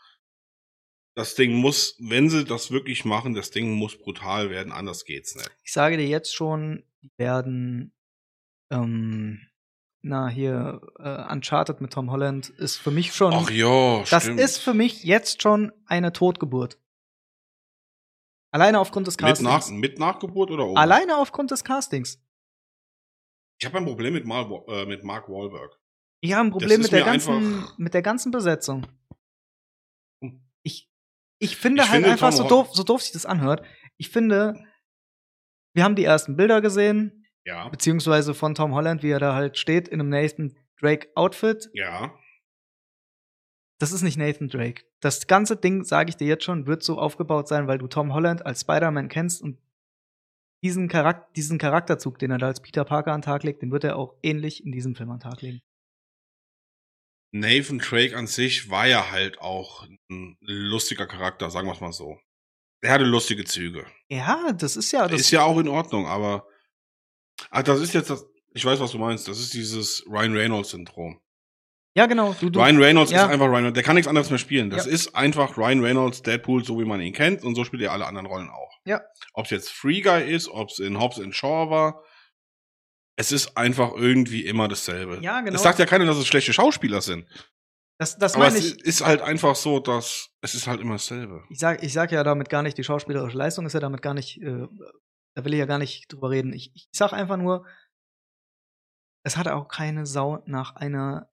Das 1.15 1.35
Ding 1.35 1.55
muss, 1.55 1.97
wenn 1.99 2.29
sie 2.29 2.45
das 2.45 2.71
wirklich 2.71 3.07
machen, 3.07 3.33
das 3.35 3.51
Ding 3.51 3.73
muss 3.73 3.99
brutal 3.99 4.51
werden, 4.51 4.71
anders 4.71 5.05
geht's 5.07 5.35
nicht. 5.35 5.51
ich 5.65 5.73
sage 5.73 5.97
dir 5.97 6.07
jetzt 6.07 6.35
schon, 6.35 6.85
die 7.03 7.11
werden. 7.17 7.93
Ähm, 8.71 9.41
na, 10.03 10.29
hier, 10.29 10.81
äh, 10.99 11.33
Uncharted 11.33 11.81
mit 11.81 11.93
Tom 11.95 12.11
Holland 12.11 12.51
ist 12.51 12.77
für 12.77 12.91
mich 12.91 13.15
schon. 13.15 13.33
Ach 13.33 13.51
ja, 13.51 14.05
Das 14.11 14.25
stimmt. 14.25 14.41
ist 14.41 14.59
für 14.59 14.75
mich 14.75 15.05
jetzt 15.05 15.43
schon 15.43 15.73
eine 15.87 16.13
Totgeburt. 16.13 16.79
Alleine 18.53 18.81
aufgrund 18.81 19.07
des 19.07 19.17
mit, 19.17 19.27
Castings. 19.27 19.49
nach, 19.49 19.69
mit 19.71 19.99
Nachgeburt 19.99 20.51
oder 20.51 20.67
ohne? 20.67 20.81
Alleine 20.81 21.17
aufgrund 21.19 21.51
des 21.51 21.63
Castings. 21.65 22.21
Ich 23.61 23.67
habe 23.67 23.79
ein 23.79 23.85
Problem 23.85 24.15
mit, 24.15 24.25
Mal, 24.27 24.51
äh, 24.69 24.87
mit 24.87 25.05
Mark 25.05 25.29
Wahlberg. 25.29 25.79
Ich 26.23 26.33
habe 26.33 26.49
ein 26.49 26.51
Problem 26.51 26.81
mit 26.83 26.93
der, 26.93 27.05
ganzen, 27.05 27.65
mit 27.77 27.95
der 27.95 28.03
ganzen 28.03 28.31
Besetzung. 28.31 28.87
Hm. 30.23 30.43
Ich, 30.63 30.91
ich 31.39 31.57
finde 31.57 31.83
Ich 31.83 31.89
halt 31.89 31.97
finde, 31.99 32.11
einfach, 32.13 32.31
Tom 32.31 32.37
so 32.37 32.49
doof, 32.49 32.71
so 32.73 32.83
doof 32.83 33.03
sich 33.03 33.13
das 33.13 33.27
anhört, 33.27 33.65
ich 33.97 34.09
finde, 34.11 34.55
wir 35.75 35.85
haben 35.85 35.95
die 35.95 36.05
ersten 36.05 36.37
Bilder 36.37 36.61
gesehen, 36.61 37.27
Ja. 37.45 37.69
beziehungsweise 37.69 38.35
von 38.35 38.55
Tom 38.55 38.75
Holland, 38.75 39.03
wie 39.03 39.11
er 39.11 39.21
da 39.21 39.35
halt 39.35 39.57
steht 39.59 39.89
in 39.89 40.01
einem 40.01 40.09
Nathan 40.11 40.57
Drake-Outfit. 40.81 41.71
Ja. 41.75 42.19
Das 43.81 43.93
ist 43.93 44.03
nicht 44.03 44.19
Nathan 44.19 44.49
Drake. 44.49 44.85
Das 45.01 45.27
ganze 45.27 45.57
Ding, 45.57 45.85
sage 45.85 46.11
ich 46.11 46.17
dir 46.17 46.27
jetzt 46.27 46.45
schon, 46.45 46.67
wird 46.67 46.83
so 46.83 46.99
aufgebaut 46.99 47.49
sein, 47.49 47.67
weil 47.67 47.79
du 47.79 47.89
Tom 47.89 48.13
Holland 48.13 48.45
als 48.45 48.61
Spider-Man 48.61 49.09
kennst 49.09 49.41
und 49.41 49.59
diesen, 50.63 50.91
Charak 50.91 51.33
diesen 51.33 51.57
Charakterzug, 51.57 52.19
den 52.19 52.31
er 52.31 52.37
da 52.37 52.49
als 52.49 52.61
Peter 52.61 52.85
Parker 52.85 53.13
an 53.13 53.23
den 53.23 53.25
Tag 53.25 53.43
legt, 53.43 53.63
den 53.63 53.73
wird 53.73 53.85
er 53.85 53.97
auch 53.97 54.17
ähnlich 54.23 54.63
in 54.67 54.71
diesem 54.71 54.95
Film 54.95 55.11
an 55.11 55.19
den 55.19 55.31
Tag 55.31 55.41
legen. 55.41 55.63
Nathan 57.33 57.79
Drake 57.79 58.15
an 58.15 58.27
sich 58.27 58.69
war 58.69 58.87
ja 58.87 59.11
halt 59.11 59.41
auch 59.41 59.89
ein 60.11 60.37
lustiger 60.41 61.07
Charakter, 61.07 61.49
sagen 61.49 61.67
wir 61.67 61.73
es 61.73 61.81
mal 61.81 61.93
so. 61.93 62.19
Er 62.83 62.93
hatte 62.93 63.05
lustige 63.05 63.45
Züge. 63.45 63.87
Ja, 64.11 64.53
das 64.53 64.77
ist 64.77 64.93
ja. 64.93 65.09
Das 65.09 65.23
ist 65.23 65.31
ja 65.31 65.43
auch 65.43 65.59
in 65.59 65.69
Ordnung, 65.69 66.07
aber 66.07 66.47
ah, 67.51 67.63
das 67.63 67.81
ist 67.81 67.95
jetzt 67.95 68.11
das, 68.11 68.27
ich 68.53 68.65
weiß, 68.65 68.79
was 68.81 68.93
du 68.93 68.99
meinst, 68.99 69.27
das 69.27 69.39
ist 69.39 69.55
dieses 69.55 70.05
Ryan 70.07 70.35
Reynolds-Syndrom. 70.35 71.19
Ja, 71.95 72.07
genau. 72.07 72.35
Du, 72.41 72.51
du, 72.51 72.61
Ryan 72.61 72.79
Reynolds 72.83 73.11
ja. 73.11 73.25
ist 73.25 73.31
einfach 73.33 73.47
Ryan 73.47 73.55
Reynolds, 73.57 73.75
der 73.75 73.83
kann 73.83 73.95
nichts 73.97 74.09
anderes 74.09 74.31
mehr 74.31 74.39
spielen. 74.39 74.71
Das 74.71 74.87
Ja. 74.87 74.93
ist 74.93 75.15
einfach 75.15 75.57
Ryan 75.57 75.83
Reynolds, 75.83 76.23
Deadpool, 76.23 76.65
so 76.65 76.79
wie 76.79 76.85
man 76.85 77.01
ihn 77.01 77.13
kennt, 77.13 77.43
und 77.43 77.55
so 77.55 77.65
spielt 77.65 77.83
er 77.83 77.93
alle 77.93 78.07
anderen 78.07 78.27
Rollen 78.27 78.49
auch. 78.49 78.71
Ja. 78.85 79.01
Ob 79.35 79.45
es 79.47 79.51
jetzt 79.51 79.71
Free 79.71 80.01
Guy 80.01 80.23
ist, 80.33 80.49
ob 80.49 80.71
es 80.71 80.79
in 80.79 80.99
Hobbs 81.01 81.19
and 81.21 81.35
Shaw 81.35 81.69
war, 81.71 82.03
es 83.17 83.33
ist 83.33 83.57
einfach 83.57 83.93
irgendwie 83.95 84.47
immer 84.47 84.69
dasselbe. 84.69 85.19
Ja, 85.21 85.41
genau. 85.41 85.55
Es 85.57 85.63
sagt 85.63 85.79
ja 85.79 85.85
keiner, 85.87 86.07
dass 86.07 86.17
es 86.17 86.27
schlechte 86.27 86.53
Schauspieler 86.55 87.01
sind. 87.03 87.27
das 87.99 88.17
das 88.17 88.35
Aber 88.35 88.45
meine 88.45 88.57
es 88.59 88.77
ich. 88.77 88.85
ist 88.85 89.05
halt 89.05 89.21
einfach 89.21 89.57
so, 89.57 89.79
dass 89.79 90.31
es 90.41 90.55
ist 90.55 90.67
halt 90.67 90.81
immer 90.81 90.95
dasselbe. 90.95 91.45
Ich 91.51 91.59
sag, 91.59 91.83
ich 91.83 91.93
sag 91.93 92.13
ja 92.13 92.25
damit 92.25 92.49
gar 92.49 92.63
nicht, 92.63 92.79
die 92.79 92.85
schauspielerische 92.85 93.37
Leistung 93.37 93.67
ist 93.67 93.75
ja 93.75 93.81
damit 93.81 94.01
gar 94.01 94.15
nicht, 94.15 94.41
äh, 94.41 94.67
da 95.35 95.45
will 95.45 95.53
ich 95.53 95.59
ja 95.59 95.67
gar 95.67 95.79
nicht 95.79 96.11
drüber 96.11 96.31
reden. 96.31 96.55
Ich, 96.55 96.71
ich 96.75 96.89
sag 96.93 97.13
einfach 97.13 97.37
nur, 97.37 97.67
es 99.23 99.37
hat 99.37 99.49
auch 99.49 99.69
keine 99.69 100.07
Sau 100.07 100.43
nach 100.47 100.77
einer 100.77 101.29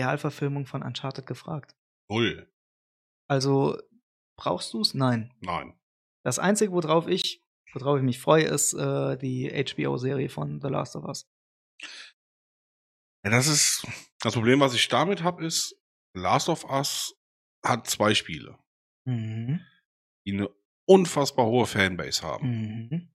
Realverfilmung 0.00 0.66
von 0.66 0.82
Uncharted 0.82 1.26
gefragt. 1.26 1.76
Null. 2.10 2.50
Also, 3.28 3.78
brauchst 4.36 4.72
du's? 4.74 4.94
Nein. 4.94 5.32
Nein. 5.40 5.78
Das 6.24 6.38
Einzige, 6.38 6.72
worauf 6.72 7.06
ich, 7.06 7.42
worauf 7.74 7.98
ich 7.98 8.02
mich 8.04 8.18
freue, 8.20 8.44
ist 8.44 8.72
äh, 8.74 9.16
die 9.18 9.48
HBO-Serie 9.50 10.28
von 10.28 10.60
The 10.60 10.68
Last 10.68 10.96
of 10.96 11.04
Us. 11.04 11.28
Ja, 13.24 13.30
das 13.30 13.46
ist 13.46 13.86
das 14.20 14.34
Problem, 14.34 14.60
was 14.60 14.74
ich 14.74 14.88
damit 14.88 15.22
habe, 15.22 15.44
ist, 15.44 15.76
Last 16.14 16.48
of 16.48 16.64
Us 16.64 17.14
hat 17.64 17.86
zwei 17.86 18.14
Spiele, 18.14 18.58
Mhm. 19.06 19.60
die 20.26 20.32
eine 20.32 20.48
unfassbar 20.88 21.46
hohe 21.46 21.66
Fanbase 21.66 22.22
haben. 22.22 22.48
Mhm. 22.90 23.14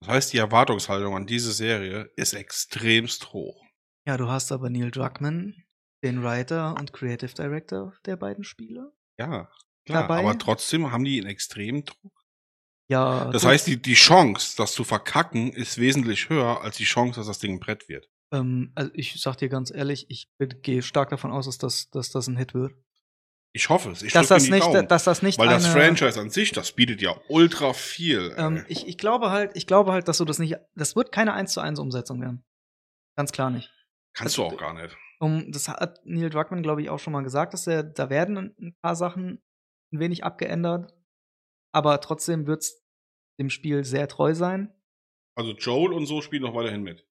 Das 0.00 0.08
heißt, 0.10 0.32
die 0.32 0.38
Erwartungshaltung 0.38 1.14
an 1.16 1.26
diese 1.26 1.52
Serie 1.52 2.10
ist 2.16 2.32
extremst 2.34 3.32
hoch. 3.32 3.62
Ja, 4.06 4.16
du 4.16 4.28
hast 4.28 4.52
aber 4.52 4.70
Neil 4.70 4.90
Druckmann, 4.90 5.64
den 6.02 6.22
Writer 6.22 6.76
und 6.78 6.92
Creative 6.92 7.32
Director 7.32 7.94
der 8.04 8.16
beiden 8.16 8.44
Spiele. 8.44 8.92
Ja, 9.18 9.48
klar. 9.84 10.02
Dabei? 10.02 10.18
Aber 10.20 10.38
trotzdem 10.38 10.92
haben 10.92 11.04
die 11.04 11.20
einen 11.20 11.30
extremen 11.30 11.84
Druck. 11.84 12.12
Ja. 12.88 13.30
Das 13.32 13.44
heißt, 13.44 13.66
die, 13.66 13.80
die 13.80 13.94
Chance, 13.94 14.54
das 14.56 14.72
zu 14.72 14.84
verkacken, 14.84 15.52
ist 15.52 15.78
wesentlich 15.78 16.28
höher 16.28 16.60
als 16.62 16.76
die 16.76 16.84
Chance, 16.84 17.18
dass 17.20 17.26
das 17.26 17.38
Ding 17.38 17.54
ein 17.54 17.60
Brett 17.60 17.88
wird. 17.88 18.08
Ähm, 18.32 18.72
also 18.74 18.90
ich 18.94 19.20
sag 19.20 19.36
dir 19.36 19.48
ganz 19.48 19.70
ehrlich, 19.70 20.06
ich 20.08 20.28
gehe 20.38 20.82
stark 20.82 21.10
davon 21.10 21.32
aus, 21.32 21.46
dass 21.46 21.58
das, 21.58 21.90
dass 21.90 22.10
das 22.10 22.28
ein 22.28 22.36
Hit 22.36 22.54
wird. 22.54 22.74
Ich 23.52 23.70
hoffe 23.70 23.90
es. 23.90 24.02
Ich 24.02 24.12
dass, 24.12 24.28
das 24.28 24.48
nicht, 24.48 24.62
Daumen. 24.62 24.86
dass 24.86 25.04
das 25.04 25.22
nicht 25.22 25.38
Weil 25.38 25.48
das 25.48 25.66
Franchise 25.66 26.20
an 26.20 26.28
sich, 26.28 26.52
das 26.52 26.72
bietet 26.72 27.00
ja 27.00 27.18
ultra 27.28 27.72
viel. 27.72 28.34
ähm, 28.36 28.64
ich, 28.68 28.86
ich 28.86 28.98
glaube 28.98 29.30
halt, 29.30 29.52
ich 29.54 29.66
glaube 29.66 29.92
halt, 29.92 30.08
dass 30.08 30.18
du 30.18 30.26
das 30.26 30.38
nicht, 30.38 30.56
das 30.74 30.94
wird 30.94 31.10
keine 31.10 31.32
1 31.32 31.54
zu 31.54 31.60
1 31.60 31.78
Umsetzung 31.78 32.20
werden. 32.20 32.44
Ganz 33.16 33.32
klar 33.32 33.50
nicht. 33.50 33.72
Kannst 34.12 34.36
du 34.36 34.44
auch 34.44 34.56
gar 34.58 34.74
nicht. 34.74 34.94
Um, 35.18 35.50
das 35.50 35.68
hat 35.68 36.00
Neil 36.04 36.28
Druckmann, 36.30 36.62
glaube 36.62 36.82
ich, 36.82 36.90
auch 36.90 36.98
schon 36.98 37.12
mal 37.14 37.22
gesagt, 37.22 37.54
dass 37.54 37.66
er, 37.66 37.82
da 37.82 38.10
werden 38.10 38.36
ein- 38.60 38.76
paar 38.82 38.94
Sachen 38.96 39.42
ein 39.92 39.98
wenig 40.00 40.24
abgeändert, 40.24 40.92
aber 41.72 42.00
trotzdem 42.00 42.46
wird's 42.46 42.82
dem 43.40 43.48
Spiel 43.50 43.84
sehr 43.84 44.08
treu 44.08 44.34
sein. 44.34 44.72
Also 45.36 45.52
Joel 45.52 45.92
und 45.92 46.06
so 46.06 46.20
spielen 46.22 46.42
noch 46.42 46.54
weiterhin 46.54 46.82
mit. 46.82 47.06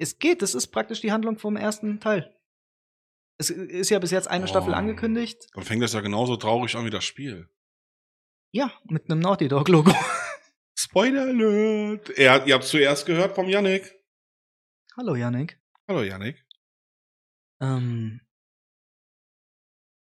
Es 0.00 0.18
geht, 0.18 0.42
das 0.42 0.54
ist 0.54 0.68
praktisch 0.68 1.00
die 1.00 1.10
Handlung 1.12 1.38
vom 1.38 1.56
ersten 1.56 2.00
Teil. 2.00 2.34
Es 3.40 3.50
ist 3.50 3.90
ja 3.90 3.98
bis 3.98 4.10
jetzt 4.10 4.28
eine 4.28 4.44
Oh. 4.44 4.48
Staffel 4.48 4.74
angekündigt. 4.74 5.48
Dann 5.54 5.64
fängt 5.64 5.82
das 5.82 5.92
ja 5.92 6.00
genauso 6.00 6.36
traurig 6.36 6.74
an 6.76 6.84
wie 6.84 6.90
das 6.90 7.04
Spiel. 7.04 7.48
Ja, 8.52 8.72
mit 8.84 9.10
einem 9.10 9.20
Naughty 9.20 9.48
Dog 9.48 9.68
Logo. 9.68 9.92
Spoiler 10.78 11.22
Alert! 11.22 12.10
Er, 12.18 12.46
ihr 12.46 12.54
habt 12.54 12.64
zuerst 12.64 13.06
gehört 13.06 13.34
vom 13.34 13.48
Yannick. 13.48 13.94
Hallo, 14.96 15.14
Yannick. 15.14 15.60
Hallo 15.88 16.02
Yannick. 16.02 16.44
Ähm. 17.60 18.20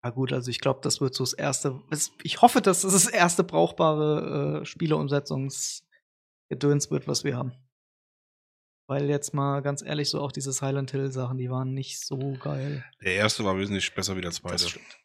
Ja 0.03 0.09
gut, 0.09 0.33
also 0.33 0.51
ich 0.51 0.59
glaube, 0.59 0.81
das 0.81 0.99
wird 0.99 1.15
so 1.15 1.23
das 1.23 1.33
erste. 1.33 1.81
Ich 2.23 2.41
hoffe, 2.41 2.61
dass 2.61 2.81
das 2.81 2.91
das 2.91 3.07
erste 3.07 3.43
brauchbare 3.43 4.61
äh, 4.61 4.65
Spieleumsetzungsgedöns 4.65 6.91
wird, 6.91 7.07
was 7.07 7.23
wir 7.23 7.37
haben. 7.37 7.53
Weil 8.89 9.09
jetzt 9.09 9.33
mal 9.33 9.61
ganz 9.61 9.81
ehrlich, 9.81 10.09
so 10.09 10.19
auch 10.19 10.33
diese 10.33 10.51
Silent 10.51 10.91
Hill 10.91 11.09
Sachen, 11.09 11.37
die 11.37 11.49
waren 11.49 11.73
nicht 11.73 12.05
so 12.05 12.35
geil. 12.39 12.83
Der 13.01 13.15
erste 13.15 13.45
war 13.45 13.57
wesentlich 13.57 13.95
besser 13.95 14.17
wie 14.17 14.21
der 14.21 14.31
zweite. 14.31 14.55
Das 14.55 14.69
stimmt. 14.69 14.99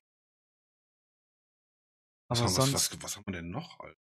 Was, 2.28 2.40
Aber 2.40 2.48
haben, 2.48 2.54
sonst, 2.54 2.74
was, 2.74 2.92
was, 2.92 3.02
was 3.02 3.16
haben 3.16 3.24
wir 3.26 3.34
denn 3.34 3.50
noch? 3.50 3.78
Alter? 3.78 3.96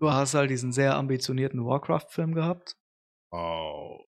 Du 0.00 0.10
hast 0.10 0.34
halt 0.34 0.50
diesen 0.50 0.72
sehr 0.72 0.96
ambitionierten 0.96 1.64
Warcraft-Film 1.64 2.34
gehabt. 2.34 2.76
Oh. 3.32 4.07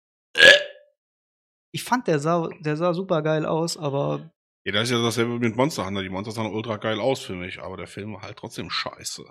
Ich 1.73 1.83
fand, 1.83 2.07
der 2.07 2.19
sah, 2.21 2.49
der 2.61 2.77
sah 2.77 2.95
super 2.95 3.23
geil 3.23 3.45
aus, 3.47 3.77
aber 3.77 4.31
Ja, 4.65 4.73
das 4.73 4.85
ist 4.85 4.91
ja 4.93 5.03
dasselbe 5.03 5.39
mit 5.39 5.57
Monster 5.57 5.85
Hunter. 5.87 6.03
Die 6.03 6.09
Monster 6.09 6.33
sahen 6.33 6.53
ultra 6.53 6.77
geil 6.77 7.01
aus 7.01 7.21
für 7.21 7.35
mich, 7.35 7.61
aber 7.61 7.77
der 7.77 7.87
Film 7.87 8.15
war 8.15 8.23
halt 8.23 8.39
trotzdem 8.39 8.71
scheiße. 8.71 9.25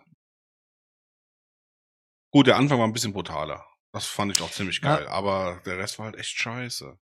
Gut, 2.31 2.47
der 2.47 2.57
Anfang 2.57 2.79
war 2.79 2.87
ein 2.87 2.93
bisschen 2.93 3.13
brutaler. 3.13 3.65
Das 3.93 4.07
fand 4.07 4.35
ich 4.35 4.41
auch 4.41 4.51
ziemlich 4.51 4.81
Ja. 4.81 4.97
geil, 4.97 5.07
aber 5.07 5.61
der 5.65 5.77
Rest 5.77 5.99
war 5.99 6.05
halt 6.07 6.15
echt 6.17 6.37
scheiße. 6.37 6.97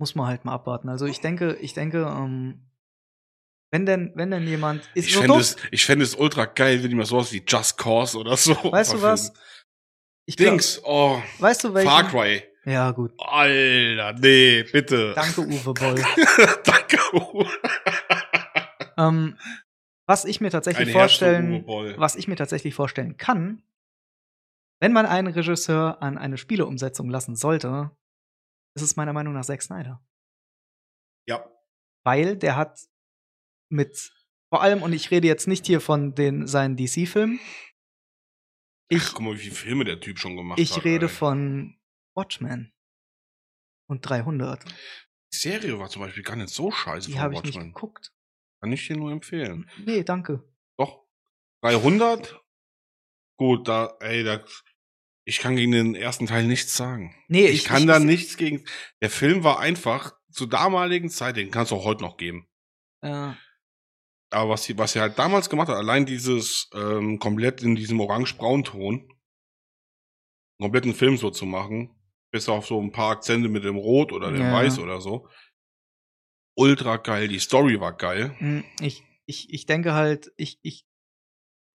muss 0.00 0.16
man 0.16 0.26
halt 0.26 0.44
mal 0.44 0.54
abwarten. 0.54 0.88
Also 0.88 1.06
ich 1.06 1.20
denke, 1.20 1.54
ich 1.60 1.72
denke, 1.72 1.98
ähm, 1.98 2.68
wenn 3.70 3.86
denn, 3.86 4.10
wenn 4.16 4.30
denn 4.32 4.44
jemand 4.46 4.82
ist 4.94 5.06
Ich 5.06 5.16
fände 5.16 5.38
es, 5.38 5.56
ich 5.70 5.84
fände 5.86 6.04
es 6.04 6.16
ultra 6.16 6.46
geil, 6.46 6.82
wenn 6.82 6.96
mal 6.96 7.06
sowas 7.06 7.30
wie 7.32 7.44
Just 7.46 7.78
Cause 7.78 8.18
oder 8.18 8.36
so. 8.36 8.54
Weißt 8.72 8.92
du 8.94 9.02
was? 9.02 9.32
Ich 10.26 10.36
glaub- 10.36 10.50
Dings, 10.50 10.80
oh, 10.82 11.22
Weißt 11.38 11.62
du 11.62 11.74
welchen? 11.74 11.88
Far 11.88 12.08
Cry. 12.10 12.42
Ja, 12.64 12.90
gut. 12.92 13.12
Alter, 13.18 14.12
nee, 14.14 14.62
bitte. 14.62 15.12
Danke, 15.14 15.42
Uwe 15.42 15.74
Boll. 15.74 16.02
Danke. 16.64 16.98
ähm, 18.96 19.38
was 20.06 20.24
ich 20.24 20.40
mir 20.40 20.50
tatsächlich 20.50 20.88
Ein 20.88 20.94
Herz 20.94 21.16
für 21.16 21.26
Uwe 21.26 21.64
vorstellen, 21.64 21.98
was 21.98 22.16
ich 22.16 22.28
mir 22.28 22.36
tatsächlich 22.36 22.74
vorstellen 22.74 23.16
kann, 23.16 23.62
wenn 24.80 24.92
man 24.92 25.06
einen 25.06 25.28
Regisseur 25.28 26.02
an 26.02 26.18
eine 26.18 26.36
Spieleumsetzung 26.38 27.10
lassen 27.10 27.36
sollte, 27.36 27.90
ist 28.76 28.82
es 28.82 28.96
meiner 28.96 29.12
Meinung 29.12 29.34
nach 29.34 29.44
Zack 29.44 29.62
Snyder. 29.62 30.04
Ja. 31.28 31.48
Weil 32.04 32.36
der 32.36 32.56
hat 32.56 32.80
mit 33.70 34.12
vor 34.54 34.62
allem, 34.62 34.82
und 34.82 34.92
ich 34.92 35.10
rede 35.10 35.26
jetzt 35.26 35.48
nicht 35.48 35.66
hier 35.66 35.80
von 35.80 36.14
den 36.14 36.46
seinen 36.46 36.76
DC-Filmen, 36.76 37.40
ich, 38.88 39.02
Ach, 39.02 39.14
guck 39.14 39.22
mal, 39.22 39.34
wie 39.34 39.38
viele 39.38 39.54
Filme 39.54 39.84
der 39.84 39.98
Typ 39.98 40.18
schon 40.18 40.36
gemacht 40.36 40.60
ich 40.60 40.76
hat. 40.76 40.84
rede 40.84 41.06
ey. 41.06 41.12
von 41.12 41.76
Watchmen 42.14 42.72
und 43.88 44.00
300. 44.08 44.64
Die 45.32 45.36
Serie 45.36 45.78
war 45.78 45.88
zum 45.88 46.02
Beispiel 46.02 46.22
gar 46.22 46.36
nicht 46.36 46.50
so 46.50 46.70
scheiße 46.70 47.06
Die 47.08 47.12
von 47.14 47.20
habe 47.22 47.34
ich 47.34 47.42
nicht 47.42 47.54
Watchmen. 47.56 47.72
geguckt. 47.74 48.12
Kann 48.60 48.72
ich 48.72 48.86
dir 48.86 48.96
nur 48.96 49.12
empfehlen. 49.12 49.68
Nee, 49.84 50.04
danke. 50.04 50.42
Doch. 50.78 51.04
300? 51.62 52.40
Gut, 53.36 53.66
da, 53.68 53.96
ey, 54.00 54.22
da, 54.22 54.44
ich 55.26 55.38
kann 55.38 55.56
gegen 55.56 55.72
den 55.72 55.94
ersten 55.94 56.26
Teil 56.26 56.46
nichts 56.46 56.76
sagen. 56.76 57.14
Nee, 57.28 57.46
Ich, 57.46 57.62
ich, 57.62 57.64
kann 57.64 57.82
ich, 57.82 57.88
da 57.88 57.98
ich, 57.98 58.04
nichts 58.04 58.36
gegen. 58.36 58.64
Der 59.02 59.10
Film 59.10 59.42
war 59.44 59.58
einfach 59.58 60.14
zur 60.30 60.48
damaligen 60.48 61.10
Zeit, 61.10 61.36
den 61.36 61.50
kannst 61.50 61.72
du 61.72 61.76
auch 61.76 61.84
heute 61.84 62.02
noch 62.02 62.16
geben. 62.16 62.46
Äh, 63.02 63.32
Aber 64.30 64.48
was 64.50 64.64
sie, 64.64 64.78
was 64.78 64.92
sie 64.92 65.00
halt 65.00 65.18
damals 65.18 65.50
gemacht 65.50 65.68
hat, 65.68 65.76
allein 65.76 66.06
dieses 66.06 66.70
ähm, 66.74 67.18
komplett 67.18 67.62
in 67.62 67.74
diesem 67.74 68.00
orange-braun-Ton, 68.00 68.94
einen 69.00 69.10
kompletten 70.60 70.94
Film 70.94 71.16
so 71.16 71.30
zu 71.30 71.44
machen, 71.46 71.94
bis 72.34 72.48
auf 72.48 72.66
so 72.66 72.80
ein 72.80 72.90
paar 72.90 73.12
Akzente 73.12 73.48
mit 73.48 73.62
dem 73.62 73.76
Rot 73.76 74.10
oder 74.12 74.32
dem 74.32 74.40
Ja. 74.40 74.52
Weiß 74.52 74.80
oder 74.80 75.00
so. 75.00 75.28
Ultra 76.58 76.96
geil, 76.96 77.28
die 77.28 77.38
Story 77.38 77.80
war 77.80 77.92
geil. 77.96 78.34
Hm, 78.38 78.64
Ich, 78.80 79.04
ich, 79.24 79.52
ich 79.54 79.66
denke 79.66 79.94
halt, 79.94 80.32
ich, 80.36 80.58
ich 80.62 80.84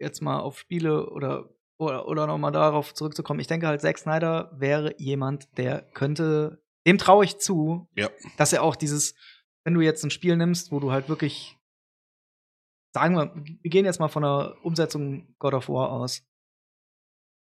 jetzt 0.01 0.21
mal 0.21 0.39
auf 0.41 0.59
Spiele 0.59 1.09
oder 1.09 1.49
oder, 1.81 2.09
oder 2.09 2.27
nochmal 2.27 2.51
darauf 2.51 2.93
zurückzukommen, 2.93 3.39
ich 3.39 3.47
denke 3.47 3.65
halt, 3.65 3.79
Zack 3.79 3.97
Snyder 3.97 4.51
wäre 4.53 4.95
jemand, 4.99 5.57
der 5.57 5.81
könnte, 5.93 6.61
dem 6.85 6.97
traue 6.97 7.23
ich 7.23 7.37
zu, 7.37 7.87
Ja. 7.95 8.09
dass 8.35 8.51
er 8.51 8.63
auch 8.63 8.75
dieses, 8.75 9.15
wenn 9.63 9.75
du 9.75 9.79
jetzt 9.79 10.03
ein 10.03 10.11
Spiel 10.11 10.35
nimmst, 10.35 10.73
wo 10.73 10.81
du 10.81 10.91
halt 10.91 11.07
wirklich 11.07 11.57
sagen 12.93 13.15
wir, 13.15 13.33
wir 13.33 13.71
gehen 13.71 13.85
jetzt 13.85 14.01
mal 14.01 14.09
von 14.09 14.23
der 14.23 14.57
Umsetzung 14.61 15.33
God 15.39 15.53
of 15.53 15.69
War 15.69 15.89
aus. 15.91 16.21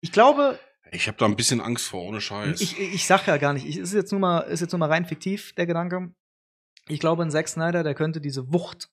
Ich 0.01 0.13
glaube, 0.13 0.61
Ich 0.93 1.07
habe 1.07 1.19
da 1.19 1.27
ein 1.27 1.37
bisschen 1.37 1.61
Angst 1.61 1.87
vor, 1.87 2.03
ohne 2.03 2.21
Scheiß. 2.21 2.61
ich, 2.61 2.79
ich 2.79 3.07
sag 3.07 3.27
ja 3.27 3.37
gar 3.37 3.53
nicht, 3.53 3.67
ich, 3.67 3.79
ist 3.79 3.95
jetzt 3.95 4.11
nur 4.11 4.21
mal, 4.21 4.41
ist 4.41 4.61
jetzt 4.61 4.73
nur 4.73 4.79
mal 4.79 4.89
rein 4.89 5.07
fiktiv, 5.07 5.53
der 5.55 5.67
Gedanke. 5.67 6.13
Ich 6.89 6.99
glaube, 6.99 7.23
ein 7.23 7.31
Zack 7.31 7.49
Snyder, 7.49 7.83
der 7.83 7.95
könnte 7.95 8.21
diese 8.21 8.53
Wucht, 8.53 8.91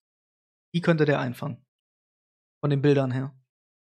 die 0.73 0.81
könnte 0.81 1.05
der 1.05 1.19
einfangen. 1.19 1.65
Von 2.61 2.69
den 2.69 2.81
Bildern 2.81 3.11
her. 3.11 3.35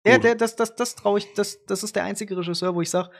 Der, 0.05 0.19
der, 0.21 0.35
das, 0.37 0.55
das, 0.55 0.77
das 0.77 0.95
traue 0.95 1.19
ich, 1.19 1.33
das, 1.35 1.65
das 1.65 1.83
ist 1.83 1.97
der 1.97 2.05
einzige 2.05 2.37
Regisseur, 2.37 2.75
wo 2.77 2.81
ich 2.81 2.91
sage, 2.91 3.11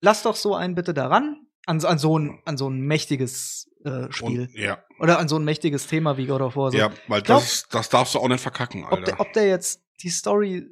lass 0.00 0.22
doch 0.22 0.36
so 0.36 0.54
einen 0.54 0.76
bitte 0.76 0.94
daran, 0.94 1.48
an, 1.66 1.84
an, 1.84 1.98
so, 1.98 2.16
ein, 2.16 2.40
an 2.44 2.56
so 2.56 2.68
ein 2.70 2.80
mächtiges 2.80 3.68
äh, 3.84 4.10
Spiel. 4.10 4.42
Und, 4.42 4.54
ja, 4.54 4.84
Oder 5.00 5.18
an 5.18 5.26
so 5.26 5.36
ein 5.36 5.44
mächtiges 5.44 5.88
Thema 5.88 6.16
wie 6.16 6.26
God 6.26 6.42
of 6.42 6.56
War. 6.56 6.70
So. 6.70 6.78
ja, 6.78 6.92
weil 7.08 7.22
glaub- 7.22 7.40
das, 7.40 7.66
das 7.68 7.88
darfst 7.88 8.14
du 8.14 8.20
auch 8.20 8.28
nicht 8.28 8.40
verkacken, 8.40 8.84
ob, 8.84 8.92
Alter. 8.92 9.04
der, 9.04 9.20
ob 9.20 9.32
der 9.32 9.48
jetzt 9.48 9.82
die 10.00 10.10
Story 10.10 10.68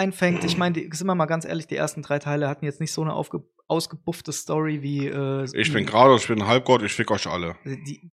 einfängt, 0.00 0.42
ich 0.44 0.56
meine, 0.58 0.72
die- 0.74 0.90
sind 0.92 1.06
wir 1.06 1.14
mal 1.14 1.26
ganz 1.26 1.44
ehrlich, 1.44 1.66
die 1.66 1.76
ersten 1.76 2.02
drei 2.02 2.18
Teile 2.18 2.48
hatten 2.48 2.64
jetzt 2.64 2.80
nicht 2.80 2.92
so 2.92 3.02
eine 3.02 3.12
aufge 3.14 3.42
ausgebuffte 3.68 4.32
Story 4.32 4.82
wie 4.82 5.06
äh, 5.06 5.44
ich 5.54 5.72
bin 5.72 5.86
gerade, 5.86 6.16
ich 6.16 6.26
bin 6.26 6.40
ein 6.42 6.48
Halbgott, 6.48 6.82
ich 6.82 6.92
fick 6.92 7.10
euch 7.12 7.26
alle. 7.28 7.56
die 7.64 8.10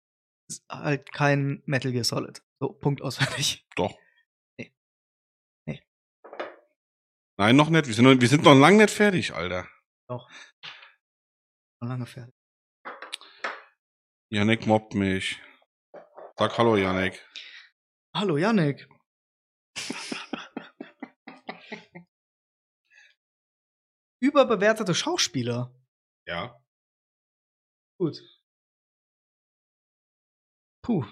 ist 0.48 0.64
halt 0.70 1.12
kein 1.12 1.62
Metal 1.66 1.92
Gear 1.92 2.04
Solid. 2.04 2.42
So, 2.60 2.72
Punkt 2.72 3.02
auswendig. 3.02 3.66
Doch. 3.76 3.94
Nee. 4.58 4.72
Nee. 5.66 5.82
Nein, 7.38 7.56
noch 7.56 7.68
nicht. 7.68 7.86
Wir 7.86 7.94
sind 7.94 8.04
noch, 8.04 8.18
wir 8.20 8.28
sind 8.28 8.44
noch 8.44 8.54
lange 8.54 8.78
nicht 8.78 8.90
fertig, 8.90 9.34
Alter. 9.34 9.68
Doch. 10.08 10.28
Schon 11.78 11.88
lange 11.88 12.06
fertig. 12.06 12.34
Yannick 14.30 14.66
mobbt 14.66 14.94
mich. 14.94 15.38
Sag 16.38 16.56
Hallo, 16.56 16.76
Yannick. 16.76 17.22
Hallo, 18.16 18.36
Yannick. 18.38 18.88
Überbewertete 24.22 24.94
Schauspieler. 24.94 25.74
Ja. 26.26 26.56
Gut. 27.98 28.22
Puh. 30.82 31.04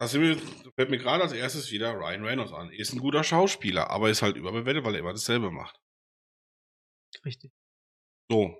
Das 0.00 0.12
fällt 0.12 0.90
mir 0.90 0.98
gerade 0.98 1.24
als 1.24 1.32
erstes 1.32 1.70
wieder 1.70 1.92
Ryan 1.92 2.24
Reynolds 2.24 2.52
an. 2.52 2.70
Ist 2.70 2.94
ein 2.94 3.00
guter 3.00 3.22
Schauspieler, 3.22 3.90
aber 3.90 4.08
ist 4.08 4.22
halt 4.22 4.36
überbewertet, 4.36 4.84
weil 4.84 4.94
er 4.94 5.00
immer 5.00 5.12
dasselbe 5.12 5.50
macht. 5.50 5.78
Richtig. 7.24 7.52
So. 8.30 8.56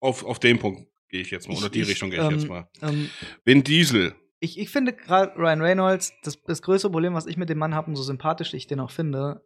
Auf, 0.00 0.24
auf 0.24 0.38
den 0.38 0.58
Punkt 0.58 0.88
gehe 1.08 1.20
ich 1.20 1.30
jetzt 1.30 1.48
mal. 1.48 1.54
Ich- 1.54 1.60
oder 1.60 1.70
die 1.70 1.80
ich, 1.80 1.88
Richtung 1.88 2.10
gehe 2.10 2.20
ich 2.20 2.26
ähm, 2.26 2.38
jetzt 2.38 2.48
mal. 2.48 2.70
Ähm, 2.80 3.10
Vin 3.44 3.64
Diesel. 3.64 4.14
ich, 4.38 4.58
ich 4.58 4.70
finde 4.70 4.94
gerade 4.94 5.34
Ryan 5.36 5.62
Reynolds, 5.62 6.12
das, 6.22 6.40
das 6.42 6.62
größte 6.62 6.90
Problem, 6.90 7.14
was 7.14 7.26
ich 7.26 7.36
mit 7.36 7.48
dem 7.48 7.58
Mann 7.58 7.74
habe, 7.74 7.88
und 7.88 7.96
so 7.96 8.02
sympathisch 8.02 8.54
ich 8.54 8.66
den 8.68 8.80
auch 8.80 8.90
finde, 8.90 9.44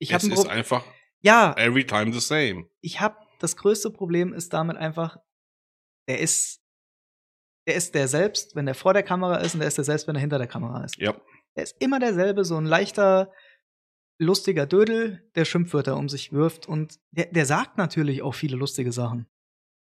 ich 0.00 0.14
habe 0.14 0.24
es 0.24 0.30
ein 0.30 0.34
Pro 0.34 0.48
einfach 0.48 0.84
Ja, 1.22 1.52
every 1.56 1.84
time 1.84 2.12
the 2.12 2.20
same. 2.20 2.66
ich 2.80 3.00
habe 3.00 3.16
das 3.40 3.56
größte 3.56 3.90
Problem 3.90 4.32
ist 4.32 4.52
damit 4.52 4.76
einfach, 4.76 5.16
der 6.08 6.18
ist, 6.20 6.60
der 7.66 7.74
ist 7.76 7.94
der 7.94 8.08
selbst, 8.08 8.56
wenn 8.56 8.66
der 8.66 8.74
vor 8.74 8.94
der 8.94 9.02
Kamera 9.02 9.36
ist, 9.36 9.54
und 9.54 9.60
der 9.60 9.68
ist 9.68 9.76
der 9.78 9.84
selbst, 9.84 10.06
wenn 10.08 10.16
er 10.16 10.20
hinter 10.20 10.38
der 10.38 10.46
Kamera 10.46 10.84
ist. 10.84 10.96
Ja. 10.96 11.14
Der 11.56 11.64
ist 11.64 11.76
immer 11.80 11.98
derselbe, 12.00 12.44
so 12.44 12.56
ein 12.56 12.64
leichter, 12.66 13.30
lustiger 14.20 14.66
Dödel, 14.66 15.28
der 15.36 15.44
Schimpfwörter 15.44 15.96
um 15.96 16.08
sich 16.08 16.32
wirft 16.32 16.66
und 16.66 16.98
der, 17.12 17.26
der 17.26 17.46
sagt 17.46 17.78
natürlich 17.78 18.22
auch 18.22 18.34
viele 18.34 18.56
lustige 18.56 18.90
Sachen. 18.92 19.28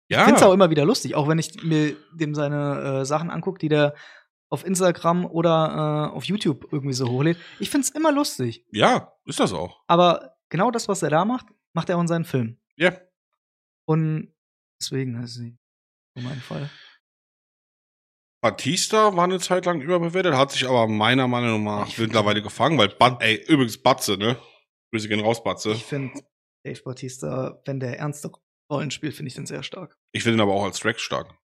Ich 0.09 0.17
Ja. 0.17 0.25
finde 0.25 0.37
es 0.41 0.43
auch 0.43 0.53
immer 0.53 0.71
wieder 0.71 0.85
lustig, 0.85 1.15
auch 1.15 1.29
wenn 1.29 1.39
ich 1.39 1.63
mir 1.63 1.97
dem 2.15 2.35
seine 2.35 3.01
äh, 3.01 3.05
Sachen 3.07 3.31
angucke, 3.31 3.59
die 3.59 3.69
der 3.69 3.95
auf 4.51 4.65
Instagram 4.65 5.25
oder 5.27 6.11
äh, 6.13 6.15
auf 6.17 6.25
YouTube 6.25 6.69
irgendwie 6.71 6.93
so 6.95 7.09
hochlädt. 7.09 7.39
Ich 7.59 7.71
finde 7.71 7.87
es 7.87 7.91
immer 7.91 8.13
lustig. 8.13 8.65
ja, 8.71 9.13
ist 9.25 9.41
das 9.41 9.53
auch. 9.53 9.83
Aber 9.87 10.36
genau 10.51 10.71
das, 10.71 10.89
was 10.89 11.03
er 11.03 11.11
da 11.11 11.25
macht, 11.25 11.47
macht 11.75 11.89
er 11.89 11.97
auch 11.97 12.01
in 12.01 12.09
seinen 12.09 12.25
Filmen. 12.25 12.61
Ja. 12.77 12.99
Und 13.87 14.35
deswegen, 14.81 15.21
das 15.21 15.33
ist 15.33 15.39
nicht 15.39 15.57
so 16.17 16.23
mein 16.23 16.41
Fall. 16.41 16.71
Batista 18.43 19.17
war 19.17 19.25
eine 19.25 19.41
Zeit 19.41 19.65
lang 19.67 19.81
überbewertet, 19.81 20.35
hat 20.35 20.53
sich 20.53 20.67
aber 20.69 20.87
meiner 20.87 21.27
Meinung 21.27 21.65
nach 21.65 21.89
Ich 21.89 21.99
mittlerweile 21.99 22.43
gefangen, 22.43 22.79
weil, 22.79 22.89
Bat 22.89 23.23
ey, 23.23 23.37
übrigens 23.49 23.79
Batze, 23.83 24.17
ne? 24.17 24.39
Grüße 24.93 25.09
gehen 25.09 25.21
raus, 25.21 25.43
Batze. 25.43 25.73
Ich 25.73 25.85
finde 25.85 26.21
Dave 26.65 26.81
Bautista, 26.83 27.61
wenn 27.65 27.81
der 27.81 27.99
ernste 27.99 28.31
Rollen 28.71 28.91
spielt, 28.91 29.15
finde 29.15 29.29
ich 29.29 29.35
den 29.35 29.47
sehr 29.47 29.63
stark. 29.63 29.97
Ich 30.13 30.23
finde 30.23 30.39
ihn 30.39 30.41
aber 30.41 30.53
auch 30.53 30.65
als 30.65 30.79
Drax 30.79 31.01
stark. 31.01 31.35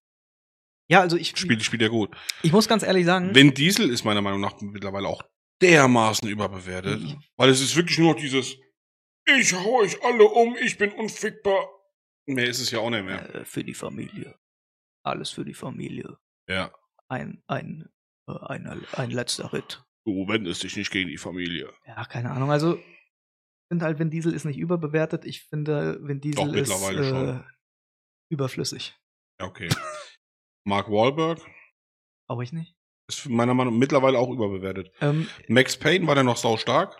Ja, 0.89 0.99
also 1.01 1.17
ich, 1.17 1.35
Spielt, 1.37 1.63
spielt 1.63 1.81
er 1.81 1.89
gut. 1.89 2.15
ich 2.43 2.51
muss 2.51 2.67
ganz 2.67 2.83
ehrlich 2.83 3.05
sagen, 3.05 3.33
Vin 3.33 3.53
Diesel 3.53 3.89
ist 3.89 4.03
meiner 4.03 4.21
Meinung 4.21 4.41
nach 4.41 4.59
mittlerweile 4.61 5.07
auch 5.07 5.23
dermaßen 5.61 6.27
überbewertet. 6.29 7.01
Ich- 7.01 7.17
Weil 7.37 7.49
es 7.49 7.61
ist 7.61 7.75
wirklich 7.75 7.97
nur 7.97 8.13
noch 8.13 8.19
dieses, 8.19 8.57
ich 9.25 9.53
hau 9.53 9.79
euch 9.81 10.03
alle 10.03 10.25
um, 10.25 10.55
ich 10.57 10.77
bin 10.77 10.91
unfickbar. 10.91 11.67
Mehr 12.25 12.47
ist 12.47 12.59
es 12.59 12.71
ja 12.71 12.79
auch 12.79 12.89
nicht 12.89 13.05
mehr. 13.05 13.35
äh, 13.35 13.45
für 13.45 13.63
die 13.63 13.73
Familie. 13.73 14.37
Alles 15.03 15.31
für 15.31 15.43
die 15.45 15.53
Familie. 15.53 16.17
Ja. 16.47 16.73
Ein, 17.09 17.43
ein, 17.47 17.89
äh, 18.27 18.33
ein, 18.47 18.85
ein 18.93 19.11
letzter 19.11 19.51
Ritt. 19.53 19.83
Du 20.05 20.27
wendest 20.27 20.63
dich 20.63 20.75
nicht 20.75 20.91
gegen 20.91 21.09
die 21.09 21.17
Familie. 21.17 21.73
Ja, 21.85 22.03
keine 22.05 22.31
Ahnung. 22.31 22.51
Also, 22.51 22.75
ich 22.77 22.85
finde 23.69 23.85
halt, 23.85 23.99
Vin 23.99 24.09
Diesel 24.09 24.33
ist 24.33 24.45
nicht 24.45 24.57
überbewertet. 24.57 25.25
Ich 25.25 25.43
finde, 25.43 25.99
Vin 26.05 26.21
Diesel 26.21 26.45
Doch, 26.47 26.53
ist 26.53 26.69
äh, 26.71 27.03
schon. 27.09 27.45
überflüssig. 28.29 28.95
Ja, 29.39 29.45
okay. 29.47 29.69
Mark 30.65 30.89
Wahlberg 30.89 31.39
Brauche 32.27 32.43
ich 32.43 32.53
nicht. 32.53 32.75
ist 33.09 33.27
meiner 33.27 33.53
Meinung 33.53 33.73
nach 33.73 33.79
mittlerweile 33.79 34.17
auch 34.19 34.29
überbewertet. 34.29 34.93
Ähm, 35.01 35.27
Max 35.49 35.77
Payne 35.77 36.07
war 36.07 36.15
der 36.15 36.23
noch 36.23 36.37
sau 36.37 36.55
stark. 36.57 36.97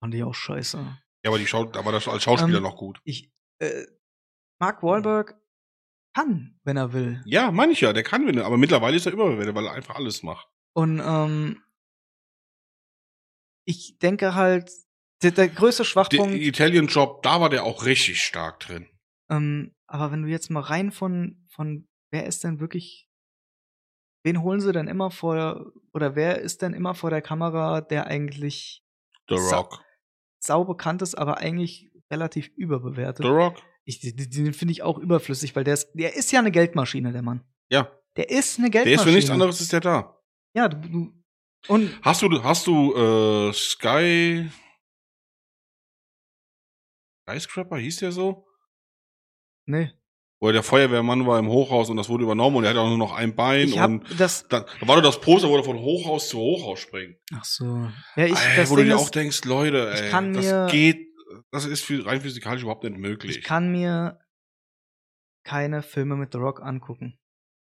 fand 0.00 0.14
ich 0.14 0.22
auch 0.22 0.34
scheiße. 0.34 0.98
Ja, 1.24 1.30
aber 1.30 1.38
die 1.38 1.46
Schau 1.46 1.70
aber 1.72 1.92
das 1.92 2.06
als 2.08 2.22
Schauspieler 2.22 2.58
Ähm, 2.58 2.62
noch 2.62 2.76
gut. 2.76 3.00
Ich, 3.04 3.30
äh, 3.58 3.86
Mark 4.60 4.82
Wahlberg 4.82 5.40
kann, 6.14 6.58
wenn 6.64 6.76
er 6.76 6.92
will. 6.92 7.22
Ja, 7.26 7.50
mancher, 7.50 7.92
der 7.92 8.02
kann 8.02 8.22
gewinnen, 8.22 8.42
aber 8.42 8.56
mittlerweile 8.56 8.96
ist 8.96 9.06
er 9.06 9.12
überbewertet, 9.12 9.54
weil 9.54 9.66
er 9.66 9.72
einfach 9.72 9.96
alles 9.96 10.22
macht. 10.22 10.48
Und 10.74 11.00
ähm, 11.04 11.62
ich 13.64 13.98
denke 13.98 14.34
halt, 14.34 14.70
der, 15.22 15.32
der 15.32 15.48
größte 15.48 15.82
Der 15.82 15.88
Schwachpunkt, 15.88 16.34
Italian 16.34 16.86
Job, 16.86 17.22
da 17.22 17.40
war 17.40 17.50
der 17.50 17.64
auch 17.64 17.84
richtig 17.84 18.22
stark 18.22 18.60
drin. 18.60 18.88
ähm, 19.30 19.74
aber 19.86 20.12
wenn 20.12 20.22
du 20.22 20.28
jetzt 20.28 20.50
mal 20.50 20.60
rein 20.60 20.92
von, 20.92 21.44
von 21.48 21.88
wer 22.10 22.26
ist 22.26 22.44
denn 22.44 22.60
wirklich, 22.60 23.08
wen 24.22 24.42
holen 24.42 24.60
sie 24.60 24.72
denn 24.72 24.86
immer 24.86 25.10
vor, 25.10 25.72
oder 25.92 26.14
wer 26.14 26.40
ist 26.40 26.62
denn 26.62 26.74
immer 26.74 26.94
vor 26.94 27.10
der 27.10 27.22
Kamera, 27.22 27.80
der 27.80 28.06
eigentlich 28.06 28.84
The 29.28 29.36
Rock. 29.36 29.82
Sau 30.38 30.64
bekannt 30.64 31.02
ist, 31.02 31.14
aber 31.16 31.38
eigentlich 31.38 31.90
relativ 32.10 32.48
überbewertet? 32.56 33.24
The 33.24 33.30
Rock? 33.30 33.56
Ich, 33.84 34.00
den 34.00 34.52
finde 34.52 34.72
ich 34.72 34.82
auch 34.82 34.98
überflüssig, 34.98 35.56
weil 35.56 35.64
der 35.64 35.74
ist, 35.74 35.90
der 35.94 36.14
ist 36.14 36.30
ja 36.32 36.40
eine 36.40 36.50
Geldmaschine, 36.50 37.12
der 37.12 37.22
Mann. 37.22 37.42
Ja. 37.70 37.90
Der 38.16 38.28
ist 38.30 38.58
eine 38.58 38.70
Der 38.70 38.84
Geldmaschine. 38.84 38.94
ist 38.96 39.02
für 39.04 39.16
nichts 39.16 39.30
anderes, 39.30 39.60
ist 39.60 39.72
der 39.72 39.80
da. 39.80 40.20
Ja, 40.54 40.68
du, 40.68 40.76
du 40.88 41.24
und 41.68 41.90
Hast 42.02 42.22
du, 42.22 42.42
hast 42.42 42.66
du 42.66 42.94
äh, 42.94 43.52
Sky 43.52 44.48
Skyscraper, 47.28 47.76
hieß 47.78 47.96
der 47.98 48.12
so? 48.12 48.46
nee, 49.66 49.92
Wo 50.40 50.52
der 50.52 50.62
Feuerwehrmann 50.62 51.26
war 51.26 51.38
im 51.40 51.48
Hochhaus 51.48 51.90
und 51.90 51.96
das 51.96 52.08
wurde 52.08 52.22
übernommen 52.22 52.56
und 52.56 52.64
er 52.64 52.70
hat 52.70 52.76
auch 52.76 52.86
nur 52.88 52.96
noch 52.98 53.12
ein 53.12 53.34
Bein 53.34 53.66
ich 53.68 53.78
hab 53.78 53.90
und 53.90 54.20
das. 54.20 54.46
da, 54.48 54.60
da 54.80 54.86
war 54.88 54.94
doch 54.96 55.02
das 55.02 55.20
Poster, 55.20 55.48
wo 55.48 55.56
er 55.56 55.64
von 55.64 55.78
Hochhaus 55.78 56.28
zu 56.28 56.38
Hochhaus 56.38 56.78
springt. 56.78 57.16
Ach 57.34 57.44
so. 57.44 57.64
Ja, 58.14 58.24
ich, 58.26 58.34
Ey, 58.38 58.56
das 58.56 58.70
wo 58.70 58.76
du 58.76 58.82
Ding 58.82 58.90
dir 58.90 58.96
ist, 58.96 59.02
auch 59.02 59.10
denkst, 59.10 59.44
Leute, 59.44 59.90
ich 59.94 60.00
ey, 60.02 60.10
kann 60.10 60.30
mir- 60.30 60.40
das 60.42 60.70
geht, 60.70 61.08
das 61.50 61.64
ist 61.64 61.84
für, 61.84 62.06
rein 62.06 62.20
physikalisch 62.20 62.62
überhaupt 62.62 62.84
nicht 62.84 62.96
möglich. 62.96 63.38
ich 63.38 63.42
kann 63.44 63.72
mir 63.72 64.20
keine 65.44 65.82
Filme 65.82 66.14
mit 66.14 66.32
The 66.32 66.38
Rock 66.38 66.62
angucken. 66.62 67.18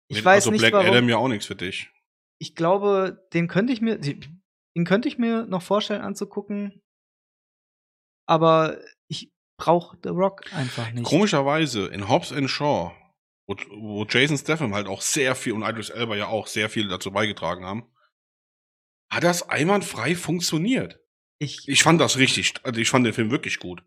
Ich 0.08 0.16
Mit- 0.18 0.24
weiß 0.24 0.44
also 0.44 0.50
nicht, 0.52 0.60
Black 0.60 0.72
warum. 0.72 0.86
Adam 0.86 1.08
ja 1.10 1.16
auch 1.18 1.28
nichts 1.28 1.46
für 1.46 1.56
dich. 1.56 1.90
Ich 2.38 2.54
glaube, 2.54 3.26
den 3.34 3.48
könnte 3.48 3.72
ich 3.74 3.82
mir, 3.82 3.98
den 3.98 4.84
könnte 4.86 5.08
ich 5.08 5.18
mir 5.18 5.44
noch 5.46 5.62
vorstellen 5.62 6.00
anzugucken. 6.00 6.80
Aber 8.26 8.78
ich 9.58 9.64
brauche 9.64 9.96
The 10.02 10.10
Rock 10.10 10.42
einfach 10.52 10.90
nicht. 10.92 11.04
Komischerweise 11.04 11.86
in 11.86 12.08
Hobbs 12.08 12.32
and 12.32 12.50
Shaw, 12.50 12.92
wo, 13.46 13.56
wo 13.78 14.04
Jason 14.08 14.36
Statham 14.38 14.74
halt 14.74 14.86
auch 14.86 15.00
sehr 15.02 15.34
viel 15.34 15.52
und 15.52 15.62
Idris 15.62 15.90
Elba 15.90 16.16
ja 16.16 16.26
auch 16.26 16.46
sehr 16.46 16.68
viel 16.68 16.88
dazu 16.88 17.10
beigetragen 17.12 17.64
haben, 17.64 17.84
hat 19.10 19.24
das 19.24 19.48
einwandfrei 19.48 20.14
funktioniert. 20.14 21.00
Ich, 21.38 21.68
Ich 21.68 21.82
fand 21.82 22.00
das 22.00 22.16
richtig, 22.18 22.54
also 22.62 22.80
ich 22.80 22.88
fand 22.88 23.06
den 23.06 23.12
Film 23.12 23.30
wirklich 23.30 23.58
gut. 23.58 23.82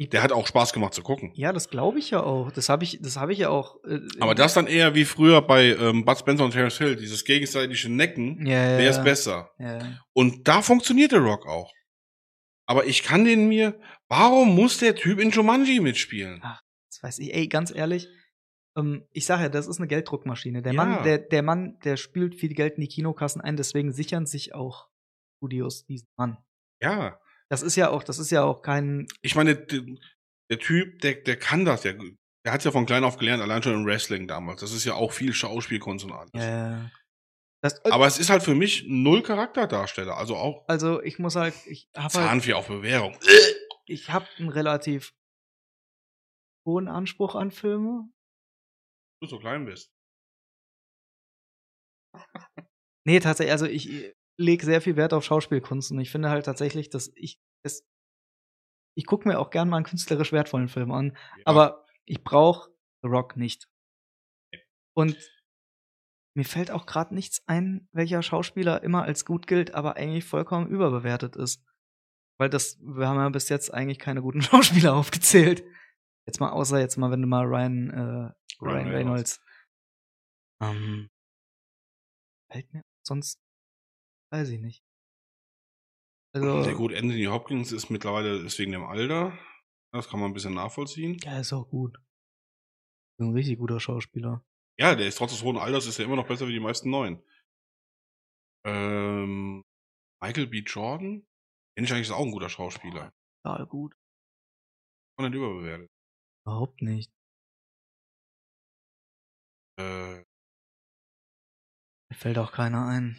Der 0.00 0.22
hat 0.22 0.30
auch 0.30 0.46
Spaß 0.46 0.72
gemacht 0.72 0.94
zu 0.94 1.02
gucken. 1.02 1.32
ja, 1.34 1.52
das 1.52 1.70
glaube 1.70 1.98
ich 1.98 2.10
ja 2.10 2.22
auch. 2.22 2.52
Das 2.52 2.68
habe 2.68 2.84
ich, 2.84 3.00
das 3.02 3.16
habe 3.16 3.32
ich 3.32 3.40
ja 3.40 3.48
auch. 3.48 3.82
Äh, 3.82 3.98
Aber 4.20 4.36
das 4.36 4.54
dann 4.54 4.68
eher 4.68 4.94
wie 4.94 5.04
früher 5.04 5.42
bei 5.42 5.70
ähm, 5.74 6.04
Bud 6.04 6.16
Spencer 6.16 6.44
und 6.44 6.52
Terence 6.52 6.78
Hill, 6.78 6.94
dieses 6.94 7.24
gegenseitige 7.24 7.88
Necken, 7.88 8.46
ja, 8.46 8.70
ja, 8.74 8.78
wer 8.78 8.90
ist 8.90 9.02
besser. 9.02 9.50
Ja. 9.58 9.98
Und 10.12 10.46
da 10.46 10.62
funktioniert 10.62 11.10
der 11.10 11.18
Rock 11.18 11.46
auch. 11.48 11.72
Aber 12.66 12.86
ich 12.86 13.02
kann 13.02 13.24
den 13.24 13.48
mir, 13.48 13.80
warum 14.08 14.54
muss 14.54 14.78
der 14.78 14.94
Typ 14.94 15.18
in 15.20 15.30
Jumanji 15.30 15.80
mitspielen? 15.80 16.40
Das 16.40 17.02
weiß 17.02 17.18
ich, 17.20 17.34
ey, 17.34 17.48
ganz 17.48 17.74
ehrlich. 17.74 18.08
Ähm, 18.76 19.06
ich 19.12 19.26
sage 19.26 19.44
ja, 19.44 19.48
das 19.48 19.66
ist 19.66 19.78
eine 19.78 19.88
Gelddruckmaschine. 19.88 20.62
Der 20.62 20.72
Ja. 20.72 20.84
Mann, 20.84 21.04
der, 21.04 21.18
der 21.18 21.42
Mann, 21.42 21.78
der 21.84 21.96
spült 21.96 22.34
viel 22.34 22.54
Geld 22.54 22.74
in 22.76 22.82
die 22.82 22.88
Kinokassen 22.88 23.40
ein, 23.40 23.56
deswegen 23.56 23.92
sichern 23.92 24.26
sich 24.26 24.54
auch 24.54 24.88
Studios 25.38 25.84
diesen 25.84 26.08
Mann. 26.16 26.38
Ja. 26.82 27.18
Das 27.48 27.62
ist 27.62 27.76
ja 27.76 27.90
auch, 27.90 28.02
das 28.02 28.18
ist 28.18 28.30
ja 28.30 28.42
auch 28.44 28.62
kein. 28.62 29.06
Ich 29.22 29.34
meine, 29.34 29.56
der, 29.56 29.82
der 30.50 30.58
Typ, 30.58 31.00
der, 31.00 31.14
der 31.14 31.36
kann 31.36 31.64
das, 31.64 31.82
der, 31.82 31.94
der 32.44 32.52
hat 32.52 32.62
ja 32.64 32.70
von 32.70 32.86
klein 32.86 33.04
auf 33.04 33.16
gelernt, 33.16 33.42
allein 33.42 33.62
schon 33.62 33.74
im 33.74 33.86
Wrestling 33.86 34.28
damals. 34.28 34.60
Das 34.60 34.72
ist 34.72 34.84
ja 34.84 34.94
auch 34.94 35.12
viel 35.12 35.32
Schauspielkunst 35.32 36.04
und 36.04 36.12
alles. 36.12 36.30
Äh, 36.34 36.88
das, 37.62 37.84
Aber 37.86 38.06
es 38.06 38.18
ist 38.18 38.30
halt 38.30 38.42
für 38.42 38.54
mich 38.54 38.84
null 38.86 39.22
Charakterdarsteller. 39.22 40.16
Also 40.16 40.36
auch 40.36 40.64
also 40.68 41.02
ich 41.02 41.18
muss 41.18 41.34
halt, 41.34 41.54
ich 41.66 41.88
habe 41.96 42.14
halt, 42.14 42.28
Zahnfee 42.28 42.52
auf 42.52 42.68
Bewährung. 42.68 43.16
ich 43.88 44.10
habe 44.10 44.26
einen 44.38 44.48
relativ 44.50 45.12
hohen 46.66 46.88
Anspruch 46.88 47.34
an 47.34 47.50
Filme. 47.50 48.08
Du 49.20 49.26
so 49.28 49.38
klein 49.38 49.64
bist. 49.64 49.90
Nee, 53.06 53.20
tatsächlich, 53.20 53.52
also 53.52 53.64
ich 53.66 54.14
lege 54.38 54.64
sehr 54.66 54.82
viel 54.82 54.96
Wert 54.96 55.14
auf 55.14 55.24
Schauspielkunst 55.24 55.92
und 55.92 56.00
ich 56.00 56.10
finde 56.10 56.28
halt 56.28 56.44
tatsächlich, 56.44 56.90
dass 56.90 57.10
ich 57.14 57.40
es. 57.64 57.86
Ich 58.96 59.06
gucke 59.06 59.26
mir 59.28 59.38
auch 59.38 59.48
gern 59.50 59.68
mal 59.70 59.76
einen 59.76 59.86
künstlerisch 59.86 60.32
wertvollen 60.32 60.68
Film 60.68 60.90
an, 60.92 61.16
Ja. 61.38 61.42
aber 61.46 61.86
ich 62.04 62.22
brauche 62.22 62.70
The 63.02 63.08
Rock 63.08 63.36
nicht. 63.36 63.66
Und 64.94 65.16
mir 66.36 66.44
fällt 66.44 66.70
auch 66.70 66.84
gerade 66.86 67.14
nichts 67.14 67.42
ein, 67.46 67.88
welcher 67.92 68.22
Schauspieler 68.22 68.82
immer 68.82 69.04
als 69.04 69.24
gut 69.24 69.46
gilt, 69.46 69.74
aber 69.74 69.96
eigentlich 69.96 70.24
vollkommen 70.24 70.68
überbewertet 70.68 71.36
ist. 71.36 71.64
Weil 72.38 72.50
das, 72.50 72.78
wir 72.80 73.08
haben 73.08 73.18
ja 73.18 73.28
bis 73.28 73.48
jetzt 73.48 73.72
eigentlich 73.72 73.98
keine 73.98 74.22
guten 74.22 74.42
Schauspieler 74.42 74.94
aufgezählt. 74.94 75.64
Jetzt 76.26 76.40
mal, 76.40 76.50
außer 76.50 76.78
jetzt 76.78 76.96
mal, 76.96 77.10
wenn 77.10 77.22
du 77.22 77.26
mal 77.26 77.44
Ryan, 77.44 77.90
äh, 77.90 78.32
Ryan 78.60 78.88
Reynolds. 78.88 79.40
Ähm, 80.62 81.08
fällt 82.50 82.72
mir 82.72 82.82
sonst, 83.06 83.40
weiß 84.32 84.50
ich 84.50 84.60
nicht. 84.60 84.84
Also, 86.34 86.62
Sehr 86.62 86.74
gut, 86.74 86.92
Anthony 86.92 87.24
Hopkins 87.24 87.72
ist 87.72 87.90
mittlerweile 87.90 88.36
ist 88.38 88.58
wegen 88.58 88.72
dem 88.72 88.84
Alter. 88.84 89.36
Das 89.92 90.08
kann 90.08 90.20
man 90.20 90.30
ein 90.30 90.34
bisschen 90.34 90.54
nachvollziehen. 90.54 91.16
ja, 91.22 91.40
ist 91.40 91.52
auch 91.52 91.68
gut. 91.68 91.98
Ein 93.18 93.32
richtig 93.32 93.58
guter 93.58 93.80
Schauspieler. 93.80 94.44
Ja, 94.78 94.94
der 94.94 95.08
ist 95.08 95.18
trotz 95.18 95.32
des 95.32 95.42
hohen 95.42 95.56
Alters 95.56 95.86
ist 95.86 95.98
er 95.98 96.04
immer 96.04 96.16
noch 96.16 96.28
besser 96.28 96.46
wie 96.46 96.52
die 96.52 96.60
meisten 96.60 96.90
neuen. 96.90 97.22
Ähm, 98.64 99.64
Michael 100.22 100.46
B. 100.46 100.58
Jordan? 100.60 101.26
Ich 101.80 101.92
eigentlich 101.92 102.08
ist 102.08 102.10
auch 102.12 102.24
ein 102.24 102.32
guter 102.32 102.48
Schauspieler. 102.48 103.12
Total 103.44 103.64
gut. 103.66 103.94
Und 105.16 105.26
nicht 105.26 105.34
überbewertet. 105.36 105.88
Überhaupt 106.44 106.82
nicht. 106.82 107.12
Äh, 109.78 110.24
Mir 112.10 112.16
fällt 112.16 112.38
auch 112.38 112.50
keiner 112.50 112.84
ein. 112.88 113.16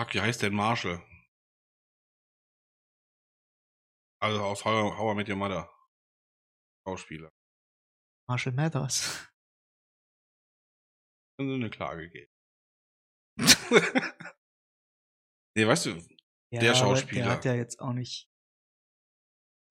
fuck, 0.00 0.14
wie 0.14 0.20
heißt 0.22 0.40
denn 0.42 0.54
Marshall? 0.54 1.02
Also 4.22 4.42
aus 4.42 4.64
How, 4.64 4.96
How 4.96 5.12
I 5.12 5.16
Met 5.16 5.28
Your 5.28 5.36
Mother. 5.36 5.70
Schauspieler. 6.86 7.30
Marshall 8.28 8.54
Mathers. 8.54 9.28
Können 11.38 11.50
Sie 11.50 11.54
eine 11.56 11.68
Klage 11.70 12.08
geben. 12.08 12.32
nee, 15.54 15.66
weißt 15.66 15.86
du, 15.86 16.15
Ja, 16.52 16.60
Der 16.60 16.74
Schauspieler. 16.74 17.24
Der 17.24 17.32
hat 17.32 17.44
ja 17.44 17.54
jetzt 17.54 17.80
auch 17.80 17.92
nicht. 17.92 18.28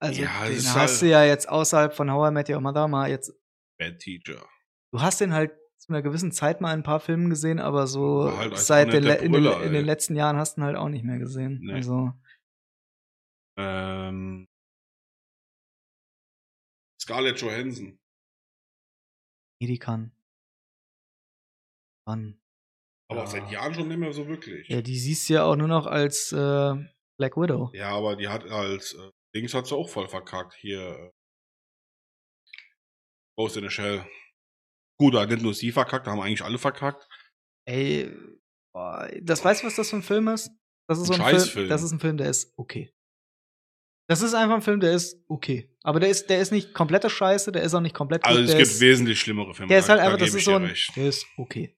Also, 0.01 0.21
Ja, 0.21 0.45
den 0.45 0.55
hast 0.57 0.75
halt- 0.75 1.01
du 1.01 1.05
ja 1.09 1.23
jetzt 1.23 1.47
außerhalb 1.47 1.93
von 1.93 2.11
How 2.11 2.29
I 2.29 2.33
Met 2.33 2.49
Your 2.49 2.59
Mother 2.61 2.87
mal 2.87 3.09
jetzt. 3.09 3.33
Bad 3.79 3.99
Teacher. 3.99 4.45
Du 4.93 5.01
hast 5.01 5.19
den 5.21 5.33
halt 5.33 5.51
zu 5.77 5.89
einer 5.89 6.01
gewissen 6.01 6.31
Zeit 6.31 6.61
mal 6.61 6.73
in 6.73 6.79
ein 6.81 6.83
paar 6.83 6.99
Filmen 6.99 7.29
gesehen, 7.29 7.59
aber 7.59 7.87
so 7.87 8.31
halt 8.37 8.57
seit 8.57 8.91
den, 8.93 9.03
le- 9.03 9.15
in, 9.17 9.31
den, 9.31 9.43
Brüller, 9.43 9.63
in 9.63 9.73
den 9.73 9.85
letzten 9.85 10.15
Jahren 10.15 10.37
hast 10.37 10.55
du 10.57 10.61
ihn 10.61 10.65
halt 10.65 10.75
auch 10.77 10.89
nicht 10.89 11.03
mehr 11.05 11.17
gesehen. 11.19 11.59
Nee. 11.63 11.73
Also, 11.73 12.11
Ähm, 13.57 14.47
Scarlett 17.01 17.39
Johansson. 17.39 17.97
nee, 19.61 19.67
die 19.67 19.79
kann. 19.79 20.11
Mann. 22.07 22.41
Aber 23.07 23.21
Ja. 23.21 23.27
seit 23.27 23.51
Jahren 23.51 23.73
schon 23.73 23.87
nicht 23.87 23.97
mehr 23.97 24.13
so 24.13 24.27
wirklich. 24.27 24.67
Ja, 24.67 24.81
die 24.81 24.97
siehst 24.97 25.29
du 25.29 25.35
ja 25.35 25.43
auch 25.43 25.55
nur 25.55 25.67
noch 25.67 25.85
als 25.85 26.31
äh, 26.31 26.73
Black 27.19 27.37
Widow. 27.37 27.69
Ja, 27.73 27.89
aber 27.91 28.15
die 28.15 28.27
hat 28.27 28.43
als 28.49 28.93
äh, 28.93 29.11
Dings 29.35 29.53
hat 29.53 29.67
sie 29.67 29.75
auch 29.75 29.89
voll 29.89 30.07
verkackt. 30.07 30.53
Hier. 30.55 30.79
Äh, 30.81 31.11
Ghost 33.37 33.57
in 33.57 33.63
the 33.63 33.69
Shell. 33.69 34.05
Gut, 34.99 35.13
da 35.13 35.21
hat 35.21 35.29
nicht 35.29 35.41
nur 35.43 35.53
sie 35.53 35.71
verkackt, 35.71 36.07
da 36.07 36.11
haben 36.11 36.21
eigentlich 36.21 36.43
alle 36.43 36.57
verkackt. 36.57 37.07
Ey, 37.67 38.09
boah, 38.73 39.09
das 39.21 39.43
weißt 39.43 39.61
du, 39.63 39.67
was 39.67 39.75
das 39.75 39.89
für 39.89 39.97
ein 39.97 40.03
Film 40.03 40.27
ist? 40.29 40.49
Das 40.87 40.99
ist 40.99 41.09
Ein 41.09 41.17
so 41.17 41.23
ein 41.23 41.29
Film, 41.29 41.39
Scheißfilm. 41.39 41.69
das 41.69 41.83
ist 41.83 41.91
ein 41.91 41.99
Film, 41.99 42.17
der 42.17 42.29
ist 42.29 42.53
okay. 42.57 42.91
Das 44.07 44.21
ist 44.21 44.35
einfach 44.35 44.55
ein 44.55 44.61
Film, 44.61 44.79
der 44.79 44.93
ist 44.93 45.19
okay. 45.27 45.75
Aber 45.83 45.99
der 45.99 46.09
ist, 46.09 46.29
der 46.29 46.39
ist 46.39 46.51
nicht 46.51 46.73
komplette 46.73 47.09
Scheiße, 47.09 47.51
der 47.51 47.63
ist 47.63 47.73
auch 47.73 47.81
nicht 47.81 47.95
komplett 47.95 48.21
gut. 48.23 48.29
Also 48.31 48.41
es 48.41 48.55
gibt 48.57 48.79
wesentlich 48.79 49.19
schlimmere 49.19 49.53
Filme. 49.53 49.69
der 49.69 49.79
ist 49.79 49.89
halt 49.89 49.99
einfach, 49.99 50.17
das 50.19 50.33
ist 50.33 50.45
so 50.45 50.55
ein, 50.55 50.65
recht. 50.65 50.95
der 50.95 51.07
ist 51.09 51.25
okay. 51.37 51.75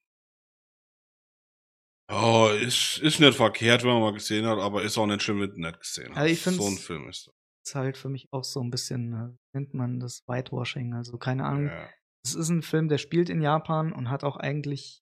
Oh, 2.10 2.50
ist, 2.62 3.00
ist 3.00 3.20
nicht 3.20 3.36
verkehrt, 3.36 3.84
wenn 3.84 3.92
man 3.92 4.02
mal 4.02 4.14
gesehen 4.14 4.46
hat, 4.46 4.60
aber 4.60 4.84
ist 4.84 4.98
auch 4.98 5.06
nicht 5.08 5.22
schlimm, 5.22 5.42
wenn 5.42 5.52
du 5.52 5.60
nicht 5.60 5.80
gesehen 5.80 6.16
hast. 6.16 6.18
Ja, 6.18 6.26
ich 6.26 6.42
so 6.42 6.66
ein 6.66 6.78
Film 6.78 7.10
ist 7.10 7.30
Ist 7.66 7.76
halt 7.76 7.98
für 7.98 8.08
mich 8.10 8.30
auch 8.32 8.46
so 8.46 8.62
ein 8.62 8.70
bisschen, 8.70 9.14
äh, 9.14 9.38
nennt 9.58 9.74
man 9.74 10.00
das 10.00 10.24
Whitewashing. 10.28 10.94
Also 10.94 11.18
keine 11.18 11.46
Ahnung. 11.46 11.68
ja. 11.68 11.90
Es 12.24 12.36
ist 12.36 12.50
ein 12.50 12.62
Film, 12.62 12.90
der 12.90 12.98
spielt 12.98 13.30
in 13.30 13.42
Japan 13.42 13.94
und 13.94 14.10
hat 14.10 14.24
auch 14.24 14.38
eigentlich 14.38 15.02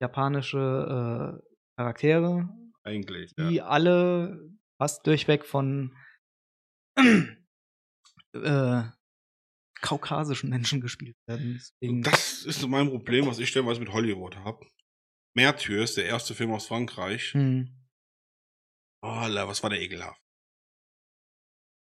japanische 0.00 1.38
äh, 1.40 1.48
Charaktere, 1.76 2.48
Eigentlich, 2.84 3.34
die 3.36 3.56
ja. 3.56 3.66
alle 3.66 4.50
fast 4.80 5.06
durchweg 5.06 5.44
von 5.44 5.96
äh, 8.32 8.82
kaukasischen 9.80 10.50
Menschen 10.50 10.80
gespielt 10.80 11.16
werden. 11.26 11.54
Deswegen, 11.54 12.02
Das 12.02 12.44
ist 12.44 12.66
mein 12.66 12.88
Problem, 12.88 13.26
was 13.26 13.38
ich 13.38 13.48
stellenweise 13.48 13.80
mit 13.80 13.92
Hollywood 13.92 14.36
habe. 14.38 14.66
Märtyrs, 15.38 15.94
der 15.94 16.06
erste 16.06 16.34
Film 16.34 16.52
aus 16.52 16.66
Frankreich. 16.66 17.32
Hm. 17.32 17.72
Oh, 19.02 19.08
was 19.08 19.62
war 19.62 19.70
der 19.70 19.80
ekelhaft. 19.80 20.20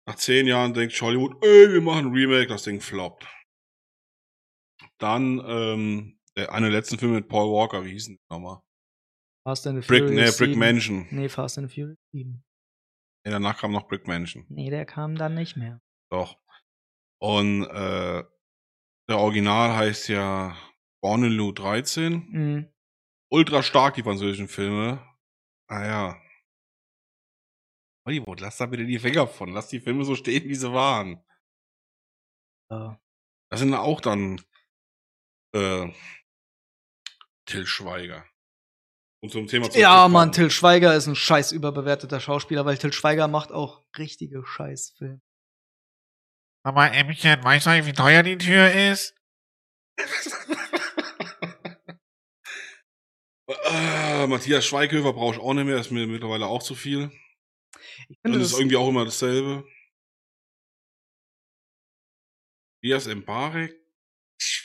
Nach 0.06 0.16
zehn 0.16 0.46
Jahren 0.46 0.72
denkt 0.72 0.98
Hollywood, 1.00 1.42
ey, 1.44 1.72
wir 1.72 1.82
machen 1.82 2.06
ein 2.06 2.12
Remake, 2.12 2.46
das 2.46 2.64
Ding 2.64 2.80
floppt. 2.80 3.26
Dann, 4.98 5.42
ähm, 5.46 6.18
der 6.36 6.52
eine 6.52 6.70
der 6.70 6.78
letzten 6.78 6.98
Filme 6.98 7.16
mit 7.16 7.28
Paul 7.28 7.52
Walker, 7.52 7.84
wie 7.84 7.92
hieß 7.92 8.06
denn 8.06 8.16
der 8.16 8.38
nochmal? 8.38 8.62
Fast 9.46 9.66
and 9.66 9.82
the 9.82 9.86
Brick, 9.86 10.04
Furious 10.04 10.16
nee, 10.16 10.46
Brick 10.46 10.54
7. 10.54 10.58
Mansion. 10.58 11.06
Nee, 11.10 11.28
Fast 11.28 11.58
and 11.58 11.68
the 11.68 11.74
Furious 11.74 11.98
7. 12.14 12.42
Nee, 13.26 13.30
danach 13.30 13.58
kam 13.58 13.72
noch 13.72 13.86
Brick 13.86 14.06
Mansion. 14.06 14.46
Nee, 14.48 14.70
der 14.70 14.86
kam 14.86 15.16
dann 15.16 15.34
nicht 15.34 15.56
mehr. 15.56 15.82
Doch. 16.10 16.38
Und, 17.20 17.64
äh, 17.64 18.24
der 19.08 19.18
Original 19.18 19.76
heißt 19.76 20.08
ja 20.08 20.56
Bornelou 21.02 21.52
13. 21.52 22.32
Hm. 22.32 22.73
Ultra 23.34 23.64
stark, 23.64 23.94
die 23.94 24.04
französischen 24.04 24.46
Filme. 24.46 25.04
Ah 25.66 25.84
ja. 25.84 26.22
Hollywood, 28.06 28.40
lass 28.40 28.58
da 28.58 28.66
bitte 28.66 28.86
die 28.86 29.00
Finger 29.00 29.26
von. 29.26 29.52
Lass 29.52 29.68
die 29.68 29.80
Filme 29.80 30.04
so 30.04 30.14
stehen, 30.14 30.48
wie 30.48 30.54
sie 30.54 30.72
waren. 30.72 31.20
Ja. 32.70 33.00
Das 33.50 33.60
sind 33.60 33.74
auch 33.74 34.00
dann 34.00 34.40
äh, 35.52 35.90
Till 37.46 37.66
Schweiger. 37.66 38.24
Und 39.20 39.32
zum 39.32 39.48
Thema 39.48 39.64
Ja, 39.66 39.70
zurückzukommen. 39.72 40.12
Mann, 40.12 40.32
Till 40.32 40.50
Schweiger 40.50 40.94
ist 40.94 41.08
ein 41.08 41.16
scheiß 41.16 41.50
überbewerteter 41.52 42.20
Schauspieler, 42.20 42.64
weil 42.66 42.78
Till 42.78 42.92
Schweiger 42.92 43.26
macht 43.26 43.50
auch 43.50 43.84
richtige 43.98 44.44
Scheißfilme. 44.46 45.20
Aber 46.62 46.92
Ämmchen, 46.92 47.42
weißt 47.42 47.66
du, 47.66 47.86
wie 47.86 47.92
teuer 47.92 48.22
die 48.22 48.38
Tür 48.38 48.72
ist? 48.72 49.16
äh, 53.48 54.26
Matthias 54.26 54.64
Schweighöfer 54.66 55.12
brauche 55.12 55.34
ich 55.34 55.40
auch 55.40 55.54
nicht 55.54 55.64
mehr, 55.66 55.78
ist 55.78 55.90
mir 55.90 56.06
mittlerweile 56.06 56.46
auch 56.46 56.62
zu 56.62 56.74
viel. 56.74 57.10
Ich 58.08 58.18
Und 58.22 58.32
finde 58.32 58.38
es 58.40 58.46
ist 58.46 58.52
das, 58.52 58.60
irgendwie 58.60 58.76
auch 58.76 58.88
immer 58.88 59.04
dasselbe. 59.04 59.66
Elias 62.82 63.06
Mbarek, 63.06 63.74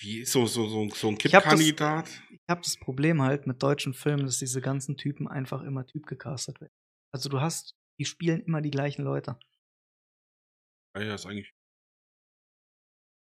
wie- 0.01 0.25
so, 0.25 0.45
so, 0.45 0.67
so, 0.67 0.89
so 0.89 1.07
ein 1.09 1.17
Ich 1.23 1.33
hab 1.33 1.43
das- 1.43 1.53
Kipp-Kandidat. 1.59 2.09
ich 2.31 2.39
habe 2.49 2.61
das 2.61 2.77
Problem 2.77 3.21
halt 3.21 3.47
mit 3.47 3.61
deutschen 3.63 3.93
Filmen, 3.93 4.25
dass 4.25 4.39
diese 4.39 4.61
ganzen 4.61 4.97
Typen 4.97 5.27
einfach 5.27 5.61
immer 5.63 5.85
typgecastet 5.85 6.59
werden. 6.59 6.73
Also 7.13 7.29
du 7.29 7.39
hast, 7.39 7.75
die 7.99 8.05
spielen 8.05 8.41
immer 8.41 8.61
die 8.61 8.71
gleichen 8.71 9.03
Leute. 9.03 9.39
Ja, 10.95 11.03
ja, 11.03 11.15
ist 11.15 11.25
eigentlich. 11.25 11.51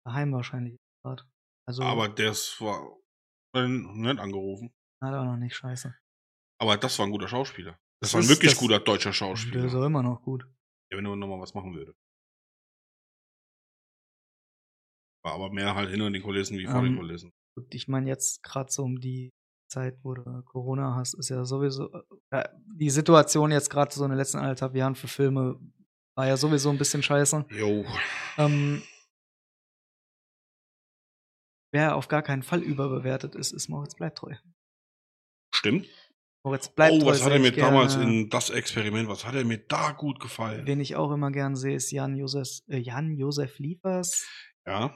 Daheim 0.05 0.31
wahrscheinlich 0.33 0.77
gerade. 1.03 1.23
Also 1.67 1.83
Aber 1.83 2.09
der 2.09 2.31
ist- 2.31 2.59
war 2.61 2.97
nicht 3.55 4.19
angerufen. 4.19 4.73
Hat 5.01 5.13
auch 5.13 5.23
noch 5.25 5.37
nicht 5.37 5.55
scheiße. 5.55 5.95
Aber 6.61 6.77
das 6.77 6.97
war 6.99 7.05
ein 7.05 7.11
guter 7.11 7.27
Schauspieler. 7.27 7.71
Das, 8.01 8.11
Das 8.11 8.13
war 8.13 8.21
ein 8.21 8.29
wirklich 8.29 8.55
guter 8.57 8.79
deutscher 8.79 9.09
Der 9.09 9.13
Schauspieler. 9.13 9.65
ist 9.65 9.75
auch 9.75 9.85
immer 9.85 10.03
noch 10.03 10.21
gut. 10.21 10.43
Ja, 10.91 10.97
wenn 10.97 11.05
er 11.05 11.15
nochmal 11.15 11.39
was 11.39 11.53
machen 11.53 11.73
würde. 11.75 11.93
War 15.23 15.33
aber 15.33 15.51
mehr 15.51 15.75
halt 15.75 15.89
hinter 15.89 16.09
den 16.09 16.21
Kulissen 16.23 16.57
wie 16.57 16.65
vor 16.65 16.81
den 16.81 16.93
Ähm, 16.93 16.97
Kulissen. 16.99 17.31
Gut, 17.55 17.73
ich 17.73 17.87
meine 17.87 18.07
jetzt 18.07 18.41
gerade 18.43 18.71
so 18.71 18.83
um 18.83 18.99
die 18.99 19.31
Zeit, 19.69 19.97
wo 20.03 20.13
du 20.13 20.23
Corona 20.43 20.95
hast, 20.95 21.13
ist 21.13 21.29
ja 21.29 21.43
sowieso 21.45 21.89
äh, 22.31 22.47
die 22.73 22.89
Situation 22.89 23.51
jetzt 23.51 23.69
gerade 23.69 23.93
so 23.93 24.03
in 24.05 24.09
den 24.11 24.17
letzten 24.17 24.37
anderthalb 24.39 24.75
Jahren 24.75 24.95
für 24.95 25.07
Filme 25.07 25.59
war 26.17 26.27
ja 26.27 26.37
sowieso 26.37 26.69
ein 26.69 26.77
bisschen 26.77 27.03
scheiße. 27.03 27.45
Jo. 27.51 27.85
Ähm, 28.37 28.81
wer 31.71 31.95
auf 31.95 32.07
gar 32.07 32.23
keinen 32.23 32.43
Fall 32.43 32.63
überbewertet 32.63 33.35
ist, 33.35 33.51
ist 33.51 33.69
Moritz 33.69 33.95
Bleibtreu. 33.95 34.35
Stimmt. 35.59 35.87
Moritz 36.45 36.69
Bleibtreu. 36.69 37.05
oh, 37.05 37.11
was 37.11 37.25
hat 37.25 37.33
er 37.33 37.39
mir 37.39 37.49
ich 37.49 37.57
damals 37.57 37.95
gerne. 37.97 38.11
in 38.11 38.29
das 38.29 38.49
Experiment, 38.49 39.09
was 39.09 39.25
hat 39.25 39.35
er 39.35 39.43
mir 39.43 39.57
da 39.57 39.91
gut 39.91 40.21
gefallen? 40.21 40.65
Wen 40.65 40.79
ich 40.79 40.95
auch 40.95 41.11
immer 41.11 41.31
gern 41.31 41.57
sehe, 41.57 41.75
ist 41.75 41.91
Jan 41.91 42.15
Josef, 42.15 42.61
äh, 42.69 42.77
Jan 42.77 43.11
Josef 43.11 43.59
Liefers. 43.59 44.25
Ja. 44.65 44.95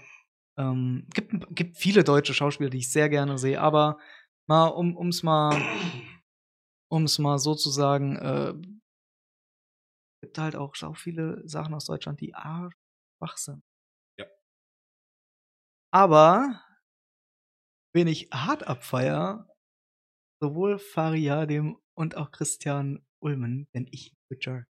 Ähm, 0.57 1.05
gibt, 1.13 1.33
gibt 1.53 1.77
viele 1.77 2.05
deutsche 2.05 2.33
Schauspieler, 2.33 2.69
die 2.69 2.77
ich 2.77 2.91
sehr 2.91 3.09
gerne 3.09 3.37
sehe, 3.37 3.59
aber 3.59 3.99
mal, 4.47 4.67
um 4.67 4.95
um's 4.95 5.21
mal, 5.21 5.61
um's 6.89 7.19
mal 7.19 7.39
so 7.39 7.55
zu 7.55 7.69
sagen, 7.71 8.15
äh, 8.15 8.53
gibt 10.21 10.37
halt 10.37 10.55
auch 10.55 10.75
sau 10.75 10.93
viele 10.93 11.45
Sachen 11.45 11.73
aus 11.73 11.85
Deutschland, 11.85 12.21
die 12.21 12.33
arschschwach 12.33 13.35
sind. 13.35 13.61
Ja. 14.17 14.27
Aber 15.91 16.63
wen 17.93 18.07
ich 18.07 18.29
hart 18.31 18.65
abfeier, 18.65 19.52
sowohl 20.43 20.77
Fariadim 20.77 21.77
und 21.93 22.17
auch 22.17 22.31
Christian 22.31 23.05
Ulmen, 23.19 23.69
denn 23.73 23.87
ich 23.91 24.13
Witcher. 24.29 24.65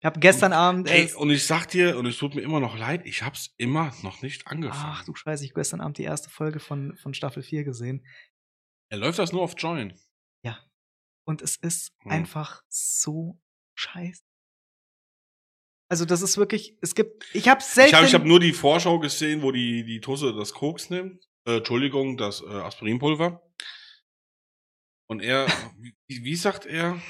Ich 0.00 0.04
habe 0.04 0.20
gestern 0.20 0.52
Abend 0.52 0.90
Ey, 0.90 1.10
und 1.14 1.30
ich 1.30 1.46
sag 1.46 1.68
dir, 1.68 1.96
und 1.98 2.04
es 2.04 2.18
tut 2.18 2.34
mir 2.34 2.42
immer 2.42 2.60
noch 2.60 2.76
leid, 2.78 3.06
ich 3.06 3.22
hab's 3.22 3.54
immer 3.56 3.94
noch 4.02 4.20
nicht 4.20 4.46
angefangen. 4.46 4.92
ach 4.94 5.04
du 5.04 5.14
Scheiße, 5.14 5.44
ich 5.44 5.50
hab 5.50 5.56
gestern 5.56 5.80
Abend 5.80 5.96
die 5.96 6.04
erste 6.04 6.28
Folge 6.28 6.60
von, 6.60 6.94
von 6.96 7.14
Staffel 7.14 7.42
4 7.42 7.64
gesehen. 7.64 8.06
er 8.90 8.98
läuft 8.98 9.18
das 9.18 9.32
nur 9.32 9.42
auf 9.42 9.54
Join. 9.56 9.98
Und 11.28 11.42
es 11.42 11.56
ist 11.56 11.92
Hm. 12.02 12.12
einfach 12.12 12.62
so 12.68 13.40
scheiße. 13.74 14.22
Also 15.88 16.04
das 16.04 16.22
ist 16.22 16.36
wirklich, 16.36 16.76
es 16.80 16.94
gibt, 16.94 17.24
ich 17.34 17.48
habe 17.48 17.62
selten. 17.62 17.90
Ich 17.90 17.94
habe 17.96 18.08
hab 18.12 18.24
nur 18.24 18.40
die 18.40 18.52
Vorschau 18.52 18.98
gesehen, 18.98 19.42
wo 19.42 19.52
die, 19.52 19.84
die 19.84 20.00
Tusse 20.00 20.34
das 20.34 20.52
Koks 20.52 20.90
nimmt. 20.90 21.28
Äh, 21.46 21.58
Entschuldigung, 21.58 22.16
das 22.16 22.42
äh, 22.42 22.46
Aspirinpulver. 22.46 23.42
Und 25.08 25.20
er, 25.20 25.46
wie, 25.78 25.94
wie 26.08 26.36
sagt 26.36 26.66
er? 26.66 27.00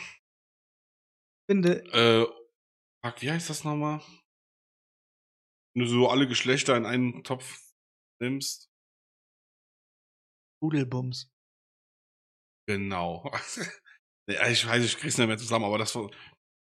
finde, 1.49 1.83
Äh, 1.93 2.27
fuck, 3.05 3.23
wie 3.23 3.31
heißt 3.31 3.49
das 3.49 3.65
nochmal? 3.65 4.01
Wenn 5.75 5.85
du 5.85 5.87
so 5.87 6.09
alle 6.09 6.27
Geschlechter 6.27 6.77
in 6.77 6.87
einen 6.87 7.23
Topf 7.25 7.73
nimmst. 8.21 8.71
Rudelbums. 10.63 11.31
Genau. 12.69 13.31
ich 14.27 14.67
weiß, 14.67 14.85
ich 14.85 14.99
krieg's 14.99 15.19
nicht 15.19 15.27
mehr 15.29 15.39
zusammen, 15.39 15.67
aber 15.67 15.79
das 15.79 15.95
war, 15.95 16.11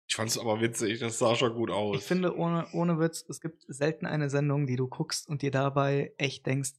ich 0.10 0.16
fand's 0.16 0.38
aber 0.38 0.62
witzig, 0.62 1.00
das 1.00 1.20
sah 1.20 1.36
schon 1.36 1.54
gut 1.54 1.72
aus. 1.72 1.98
Ich 1.98 2.06
finde, 2.06 2.36
ohne, 2.36 2.68
ohne 2.74 3.00
Witz, 3.00 3.26
es 3.28 3.42
gibt 3.42 3.66
selten 3.68 4.06
eine 4.06 4.30
Sendung, 4.30 4.68
die 4.68 4.76
du 4.76 4.88
guckst 4.88 5.28
und 5.28 5.42
dir 5.42 5.52
dabei 5.52 6.14
echt 6.18 6.46
denkst, 6.46 6.74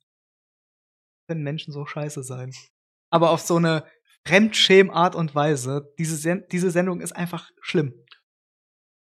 können 1.29 1.43
Menschen 1.43 1.73
so 1.73 1.85
scheiße 1.85 2.23
sein. 2.23 2.55
Aber 3.11 3.31
auf 3.31 3.41
so 3.41 3.57
eine 3.57 3.91
Fremdschämart 4.29 5.15
und 5.15 5.35
Weise, 5.35 5.93
diese, 5.99 6.17
Sen 6.17 6.45
diese 6.53 6.71
Sendung 6.71 7.01
ist 7.01 7.13
einfach 7.13 7.51
schlimm. 7.61 7.95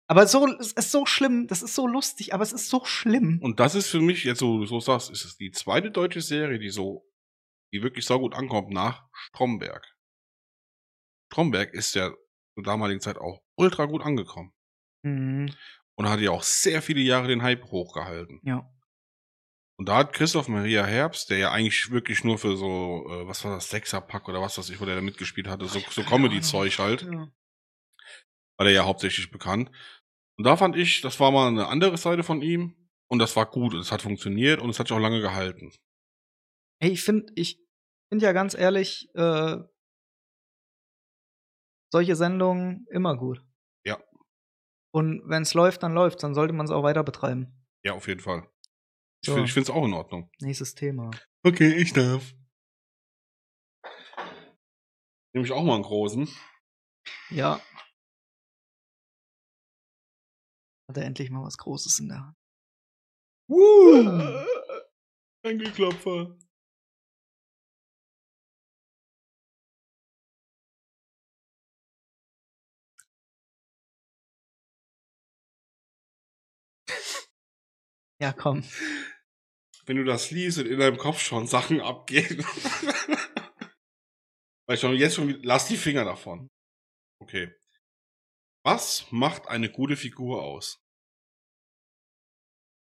Aber 0.08 0.26
so, 0.28 0.46
es 0.60 0.72
ist 0.72 0.92
so 0.92 1.04
schlimm, 1.04 1.48
das 1.48 1.62
ist 1.62 1.74
so 1.74 1.88
lustig, 1.88 2.32
aber 2.32 2.44
es 2.44 2.52
ist 2.52 2.68
so 2.68 2.84
schlimm. 2.84 3.40
Und 3.42 3.58
das 3.58 3.74
ist 3.74 3.88
für 3.88 4.00
mich, 4.00 4.22
jetzt 4.22 4.38
so, 4.38 4.64
so 4.64 4.78
sagst, 4.78 5.10
ist 5.10 5.24
es 5.24 5.36
die 5.36 5.50
zweite 5.50 5.90
deutsche 5.90 6.20
Serie, 6.20 6.60
die 6.60 6.70
so, 6.70 7.04
die 7.72 7.82
wirklich 7.82 8.06
so 8.06 8.18
gut 8.20 8.34
ankommt 8.34 8.70
nach 8.70 9.08
Stromberg. 9.12 9.84
Stromberg 11.32 11.74
ist 11.74 11.94
ja 11.96 12.12
zur 12.54 12.62
damaligen 12.62 13.00
Zeit 13.00 13.18
auch 13.18 13.42
ultra 13.56 13.86
gut 13.86 14.02
angekommen. 14.02 14.52
Mhm. 15.02 15.52
Und 15.96 16.08
hat 16.08 16.20
ja 16.20 16.30
auch 16.30 16.44
sehr 16.44 16.82
viele 16.82 17.00
Jahre 17.00 17.26
den 17.26 17.42
Hype 17.42 17.64
hochgehalten. 17.64 18.40
Ja. 18.44 18.70
Und 19.78 19.88
da 19.88 19.98
hat 19.98 20.12
Christoph 20.14 20.48
Maria 20.48 20.84
Herbst, 20.86 21.28
der 21.28 21.38
ja 21.38 21.50
eigentlich 21.52 21.90
wirklich 21.90 22.24
nur 22.24 22.38
für 22.38 22.56
so, 22.56 23.06
äh, 23.10 23.26
was 23.28 23.44
war 23.44 23.54
das, 23.56 23.68
Sechserpack 23.68 24.26
oder 24.28 24.40
was 24.40 24.56
weiß 24.56 24.70
ich, 24.70 24.80
wo 24.80 24.86
der 24.86 24.94
da 24.96 25.02
mitgespielt 25.02 25.48
hatte, 25.48 25.66
so, 25.66 25.80
so 25.90 26.02
Comedy-Zeug 26.02 26.78
halt, 26.78 27.02
Ja. 27.02 27.28
war 28.58 28.64
der 28.64 28.72
ja 28.72 28.84
hauptsächlich 28.86 29.30
bekannt. 29.30 29.70
Und 30.38 30.44
da 30.44 30.56
fand 30.56 30.76
ich, 30.76 31.02
das 31.02 31.20
war 31.20 31.30
mal 31.30 31.48
eine 31.48 31.68
andere 31.68 31.96
Seite 31.98 32.22
von 32.22 32.40
ihm 32.40 32.88
und 33.08 33.18
das 33.18 33.36
war 33.36 33.46
gut 33.46 33.74
und 33.74 33.80
es 33.80 33.92
hat 33.92 34.02
funktioniert 34.02 34.60
und 34.62 34.70
es 34.70 34.78
hat 34.78 34.88
sich 34.88 34.96
auch 34.96 35.00
lange 35.00 35.20
gehalten. 35.20 35.70
Ey, 36.80 36.90
ich 36.90 37.02
finde, 37.02 37.32
ich 37.36 37.58
finde 38.10 38.24
ja 38.24 38.32
ganz 38.32 38.54
ehrlich, 38.54 39.08
äh, 39.14 39.56
solche 41.92 42.16
Sendungen 42.16 42.86
immer 42.90 43.16
gut. 43.16 43.42
Ja. 43.84 43.98
Und 44.92 45.22
wenn 45.26 45.42
es 45.42 45.54
läuft, 45.54 45.82
dann 45.82 45.92
läuft, 45.92 46.22
dann 46.22 46.34
sollte 46.34 46.52
man 46.54 46.66
es 46.66 46.72
auch 46.72 46.82
weiter 46.82 47.04
betreiben. 47.04 47.66
Ja, 47.84 47.92
auf 47.92 48.08
jeden 48.08 48.20
Fall. 48.20 48.48
Ich 49.22 49.28
So. 49.28 49.34
finde 49.34 49.60
es 49.60 49.70
auch 49.70 49.84
in 49.84 49.94
Ordnung. 49.94 50.30
Nächstes 50.40 50.74
Thema. 50.74 51.10
Okay, 51.44 51.74
ich 51.74 51.92
darf. 51.92 52.32
Nehme 55.34 55.46
ich 55.46 55.52
auch 55.52 55.62
mal 55.64 55.74
einen 55.74 55.82
großen. 55.82 56.28
Ja. 57.30 57.60
Hat 60.88 60.96
er 60.96 61.04
endlich 61.04 61.30
mal 61.30 61.42
was 61.44 61.58
Großes 61.58 61.98
in 62.00 62.08
der 62.08 62.20
Hand. 62.24 62.36
Woo! 63.48 64.02
Ein 65.44 65.58
Geklopfer. 65.58 66.36
Ja, 78.20 78.32
komm. 78.32 78.64
Wenn 79.84 79.96
du 79.96 80.04
das 80.04 80.30
liest 80.30 80.58
und 80.58 80.66
in 80.66 80.78
deinem 80.78 80.96
Kopf 80.96 81.20
schon 81.20 81.46
Sachen 81.46 81.80
abgehen. 81.80 82.44
Weil 84.68 84.76
schon 84.76 84.96
jetzt 84.96 85.14
schon, 85.14 85.40
lass 85.42 85.68
die 85.68 85.76
Finger 85.76 86.04
davon. 86.04 86.48
Okay. 87.20 87.54
Was 88.64 89.06
macht 89.10 89.48
eine 89.48 89.70
gute 89.70 89.96
Figur 89.96 90.42
aus? 90.42 90.80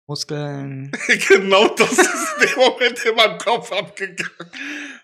Muskeln. 0.08 0.90
genau 1.28 1.68
das 1.74 1.98
ist 1.98 2.36
der 2.40 2.56
Moment 2.56 3.04
in 3.04 3.14
meinem 3.14 3.38
Kopf 3.38 3.72
abgegangen. 3.72 4.50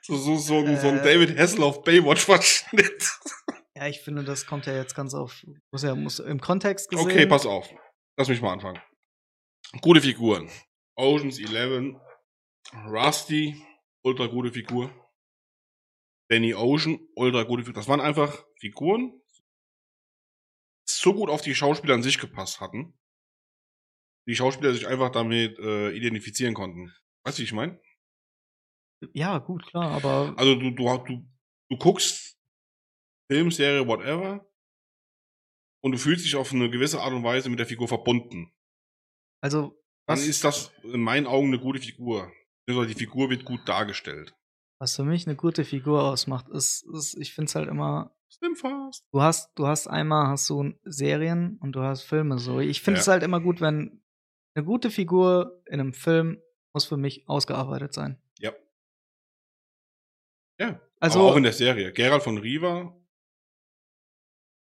So, 0.00 0.16
so, 0.16 0.36
so, 0.36 0.58
ein, 0.58 0.80
so 0.80 0.88
ein 0.88 1.00
Äh. 1.00 1.02
David 1.02 1.38
Hasselhoff 1.38 1.82
Baywatch-Verschnitt. 1.82 3.10
Ja, 3.76 3.88
ich 3.88 4.00
finde, 4.00 4.24
das 4.24 4.46
kommt 4.46 4.66
ja 4.66 4.74
jetzt 4.74 4.94
ganz 4.94 5.12
auf. 5.12 5.44
Muss 5.72 5.82
ja 5.82 5.94
muss 5.94 6.20
im 6.20 6.40
Kontext 6.40 6.88
gesehen. 6.88 7.04
Okay, 7.04 7.26
pass 7.26 7.46
auf. 7.46 7.68
Lass 8.16 8.28
mich 8.28 8.40
mal 8.40 8.52
anfangen. 8.52 8.80
Gute 9.80 10.02
Figuren. 10.02 10.50
Oceans 10.96 11.38
11, 11.38 11.96
Rusty, 12.86 13.56
ultra 14.02 14.26
gute 14.26 14.52
Figur. 14.52 14.90
Danny 16.28 16.54
Ocean, 16.54 17.00
ultra 17.14 17.44
gute 17.44 17.64
Figur. 17.64 17.74
Das 17.74 17.88
waren 17.88 18.00
einfach 18.00 18.44
Figuren, 18.56 19.12
die 19.36 19.42
so 20.84 21.14
gut 21.14 21.30
auf 21.30 21.40
die 21.40 21.54
Schauspieler 21.54 21.94
an 21.94 22.02
sich 22.02 22.18
gepasst 22.18 22.60
hatten. 22.60 22.98
Die 24.28 24.36
Schauspieler 24.36 24.72
sich 24.72 24.86
einfach 24.86 25.10
damit 25.10 25.58
äh, 25.58 25.90
identifizieren 25.90 26.54
konnten. 26.54 26.94
Weißt 27.24 27.38
du, 27.38 27.40
wie 27.40 27.46
ich 27.46 27.52
meine? 27.52 27.80
Ja, 29.14 29.38
gut, 29.38 29.66
klar, 29.66 29.90
aber 29.90 30.34
Also 30.36 30.54
du, 30.54 30.70
du, 30.70 30.84
du, 30.84 31.28
du 31.70 31.76
guckst 31.76 32.38
Film, 33.30 33.50
Serie, 33.50 33.86
whatever 33.86 34.46
und 35.82 35.92
du 35.92 35.98
fühlst 35.98 36.24
dich 36.24 36.36
auf 36.36 36.52
eine 36.52 36.70
gewisse 36.70 37.00
Art 37.00 37.12
und 37.12 37.24
Weise 37.24 37.48
mit 37.48 37.58
der 37.58 37.66
Figur 37.66 37.88
verbunden. 37.88 38.52
Also 39.42 39.78
Dann 40.06 40.16
was, 40.18 40.26
ist 40.26 40.42
das 40.44 40.72
in 40.84 41.00
meinen 41.02 41.26
Augen 41.26 41.48
eine 41.48 41.58
gute 41.58 41.80
Figur. 41.80 42.32
Also 42.68 42.84
die 42.84 42.94
Figur 42.94 43.28
wird 43.28 43.44
gut 43.44 43.60
dargestellt. 43.68 44.34
was 44.80 44.96
für 44.96 45.04
mich 45.04 45.26
eine 45.26 45.36
gute 45.36 45.64
Figur 45.64 46.02
ausmacht, 46.04 46.48
ist, 46.48 46.84
ist 46.94 47.16
ich 47.18 47.34
finde 47.34 47.48
es 47.48 47.54
halt 47.54 47.68
immer 47.68 48.16
Slim 48.30 48.56
fast. 48.56 49.04
du 49.12 49.20
hast, 49.20 49.50
du 49.58 49.66
hast 49.66 49.86
einmal 49.88 50.28
hast 50.28 50.48
du 50.48 50.72
Serien 50.84 51.58
und 51.60 51.72
du 51.72 51.82
hast 51.82 52.02
Filme 52.02 52.38
so. 52.38 52.60
Ich 52.60 52.80
finde 52.80 52.98
Ja. 52.98 53.02
es 53.02 53.08
halt 53.08 53.22
immer 53.22 53.40
gut, 53.40 53.60
wenn 53.60 54.02
eine 54.54 54.64
gute 54.64 54.90
Figur 54.90 55.62
in 55.66 55.80
einem 55.80 55.92
Film 55.92 56.40
muss 56.74 56.84
für 56.86 56.96
mich 56.96 57.28
ausgearbeitet 57.28 57.92
sein. 57.92 58.20
Ja. 58.38 58.52
Ja. 60.58 60.80
Also 61.00 61.20
Aber 61.20 61.32
auch 61.32 61.36
in 61.36 61.42
der 61.42 61.52
Serie. 61.52 61.92
Gerald 61.92 62.22
von 62.22 62.38
Riva. 62.38 62.96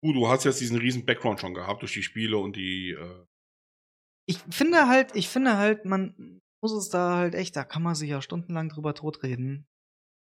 Gut, 0.02 0.16
du 0.16 0.28
hast 0.28 0.44
jetzt 0.44 0.60
diesen 0.60 0.76
riesen 0.78 1.06
Background 1.06 1.40
schon 1.40 1.54
gehabt 1.54 1.80
durch 1.82 1.92
die 1.94 2.02
Spiele 2.02 2.36
und 2.38 2.56
die. 2.56 2.90
Äh, 2.90 3.26
ich 4.26 4.38
finde 4.50 4.88
halt, 4.88 5.14
ich 5.14 5.28
finde 5.28 5.56
halt, 5.56 5.84
man 5.84 6.40
muss 6.62 6.72
es 6.72 6.88
da 6.88 7.16
halt 7.16 7.34
echt, 7.34 7.56
da 7.56 7.64
kann 7.64 7.82
man 7.82 7.94
sich 7.94 8.10
ja 8.10 8.22
stundenlang 8.22 8.68
drüber 8.68 8.94
totreden. 8.94 9.66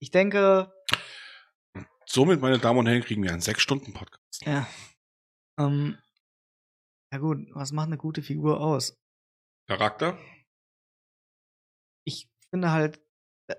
Ich 0.02 0.12
denke, 0.12 0.74
somit, 2.06 2.42
meine 2.42 2.60
Damen 2.60 2.80
und 2.80 2.88
Herren, 2.88 3.04
kriegen 3.04 3.24
wir 3.24 3.32
einen 3.32 3.42
sechs 3.42 3.62
Stunden 3.62 3.94
Podcast. 3.94 4.46
ja, 4.46 4.68
ähm, 5.60 5.98
ja 7.14 7.20
gut, 7.20 7.48
was 7.54 7.72
macht 7.72 7.88
eine 7.88 7.98
gute 7.98 8.22
Figur 8.22 8.60
aus? 8.60 8.98
Charakter. 9.68 10.18
Ich 12.06 12.28
finde 12.50 12.72
halt, 12.72 13.02
äh, 13.48 13.56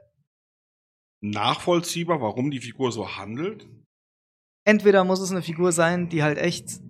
nachvollziehbar, 1.22 2.20
warum 2.20 2.50
die 2.50 2.60
Figur 2.60 2.92
so 2.92 3.16
handelt. 3.16 3.68
Entweder 4.66 5.04
muss 5.04 5.20
es 5.20 5.30
eine 5.30 5.42
Figur 5.42 5.72
sein, 5.72 6.08
die 6.08 6.22
halt 6.22 6.38
echt. 6.38 6.80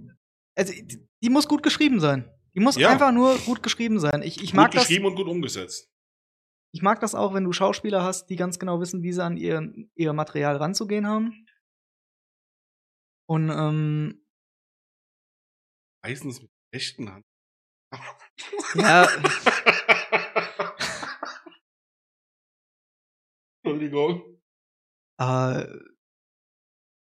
Also, 0.56 0.72
die, 0.72 1.06
die 1.22 1.30
muss 1.30 1.48
gut 1.48 1.62
geschrieben 1.62 2.00
sein. 2.00 2.30
Die 2.56 2.60
muss 2.60 2.76
Ja. 2.76 2.90
einfach 2.90 3.12
nur 3.12 3.36
gut 3.38 3.62
geschrieben 3.62 4.00
sein. 4.00 4.22
Ich, 4.22 4.38
ich 4.42 4.50
gut 4.52 4.54
mag 4.56 4.70
das. 4.72 4.82
geschrieben 4.88 5.04
und 5.06 5.14
gut 5.16 5.28
umgesetzt. 5.28 5.90
Ich 6.72 6.82
mag 6.82 7.00
das 7.00 7.14
auch, 7.14 7.32
wenn 7.34 7.44
du 7.44 7.52
Schauspieler 7.52 8.02
hast, 8.02 8.26
die 8.28 8.36
ganz 8.36 8.58
genau 8.58 8.80
wissen, 8.80 9.02
wie 9.02 9.12
sie 9.12 9.22
an 9.22 9.36
ihr, 9.36 9.72
ihr 9.94 10.12
Material 10.12 10.56
ranzugehen 10.56 11.06
haben. 11.06 11.46
Und 13.28 13.50
ähm, 13.50 14.26
Meistens 16.02 16.40
mit 16.42 16.50
echten 16.72 17.12
Hand. 17.12 17.24
ja, 18.74 19.06
Entschuldigung. 23.64 24.40
äh, 25.20 25.66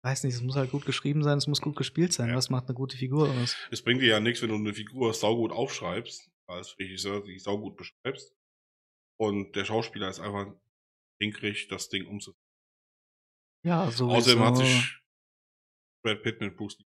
weiß 0.07 0.23
nicht, 0.23 0.35
es 0.35 0.41
muss 0.41 0.55
halt 0.55 0.71
gut 0.71 0.85
geschrieben 0.85 1.23
sein, 1.23 1.37
es 1.37 1.47
muss 1.47 1.61
gut 1.61 1.75
gespielt 1.75 2.13
sein. 2.13 2.29
Ja. 2.29 2.35
Was 2.35 2.49
macht 2.49 2.67
eine 2.67 2.75
gute 2.75 2.97
Figur 2.97 3.29
aus? 3.29 3.55
Es 3.71 3.83
bringt 3.83 4.01
dir 4.01 4.07
ja 4.07 4.19
nichts, 4.19 4.41
wenn 4.41 4.49
du 4.49 4.55
eine 4.55 4.73
Figur 4.73 5.13
saugut 5.13 5.51
aufschreibst, 5.51 6.31
als 6.47 6.77
Regisseur 6.79 7.23
die 7.23 7.39
saugut 7.39 7.75
beschreibst. 7.75 8.33
Und 9.19 9.55
der 9.55 9.65
Schauspieler 9.65 10.09
ist 10.09 10.19
einfach 10.19 10.53
hinkriegt, 11.19 11.71
das 11.71 11.89
Ding 11.89 12.07
umzusetzen. 12.07 12.41
Ja, 13.65 13.91
so. 13.91 14.09
Außerdem 14.09 14.43
hat 14.43 14.57
sich 14.57 15.01
Brad 16.03 16.21
Pitt 16.23 16.39
mit 16.39 16.55
Bruce 16.55 16.77
Lee, 16.79 16.85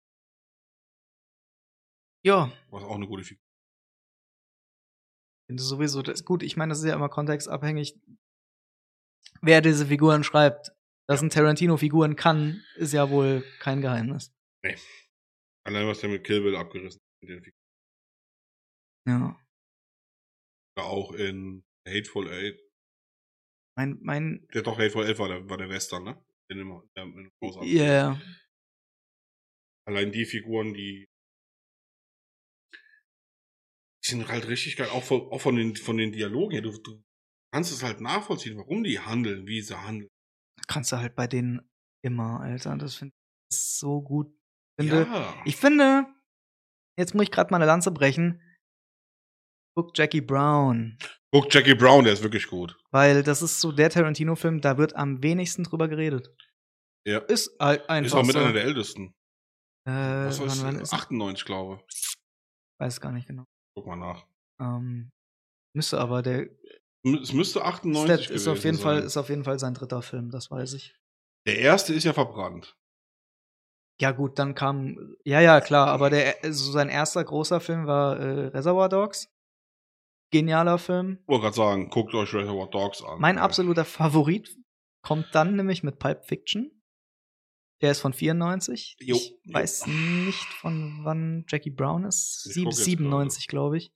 Ja, 2.25 2.53
was 2.71 2.83
auch 2.83 2.97
eine 2.97 3.07
gute 3.07 3.25
Figur 3.25 3.47
finde 5.47 5.63
sowieso 5.63 6.03
das 6.03 6.25
gut. 6.25 6.43
Ich 6.43 6.57
meine, 6.57 6.71
das 6.71 6.81
ist 6.81 6.87
ja 6.87 6.95
immer 6.95 7.09
kontextabhängig, 7.09 7.99
wer 9.41 9.61
diese 9.61 9.87
Figuren 9.87 10.25
schreibt. 10.25 10.73
Dass 11.09 11.23
ein 11.23 11.31
Tarantino 11.31 11.77
Figuren 11.77 12.17
kann, 12.17 12.65
ist 12.77 12.93
ja 12.93 13.11
wohl 13.11 13.45
kein 13.61 13.81
Geheimnis. 13.81 14.35
Allein 15.65 15.87
was 15.87 16.01
der 16.01 16.11
mit 16.11 16.25
Kill 16.25 16.43
Bill 16.43 16.57
abgerissen 16.57 17.01
hat. 17.01 17.23
Mit 17.23 17.31
den 17.31 17.43
Figuren. 17.43 17.63
Ja. 19.07 19.47
Auch 20.83 21.13
in 21.13 21.65
Hateful 21.89 22.29
Eight. 22.29 22.59
Mein, 23.77 23.99
mein, 24.03 24.49
Der 24.53 24.63
doch 24.63 24.79
Hateful 24.79 25.07
Eight 25.07 25.19
war 25.19 25.29
der, 25.29 25.49
war 25.49 25.59
der 25.59 25.69
Western, 25.69 26.05
ne? 26.05 26.25
Den 26.51 26.61
immer, 26.61 26.83
der, 26.97 27.05
in 27.05 27.31
ja, 27.43 27.63
yeah. 27.63 28.23
Allein 29.87 30.11
die 30.13 30.25
Figuren, 30.25 30.75
die 30.75 31.07
die 34.07 34.11
sind 34.11 34.29
halt 34.29 34.47
richtig 34.47 34.77
geil. 34.77 34.89
Auch 34.91 35.03
von, 35.03 35.23
auch 35.33 35.41
von, 35.41 35.57
den, 35.57 35.75
von 35.77 35.97
den 35.97 36.13
Dialogen 36.13 36.53
her. 36.53 36.63
Du, 36.63 36.71
du 36.81 37.03
kannst 37.53 37.73
es 37.73 37.83
halt 37.83 38.01
nachvollziehen, 38.01 38.57
warum 38.57 38.85
die 38.85 39.01
handeln, 39.01 39.47
wie 39.47 39.61
sie 39.61 39.81
handeln. 39.81 40.09
Kannst 40.69 40.93
du 40.93 40.97
halt 40.99 41.15
bei 41.17 41.27
denen 41.27 41.61
immer, 42.05 42.41
Alter. 42.41 42.77
Das 42.77 42.95
finde 42.97 43.15
ich 43.51 43.59
so 43.59 44.03
gut. 44.03 44.33
Finde, 44.81 45.03
ja. 45.03 45.43
Ich 45.45 45.57
finde, 45.57 46.07
jetzt 46.99 47.15
muss 47.15 47.25
ich 47.25 47.31
gerade 47.31 47.51
mal 47.51 47.57
eine 47.57 47.67
Lanze 47.67 47.91
brechen. 47.91 48.43
Guck 49.77 49.97
Jackie 49.97 50.21
Brown. 50.21 50.99
Guck, 51.33 51.53
Jackie 51.53 51.75
Brown, 51.75 52.05
der 52.05 52.15
ist 52.15 52.23
wirklich 52.23 52.47
gut. 52.47 52.79
Weil 52.93 53.23
das 53.23 53.43
ist 53.43 53.61
so 53.61 53.73
der 53.73 53.91
Tarantino-Film, 53.91 54.61
da 54.63 54.79
wird 54.79 54.97
am 54.97 55.23
wenigsten 55.23 55.65
drüber 55.65 55.87
geredet. 55.89 56.35
Ja. 57.07 57.19
Ist 57.19 57.55
halt 57.61 57.89
einfach 57.91 58.07
Ist 58.07 58.15
auch 58.15 58.25
mit 58.25 58.33
so. 58.33 58.39
einer 58.39 58.53
der 58.55 58.65
ältesten. 58.65 59.15
äh, 59.87 59.93
Was 60.27 60.41
wann, 60.41 60.63
wann 60.75 60.81
ist 60.81 60.93
98, 60.95 61.45
glaube 61.45 61.83
ich. 61.89 62.15
Weiß 62.81 63.01
gar 63.01 63.13
nicht 63.13 63.27
genau. 63.29 63.45
Guck 63.77 63.87
mal 63.87 63.97
nach. 63.97 64.27
Ähm, 64.61 65.11
müsste 65.75 65.99
aber 66.01 66.23
der 66.23 66.49
Es 67.15 67.33
müsste 67.33 67.65
98 67.65 68.27
Stat 68.27 68.35
ist 68.35 68.49
auf 68.49 68.65
jeden 68.65 68.77
sein. 68.77 68.83
Fall 68.83 68.99
ist 69.03 69.17
auf 69.17 69.29
jeden 69.29 69.45
Fall 69.45 69.59
sein 69.59 69.75
dritter 69.75 70.03
Film, 70.03 70.31
das 70.31 70.51
weiß 70.51 70.73
ich. 70.75 70.95
Der 71.47 71.59
erste 71.59 71.95
ist 71.95 72.05
ja 72.05 72.13
verbrannt. 72.13 72.77
Ja 74.01 74.11
gut, 74.11 74.39
dann 74.39 74.55
kam 74.55 75.15
ja 75.25 75.41
ja 75.41 75.61
klar, 75.61 75.87
aber 75.87 76.11
der 76.11 76.43
also 76.43 76.73
sein 76.73 76.89
erster 76.89 77.25
großer 77.25 77.61
Film 77.61 77.87
war 77.87 78.19
äh, 78.19 78.47
Reservoir 78.49 78.89
Dogs. 78.89 79.33
Genialer 80.33 80.79
Film. 80.79 81.21
Ich 81.23 81.29
wollte 81.29 81.43
gerade 81.43 81.57
sagen, 81.57 81.91
guckt 81.91 82.13
euch 82.15 82.35
Reservoir 82.35 82.69
Dogs 82.69 83.03
an. 83.03 83.21
Mein 83.21 83.39
absoluter 83.39 83.85
Favorit 83.85 84.57
kommt 85.03 85.29
dann 85.33 85.55
nämlich 85.55 85.85
mit 85.85 85.99
Pulp 86.01 86.27
Fiction. 86.27 86.73
Der 87.81 87.93
ist 87.93 88.01
von 88.01 88.13
94. 88.13 88.97
Jo, 89.01 89.17
ich 89.17 89.31
jo. 89.45 89.55
weiß 89.55 89.87
nicht, 89.87 90.45
von 90.61 91.05
wann 91.05 91.45
Jackie 91.49 91.71
Brown 91.71 92.05
ist. 92.05 92.43
Sieb, 92.43 92.65
guck 92.65 92.73
jetzt 92.73 92.85
97, 92.85 93.47
glaube 93.47 93.77
ich. 93.79 93.93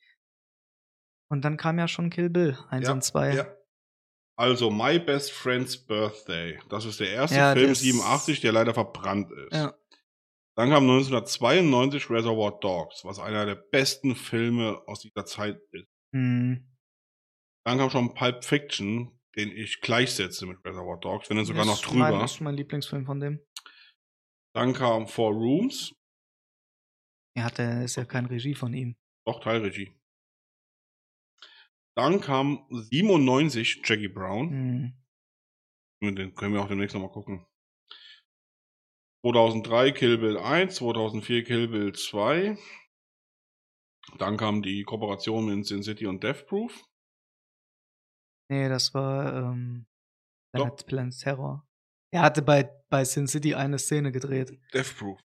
Und 1.30 1.42
dann 1.44 1.56
kam 1.56 1.78
ja 1.78 1.86
schon 1.88 2.10
Kill 2.10 2.28
Bill 2.28 2.58
1 2.70 2.86
Ja, 2.86 2.92
und 2.92 3.02
2. 3.04 3.34
Ja. 3.34 3.56
Also, 4.36 4.70
My 4.70 4.98
Best 4.98 5.32
Friend's 5.32 5.76
Birthday. 5.76 6.58
Das 6.70 6.84
ist 6.84 6.98
der 7.00 7.10
erste 7.10 7.36
Ja, 7.36 7.52
Film 7.54 7.68
das- 7.68 7.80
87, 7.80 8.40
der 8.40 8.52
leider 8.52 8.74
verbrannt 8.74 9.30
ist. 9.32 9.52
Ja. 9.54 9.74
Dann 10.56 10.70
kam 10.70 10.84
1992 10.86 12.10
Reservoir 12.10 12.58
Dogs, 12.60 13.04
was 13.04 13.18
einer 13.18 13.46
der 13.46 13.54
besten 13.54 14.16
Filme 14.16 14.82
aus 14.86 15.00
dieser 15.00 15.24
Zeit 15.24 15.60
ist. 15.72 15.86
Hm. 16.14 16.66
Dann 17.64 17.78
kam 17.78 17.90
schon 17.90 18.14
Pulp 18.14 18.44
Fiction, 18.44 19.20
den 19.36 19.50
ich 19.52 19.80
gleichsetze 19.80 20.46
mit 20.46 20.58
Reservoir 20.64 20.98
Dogs, 20.98 21.30
wenn 21.30 21.36
dann 21.36 21.46
sogar 21.46 21.64
noch 21.64 21.80
Mein, 21.92 22.08
drüber. 22.10 22.18
das 22.22 22.32
ist 22.32 22.40
mein 22.40 22.56
Lieblingsfilm 22.56 23.06
von 23.06 23.20
dem. 23.20 23.40
Dann 24.54 24.72
kam 24.72 25.06
Four 25.06 25.32
Rooms, 25.32 25.94
Er 27.36 27.44
hat, 27.44 27.58
der 27.58 27.84
ist 27.84 27.96
ja 27.96 28.04
kein 28.04 28.26
Regie 28.26 28.54
von 28.54 28.74
ihm. 28.74 28.96
doch 29.26 29.40
Teilregie. 29.40 29.92
Dann 31.96 32.20
kam 32.20 32.66
97 32.70 33.82
Jackie 33.84 34.08
Brown. 34.08 34.50
Hm. 34.50 34.92
Mit 36.02 36.18
Den 36.18 36.34
können 36.34 36.54
wir 36.54 36.62
auch 36.62 36.68
demnächst 36.68 36.94
nochmal 36.94 37.12
gucken. 37.12 37.46
2003 39.22 39.92
Kill 39.92 40.18
Bill 40.18 40.38
1, 40.38 40.76
2004 40.76 41.44
Kill 41.44 41.68
Bill 41.68 41.92
2. 41.92 42.56
Dann 44.18 44.36
kam 44.36 44.62
die 44.62 44.82
Kooperation 44.82 45.44
mit 45.44 45.66
Sin 45.66 45.82
City 45.82 46.06
und 46.06 46.22
Death 46.24 46.46
Proof. 46.46 46.82
Nee, 48.50 48.68
das 48.68 48.94
war 48.94 49.52
ähm, 49.52 49.86
Planet 50.52 51.18
Terror. 51.18 51.68
Er 52.12 52.22
hatte 52.22 52.42
bei, 52.42 52.64
bei 52.88 53.04
Sin 53.04 53.28
City 53.28 53.54
eine 53.54 53.78
Szene 53.78 54.10
gedreht. 54.10 54.58
Death 54.72 54.96
Proof. 54.96 55.20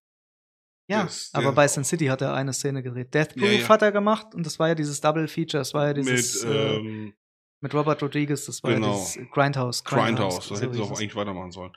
Ja, 0.88 1.02
Das- 1.04 1.30
aber 1.32 1.52
bei 1.52 1.66
Sin 1.66 1.82
City 1.84 2.06
hat 2.06 2.20
er 2.22 2.34
eine 2.34 2.52
Szene 2.52 2.82
gedreht. 2.82 3.12
Death 3.12 3.34
Ja, 3.36 3.42
Proof 3.42 3.60
ja. 3.62 3.68
hat 3.68 3.82
er 3.82 3.92
gemacht 3.92 4.34
und 4.34 4.46
das 4.46 4.58
war 4.58 4.68
ja 4.68 4.74
dieses 4.74 5.00
Double 5.00 5.26
Feature. 5.26 5.60
Das 5.60 5.74
war 5.74 5.86
ja 5.88 5.92
dieses 5.94 6.44
mit 6.44 6.52
äh, 6.54 6.76
ähm, 6.76 7.14
mit 7.60 7.74
Robert 7.74 8.00
Rodriguez. 8.02 8.46
Das 8.46 8.62
war 8.62 8.72
genau. 8.72 8.92
ja 8.92 8.92
dieses 8.94 9.30
Grindhouse. 9.32 9.82
Grindhouse. 9.84 10.48
Da 10.48 10.54
so 10.56 10.60
hätten 10.62 10.74
sie 10.74 10.82
auch 10.82 10.90
eigentlich 10.90 11.16
weitermachen 11.16 11.50
sollen. 11.50 11.72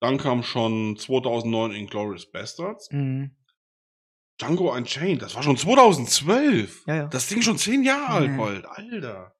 Dann 0.00 0.18
kam 0.18 0.42
schon 0.42 0.96
2009 0.98 1.72
Inglourious 1.72 2.30
Bastards. 2.30 2.88
Mhm. 2.90 3.36
Django 4.40 4.74
Unchained, 4.74 5.22
das 5.22 5.34
war 5.36 5.42
schon 5.42 5.56
2012. 5.56 6.84
Ja, 6.86 6.94
ja. 6.96 7.06
Das 7.06 7.28
Ding 7.28 7.42
schon 7.42 7.56
zehn 7.58 7.84
Jahre 7.84 8.08
alt 8.08 8.30
Mhm. 8.32 8.36
bald, 8.36 8.66
Alter. 8.66 9.34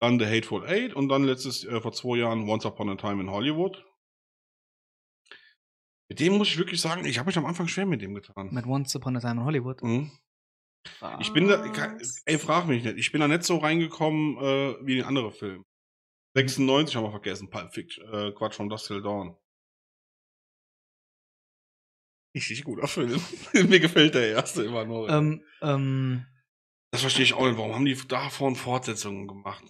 Dann 0.00 0.18
The 0.18 0.26
Hateful 0.26 0.66
Eight 0.66 0.94
und 0.94 1.08
dann 1.08 1.24
letztes, 1.24 1.64
äh, 1.64 1.80
vor 1.80 1.92
zwei 1.92 2.18
Jahren 2.18 2.48
Once 2.48 2.66
Upon 2.66 2.90
a 2.90 2.96
Time 2.96 3.22
in 3.22 3.30
Hollywood. 3.30 3.84
Mit 6.12 6.20
dem 6.20 6.36
muss 6.36 6.48
ich 6.48 6.58
wirklich 6.58 6.78
sagen, 6.78 7.06
ich 7.06 7.18
habe 7.18 7.28
mich 7.28 7.38
am 7.38 7.46
Anfang 7.46 7.68
schwer 7.68 7.86
mit 7.86 8.02
dem 8.02 8.14
getan. 8.14 8.50
Mit 8.52 8.66
Once 8.66 8.94
Upon 8.94 9.16
a 9.16 9.20
Time 9.20 9.40
in 9.40 9.44
Hollywood. 9.44 9.82
Mhm. 9.82 10.10
Ich 11.20 11.32
bin 11.32 11.48
da, 11.48 11.64
ey, 12.26 12.38
frag 12.38 12.66
mich 12.66 12.84
nicht, 12.84 12.98
ich 12.98 13.12
bin 13.12 13.22
da 13.22 13.28
nicht 13.28 13.44
so 13.44 13.56
reingekommen 13.56 14.36
äh, 14.36 14.76
wie 14.82 14.98
in 14.98 15.04
andere 15.06 15.32
Filme. 15.32 15.64
96 16.36 16.96
haben 16.96 17.04
wir 17.04 17.12
vergessen, 17.12 17.48
Pulp 17.48 17.72
Fiction, 17.72 18.06
äh, 18.12 18.30
Quatsch 18.32 18.56
von 18.56 18.68
Dust 18.68 18.88
Till 18.88 19.00
Dawn. 19.00 19.34
Richtig 22.36 22.62
guter 22.62 22.88
Film. 22.88 23.18
Mir 23.54 23.80
gefällt 23.80 24.14
der 24.14 24.32
erste 24.32 24.64
immer 24.64 24.84
noch. 24.84 25.06
Ähm, 25.08 25.42
ähm, 25.62 26.26
Das 26.90 27.00
verstehe 27.00 27.24
ich 27.24 27.32
auch 27.32 27.46
nicht. 27.46 27.56
Warum 27.56 27.74
haben 27.74 27.86
die 27.86 27.96
davon 28.06 28.54
Fortsetzungen 28.54 29.26
gemacht? 29.26 29.64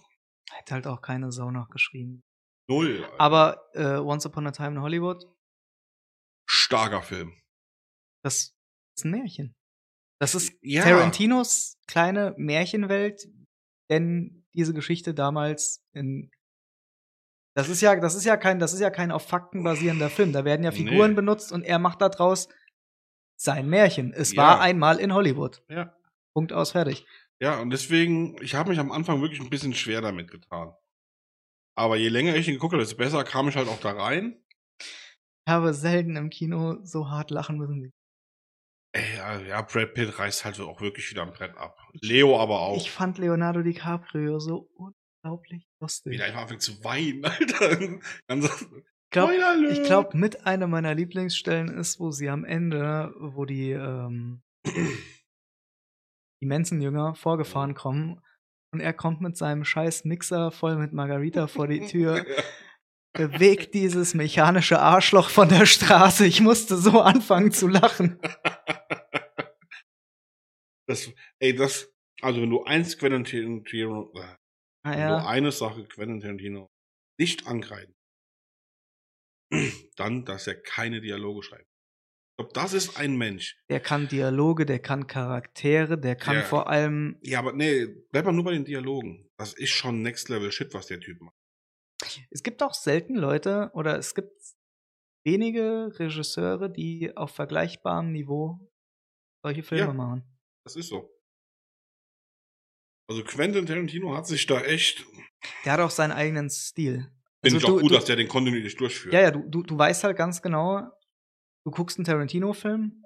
hat 0.51 0.71
halt 0.71 0.87
auch 0.87 1.01
keine 1.01 1.31
Sau 1.31 1.51
nachgeschrieben. 1.51 2.21
Null. 2.67 3.05
Alter. 3.05 3.21
Aber 3.21 3.69
äh, 3.75 3.97
Once 3.99 4.25
Upon 4.25 4.45
a 4.47 4.51
Time 4.51 4.71
in 4.71 4.81
Hollywood, 4.81 5.25
starker 6.45 7.01
Film. 7.01 7.33
das 8.23 8.53
ist 8.97 9.05
ein 9.05 9.11
Märchen. 9.11 9.55
Das 10.21 10.35
ist 10.35 10.53
Ja. 10.61 10.83
Tarantinos 10.83 11.77
kleine 11.87 12.33
Märchenwelt, 12.37 13.27
denn 13.89 14.45
diese 14.53 14.73
Geschichte 14.73 15.13
damals 15.13 15.83
in 15.93 16.31
das 17.55 17.69
ist 17.69 17.81
ja, 17.81 17.95
das 17.99 18.15
ist 18.15 18.23
ja 18.25 18.35
kein, 18.37 18.57
das 18.59 18.73
ist 18.73 18.79
ja 18.79 18.89
kein 18.89 19.11
auf 19.11 19.27
Fakten 19.27 19.63
basierender 19.63 20.09
Film. 20.09 20.31
Da 20.33 20.43
werden 20.45 20.63
ja 20.63 20.71
Figuren 20.71 21.11
Nee. 21.11 21.15
benutzt 21.15 21.51
und 21.51 21.63
er 21.63 21.77
macht 21.79 22.01
daraus 22.01 22.49
sein 23.39 23.67
Märchen. 23.69 24.11
Es 24.13 24.31
Ja. 24.33 24.41
war 24.41 24.61
einmal 24.61 24.99
in 24.99 25.13
Hollywood. 25.13 25.63
Ja. 25.69 25.95
Punkt 26.35 26.51
aus, 26.53 26.71
fertig. 26.71 27.05
Ja, 27.39 27.59
und 27.59 27.69
deswegen, 27.69 28.41
ich 28.41 28.55
habe 28.55 28.69
mich 28.69 28.79
am 28.79 28.91
Anfang 28.91 29.21
wirklich 29.21 29.39
ein 29.41 29.49
bisschen 29.51 29.73
schwer 29.75 30.01
damit 30.01 30.31
getan. 30.31 30.73
Aber 31.75 31.95
je 31.97 32.07
länger 32.09 32.35
ich 32.35 32.47
ihn 32.47 32.55
geguckt 32.55 32.73
habe, 32.73 32.81
desto 32.83 32.97
besser 32.97 33.23
kam 33.23 33.47
ich 33.49 33.55
halt 33.55 33.67
auch 33.67 33.79
da 33.79 33.91
rein. 33.91 34.43
Ich 35.45 35.51
habe 35.51 35.73
selten 35.73 36.15
im 36.15 36.29
Kino 36.29 36.77
so 36.83 37.09
hart 37.09 37.31
lachen 37.31 37.57
müssen. 37.57 37.91
Ey, 38.95 39.17
ja, 39.17 39.39
ja, 39.39 39.61
Brad 39.61 39.93
Pitt 39.93 40.19
reißt 40.19 40.45
halt 40.45 40.59
auch 40.59 40.79
wirklich 40.79 41.09
wieder 41.09 41.23
am 41.23 41.31
Brett 41.31 41.57
ab. 41.57 41.77
Leo 42.01 42.39
aber 42.39 42.61
auch. 42.61 42.77
Ich 42.77 42.91
fand 42.91 43.17
Leonardo 43.17 43.63
DiCaprio 43.63 44.39
so 44.39 44.69
unglaublich 44.75 45.67
lustig. 45.81 46.13
Wie 46.13 46.17
der 46.17 46.27
einfach 46.27 46.41
anfängt 46.41 46.61
zu 46.61 46.83
weinen, 46.83 47.25
Alter. 48.27 48.59
Ich 49.71 49.83
glaube, 49.83 50.17
mit 50.17 50.45
einer 50.47 50.67
meiner 50.67 50.95
Lieblingsstellen 50.95 51.69
ist, 51.69 51.99
wo 51.99 52.11
sie 52.11 52.29
am 52.29 52.45
Ende, 52.45 53.13
wo 53.19 53.45
die, 53.45 53.71
ähm, 53.71 54.41
die 54.65 56.45
Menschenjünger 56.45 57.15
vorgefahren 57.15 57.73
kommen 57.73 58.21
und 58.73 58.79
er 58.79 58.93
kommt 58.93 59.21
mit 59.21 59.37
seinem 59.37 59.65
scheiß 59.65 60.05
Mixer 60.05 60.51
voll 60.51 60.77
mit 60.77 60.93
Margarita 60.93 61.47
vor 61.47 61.67
die 61.67 61.81
Tür, 61.81 62.25
bewegt 63.13 63.73
dieses 63.73 64.13
mechanische 64.13 64.79
Arschloch 64.79 65.29
von 65.29 65.47
der 65.49 65.65
Straße. 65.65 66.25
Ich 66.25 66.41
musste 66.41 66.75
so 66.77 67.01
anfangen 67.01 67.51
zu 67.51 67.67
lachen. 67.67 68.19
das, 70.87 71.11
ey, 71.39 71.55
das, 71.55 71.91
also 72.21 72.41
wenn 72.41 72.49
du 72.49 72.63
eins 72.63 72.97
Quentin 72.97 73.23
Tarantino, 73.23 74.11
äh, 74.15 74.35
Ah, 74.85 74.91
wenn 74.91 74.97
du 74.97 74.99
ja. 74.99 75.25
eine 75.27 75.51
Sache 75.53 75.85
Quentin 75.85 76.19
Tarantino 76.19 76.69
nicht 77.17 77.47
angreifen, 77.47 77.95
dann, 79.95 80.25
dass 80.25 80.47
er 80.47 80.55
keine 80.61 80.99
Dialoge 80.99 81.43
schreibt. 81.43 81.67
Ich 82.33 82.37
glaube, 82.37 82.51
das 82.53 82.73
ist 82.73 82.97
ein 82.97 83.15
Mensch. 83.15 83.55
Der 83.69 83.79
kann 83.79 84.07
Dialoge, 84.07 84.65
der 84.65 84.79
kann 84.79 85.05
Charaktere, 85.07 85.97
der 85.99 86.15
kann 86.15 86.37
Ja. 86.37 86.41
vor 86.41 86.67
allem. 86.67 87.17
Ja, 87.21 87.39
aber 87.39 87.53
nee, 87.53 87.85
bleib 88.11 88.25
mal 88.25 88.31
nur 88.33 88.43
bei 88.45 88.51
den 88.53 88.65
Dialogen. 88.65 89.29
Das 89.37 89.53
ist 89.53 89.69
schon 89.69 90.01
Next 90.01 90.27
Level 90.29 90.51
Shit, 90.51 90.73
was 90.73 90.87
der 90.87 90.99
Typ 90.99 91.21
macht. 91.21 91.35
Es 92.29 92.43
gibt 92.43 92.61
auch 92.63 92.73
selten 92.73 93.15
Leute 93.15 93.71
oder 93.73 93.97
es 93.97 94.13
gibt 94.15 94.31
wenige 95.25 95.91
Regisseure, 95.99 96.69
die 96.69 97.15
auf 97.15 97.31
vergleichbarem 97.31 98.11
Niveau 98.11 98.59
solche 99.45 99.63
Filme 99.63 99.85
Ja. 99.87 99.93
machen. 99.93 100.23
Das 100.65 100.75
ist 100.75 100.87
so. 100.89 101.09
Also 103.09 103.23
Quentin 103.23 103.65
Tarantino 103.65 104.15
hat 104.15 104.27
sich 104.27 104.45
da 104.45 104.61
echt. 104.61 105.05
Der 105.65 105.73
hat 105.73 105.79
auch 105.81 105.89
seinen 105.89 106.11
eigenen 106.11 106.49
Stil. 106.49 106.95
Finde 106.95 107.11
Also 107.43 107.57
ich 107.57 107.63
auch 107.65 107.67
du- 107.69 107.81
gut, 107.81 107.91
du- 107.91 107.95
dass 107.95 108.05
der 108.05 108.15
den 108.15 108.27
kontinuierlich 108.29 108.75
durchführt. 108.77 109.13
Ja, 109.13 109.21
ja, 109.21 109.31
du, 109.31 109.43
du, 109.49 109.63
du 109.63 109.77
weißt 109.77 110.03
halt 110.05 110.15
ganz 110.17 110.41
genau, 110.41 110.89
du 111.65 111.71
guckst 111.71 111.97
einen 111.97 112.05
Tarantino-Film 112.05 112.81
und 113.03 113.05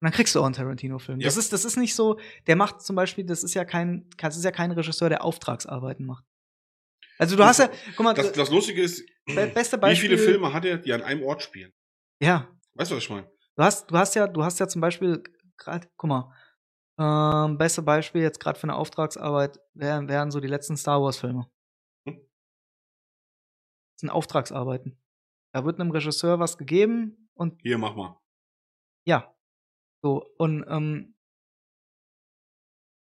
dann 0.00 0.12
kriegst 0.12 0.34
du 0.34 0.40
auch 0.40 0.44
einen 0.44 0.54
Tarantino-Film. 0.54 1.20
Das, 1.20 1.36
Ja. 1.36 1.40
ist, 1.40 1.52
das 1.52 1.64
ist 1.64 1.76
nicht 1.76 1.94
so, 1.94 2.18
der 2.48 2.56
macht 2.56 2.82
zum 2.82 2.96
Beispiel, 2.96 3.24
das 3.24 3.44
ist 3.44 3.54
ja 3.54 3.64
kein, 3.64 4.10
das 4.16 4.36
ist 4.36 4.44
ja 4.44 4.50
kein 4.50 4.72
Regisseur, 4.72 5.08
der 5.08 5.22
Auftragsarbeiten 5.24 6.04
macht. 6.04 6.24
Also 7.18 7.36
du 7.36 7.44
hast 7.44 7.58
ja, 7.58 7.68
guck 7.96 8.04
mal, 8.04 8.14
Das, 8.14 8.32
das 8.32 8.50
Lustige 8.50 8.82
ist, 8.82 9.04
be- 9.26 9.50
beste 9.52 9.76
wie 9.76 9.80
Beispiel. 9.80 10.10
viele 10.10 10.18
Filme 10.22 10.52
hat 10.52 10.64
er, 10.64 10.78
die 10.78 10.92
an 10.92 11.02
einem 11.02 11.22
Ort 11.24 11.42
spielen? 11.42 11.72
Ja, 12.20 12.48
Weißt 12.74 12.90
du, 12.92 12.96
was 12.96 13.02
ich 13.02 13.10
meine? 13.10 13.28
Du 13.56 13.62
hast, 13.64 13.90
du 13.90 13.98
hast 13.98 14.14
ja, 14.14 14.26
du 14.28 14.44
hast 14.44 14.60
ja 14.60 14.68
zum 14.68 14.80
Beispiel 14.80 15.22
gerade, 15.56 15.88
guck 15.96 16.08
mal, 16.08 16.32
ähm, 17.00 17.58
beste 17.58 17.82
Beispiel 17.82 18.22
jetzt 18.22 18.38
gerade 18.38 18.58
für 18.58 18.64
eine 18.64 18.76
Auftragsarbeit 18.76 19.58
wären, 19.74 20.08
wären 20.08 20.30
so 20.30 20.38
die 20.40 20.46
letzten 20.48 20.76
Star 20.76 21.02
Wars 21.02 21.18
Filme. 21.18 21.50
Hm. 22.06 22.16
Das 23.94 24.00
sind 24.00 24.10
Auftragsarbeiten. 24.10 24.96
Da 25.52 25.64
wird 25.64 25.80
einem 25.80 25.90
Regisseur 25.90 26.38
was 26.38 26.56
gegeben 26.56 27.28
und 27.34 27.60
Hier, 27.62 27.78
mach 27.78 27.96
mal. 27.96 28.20
ja, 29.06 29.34
so 30.02 30.24
und 30.38 30.64
ähm, 30.68 31.16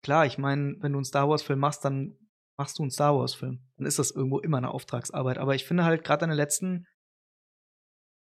klar, 0.02 0.24
ich 0.26 0.38
meine, 0.38 0.76
wenn 0.80 0.92
du 0.92 0.98
einen 0.98 1.04
Star 1.04 1.28
Wars 1.28 1.42
Film 1.42 1.58
machst, 1.58 1.84
dann 1.84 2.16
machst 2.60 2.78
du 2.78 2.82
einen 2.82 2.90
Star 2.90 3.16
Wars 3.16 3.32
Film. 3.34 3.58
Dann 3.78 3.86
ist 3.86 3.98
das 3.98 4.10
irgendwo 4.10 4.38
immer 4.38 4.58
eine 4.58 4.70
Auftragsarbeit. 4.70 5.38
Aber 5.38 5.54
ich 5.54 5.64
finde 5.64 5.84
halt 5.84 6.04
gerade 6.04 6.20
deine 6.20 6.34
letzten 6.34 6.86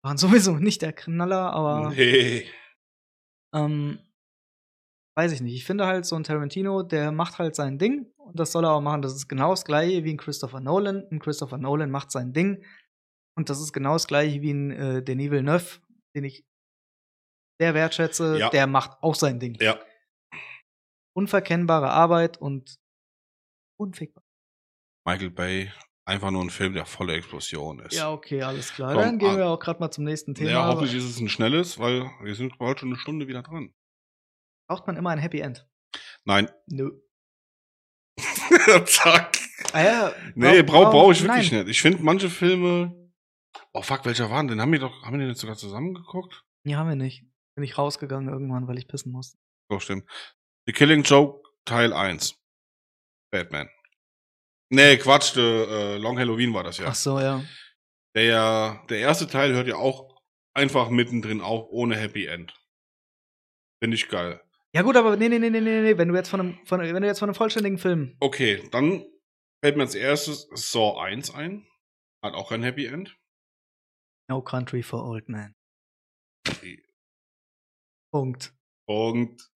waren 0.05 0.17
sowieso 0.19 0.53
nicht 0.57 0.83
der 0.83 0.93
Knaller, 0.93 1.53
aber 1.53 1.91
Nee. 1.91 2.47
ähm, 3.53 3.99
weiß 5.19 5.33
ich 5.33 5.41
nicht. 5.41 5.55
Ich 5.57 5.65
finde 5.65 5.87
halt 5.87 6.07
so 6.07 6.15
ein 6.15 6.23
Tarantino, 6.23 6.85
der 6.85 7.11
macht 7.11 7.39
halt 7.39 7.57
sein 7.57 7.77
Ding 7.77 8.07
und 8.19 8.39
das 8.39 8.53
soll 8.53 8.65
er 8.65 8.71
auch 8.73 8.81
machen. 8.81 9.03
Das 9.03 9.15
ist 9.17 9.27
genau 9.29 9.51
das 9.51 9.65
gleiche 9.65 10.05
wie 10.05 10.13
ein 10.13 10.17
Christopher 10.17 10.61
Nolan. 10.61 11.05
Ein 11.11 11.19
Christopher 11.19 11.59
Nolan 11.59 11.91
macht 11.91 12.13
sein 12.13 12.33
Ding 12.33 12.65
und 13.37 13.51
das 13.51 13.61
ist 13.61 13.73
genau 13.73 13.95
das 13.95 14.07
gleiche 14.07 14.41
wie 14.43 14.53
ein 14.53 14.71
äh, 14.71 15.03
Denis 15.03 15.33
Villeneuve, 15.33 15.81
den 16.15 16.23
ich 16.23 16.47
sehr 17.61 17.75
wertschätze. 17.75 18.39
Ja. 18.39 18.49
Der 18.51 18.69
macht 18.69 19.03
auch 19.03 19.17
sein 19.17 19.41
Ding. 19.41 19.57
Ja. 19.61 19.79
Unverkennbare 21.17 21.91
Arbeit 21.91 22.39
und 22.39 22.77
unfickbar. 23.79 24.20
Michael 25.05 25.31
Bay, 25.31 25.73
einfach 26.05 26.31
nur 26.31 26.43
ein 26.43 26.51
Film, 26.51 26.75
der 26.75 26.87
voller 26.87 27.15
Explosion 27.15 27.81
ist. 27.81 27.95
Ja, 27.95 28.11
okay, 28.13 28.43
alles 28.43 28.73
klar. 28.73 28.95
Komm, 28.95 29.03
Dann 29.03 29.19
gehen 29.19 29.37
wir 29.37 29.47
auch 29.49 29.59
gerade 29.59 29.81
mal 29.81 29.91
zum 29.91 30.05
nächsten 30.05 30.35
Thema. 30.35 30.51
Ja, 30.51 30.67
hoffentlich 30.67 30.95
ist 30.95 31.05
es 31.05 31.21
ein 31.21 31.29
schnelles, 31.29 31.79
weil 31.79 32.11
wir 32.23 32.35
sind 32.35 32.59
bald 32.59 32.81
schon 32.81 32.91
eine 32.91 32.99
Stunde 32.99 33.27
wieder 33.29 33.43
dran. 33.43 33.73
Braucht 34.69 34.87
man 34.87 34.97
immer 34.97 35.11
ein 35.11 35.19
Happy 35.19 35.41
End? 35.41 35.67
Nein. 36.25 36.51
Nö. 36.67 36.91
Zack. 38.87 39.39
Ah 39.73 39.83
ja, 39.83 40.13
Nee, 40.35 40.63
brauche 40.63 40.85
brauch- 40.85 40.91
brauch 40.93 41.13
ich 41.13 41.23
wirklich 41.23 41.53
nein. 41.53 41.61
nicht. 41.65 41.71
Ich 41.71 41.83
finde 41.83 42.03
manche 42.03 42.29
Filme. 42.31 42.97
Oh 43.73 43.83
fuck, 43.83 44.05
welcher 44.05 44.31
waren 44.31 44.49
denn? 44.49 44.61
Haben 44.61 44.73
wir 44.73 44.79
doch, 44.81 45.03
haben 45.03 45.13
wir 45.15 45.19
den 45.21 45.29
jetzt 45.29 45.41
sogar 45.41 45.57
zusammengeguckt? 45.57 46.45
Nee, 46.65 46.75
haben 46.75 46.89
wir 46.89 46.97
nicht. 46.97 47.25
Bin 47.55 47.65
ich 47.65 47.79
rausgegangen 47.79 48.29
irgendwann, 48.29 48.67
weil 48.69 48.79
ich 48.79 48.89
pissen 48.89 49.13
musste. 49.13 49.39
Doch, 49.69 49.81
stimmt. 49.81 50.09
The 50.67 50.73
Killing 50.73 51.03
Joke 51.03 51.49
Teil 51.65 51.93
1. 51.93 52.37
Batman. 53.33 53.69
Nee, 54.73 54.97
Quatsch, 54.99 55.35
the, 55.35 55.41
äh, 55.41 55.97
Long 55.97 56.19
Halloween 56.19 56.55
war 56.55 56.63
das 56.63 56.79
ja. 56.79 56.87
Ach 56.87 56.95
so, 56.95 57.19
ja. 57.19 57.45
Der 58.15 58.85
der 58.89 58.99
erste 58.99 59.27
Teil 59.27 59.53
hört 59.53 59.67
ja 59.67 59.77
auch 59.77 60.21
einfach 60.55 60.91
mittendrin 60.91 61.41
auf, 61.41 61.67
ohne 61.71 61.97
Happy 61.97 62.27
End. 62.27 62.55
Finde 63.83 63.97
ich 63.97 64.09
geil. 64.09 64.41
Ja 64.73 64.83
gut, 64.83 64.97
aber 64.97 65.17
nee, 65.17 65.29
nee, 65.29 65.39
nee, 65.41 65.51
nee, 65.51 65.61
nee, 65.61 65.81
nee, 65.81 65.99
wenn 65.99 66.09
du 66.09 66.15
jetzt 66.15 66.29
von 66.29 66.41
einem, 66.41 66.67
von, 66.67 66.81
wenn 66.81 67.03
du 67.03 67.09
jetzt 67.09 67.19
von 67.19 67.29
einem 67.29 67.35
vollständigen 67.35 67.79
Film. 67.79 68.17
Okay, 68.21 68.69
dann 68.71 69.05
fällt 69.65 69.77
mir 69.77 69.83
als 69.83 69.97
erstes 69.97 70.49
Saw 70.55 71.01
1 71.01 71.35
ein. 71.35 71.67
Hat 72.23 72.35
auch 72.35 72.53
ein 72.53 72.63
Happy 72.63 72.87
End. 72.87 73.17
No 74.29 74.43
Country 74.43 74.83
for 74.83 75.05
Old 75.05 75.29
Men. 75.29 75.57
Punkt. 78.13 78.55
Und 78.87 79.51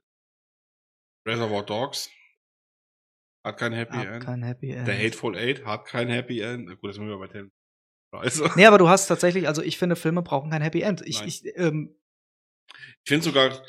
Reservoir 1.27 1.65
Dogs 1.65 2.11
hat 3.45 3.59
kein 3.59 3.73
Happy 3.73 3.97
Hab 3.97 4.07
End. 4.07 4.25
kein 4.25 4.43
Happy 4.43 4.71
End. 4.73 4.89
Der 4.89 4.97
Hateful 4.99 5.37
Eight 5.37 5.65
hat 5.65 5.85
kein 5.87 6.09
Happy 6.09 6.41
End. 6.41 6.69
Gut, 6.81 6.89
das 6.91 6.97
sind 6.97 7.07
wir 7.07 7.19
bei 7.19 7.29
dem. 7.29 7.53
Scheiße. 8.15 8.51
Nee, 8.57 8.67
aber 8.67 8.79
du 8.79 8.89
hast 8.89 9.07
tatsächlich, 9.07 9.47
also 9.49 9.61
ich 9.63 9.77
finde, 9.79 9.97
Filme 9.97 10.23
brauchen 10.23 10.51
kein 10.51 10.63
Happy 10.63 10.81
End. 10.83 11.03
Ich, 11.05 11.19
Nein. 11.19 11.29
ich, 11.29 11.43
ähm, 11.57 11.97
Ich 13.05 13.09
finde 13.09 13.25
sogar, 13.25 13.63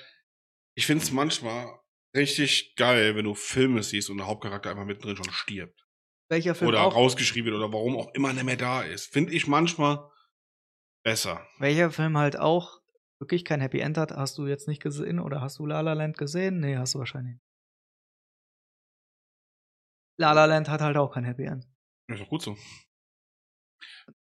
ich 0.76 0.86
finde 0.86 1.04
es 1.04 1.12
manchmal 1.12 1.68
richtig 2.16 2.76
geil, 2.76 3.16
wenn 3.16 3.26
du 3.26 3.34
Filme 3.36 3.84
siehst 3.84 4.10
und 4.10 4.18
der 4.18 4.28
Hauptcharakter 4.28 4.70
einfach 4.70 4.86
mittendrin 4.86 5.18
schon 5.18 5.32
stirbt. 5.32 5.86
welcher 6.30 6.56
Film 6.56 6.70
oder 6.70 6.84
auch, 6.84 6.96
rausgeschrieben 6.96 7.52
wird 7.52 7.62
oder 7.62 7.74
warum 7.74 7.98
auch 7.98 8.14
immer 8.14 8.32
nicht 8.34 8.46
mehr 8.46 8.56
da 8.58 8.82
ist. 8.84 9.12
Finde 9.12 9.34
ich 9.34 9.48
manchmal 9.48 10.10
besser. 11.04 11.46
welcher 11.60 11.92
Film 11.92 12.18
halt 12.18 12.38
auch 12.40 12.80
wirklich 13.20 13.46
kein 13.46 13.62
Happy 13.62 13.80
End 13.80 13.98
hat, 13.98 14.12
hast 14.12 14.38
du 14.38 14.46
jetzt 14.48 14.68
nicht 14.68 14.82
gesehen 14.82 15.20
oder 15.20 15.42
hast 15.42 15.60
du 15.60 15.66
La 15.66 15.82
La 15.82 15.94
Land 15.94 16.18
gesehen? 16.18 16.60
Nee, 16.60 16.78
hast 16.78 16.94
du 16.96 17.00
wahrscheinlich 17.00 17.34
nicht. 17.36 17.45
La 20.18 20.32
La 20.34 20.46
Land 20.46 20.70
hat 20.70 20.82
halt 20.82 20.98
auch 20.98 21.14
kein 21.14 21.24
Happy 21.24 21.44
End. 21.44 21.68
Ist 22.08 22.22
doch 22.22 22.30
gut 22.30 22.42
so. 22.42 22.58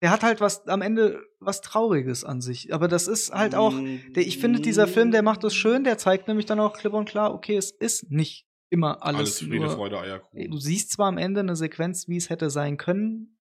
Der 0.01 0.11
hat 0.11 0.23
halt 0.23 0.41
was 0.41 0.67
am 0.67 0.81
Ende 0.81 1.23
was 1.39 1.61
Trauriges 1.61 2.23
an 2.23 2.41
sich. 2.41 2.73
Aber 2.73 2.87
das 2.87 3.07
ist 3.07 3.31
halt 3.31 3.55
auch, 3.55 3.73
der, 3.73 4.25
ich 4.25 4.39
finde, 4.39 4.59
dieser 4.59 4.87
Film, 4.87 5.11
der 5.11 5.21
macht 5.21 5.43
das 5.43 5.55
schön, 5.55 5.83
der 5.83 5.97
zeigt 5.97 6.27
nämlich 6.27 6.45
dann 6.45 6.59
auch 6.59 6.73
klipp 6.77 6.93
und 6.93 7.07
klar, 7.07 7.33
okay, 7.33 7.55
es 7.55 7.71
ist 7.71 8.11
nicht 8.11 8.47
immer 8.69 9.03
alles, 9.03 9.19
Alles 9.19 9.39
Friede, 9.39 9.65
nur, 9.65 9.75
Freude, 9.75 9.99
Eierkuchen. 9.99 10.51
Du 10.51 10.57
siehst 10.57 10.91
zwar 10.91 11.07
am 11.07 11.17
Ende 11.17 11.39
eine 11.39 11.55
Sequenz, 11.55 12.07
wie 12.07 12.17
es 12.17 12.29
hätte 12.29 12.49
sein 12.49 12.77
können, 12.77 13.39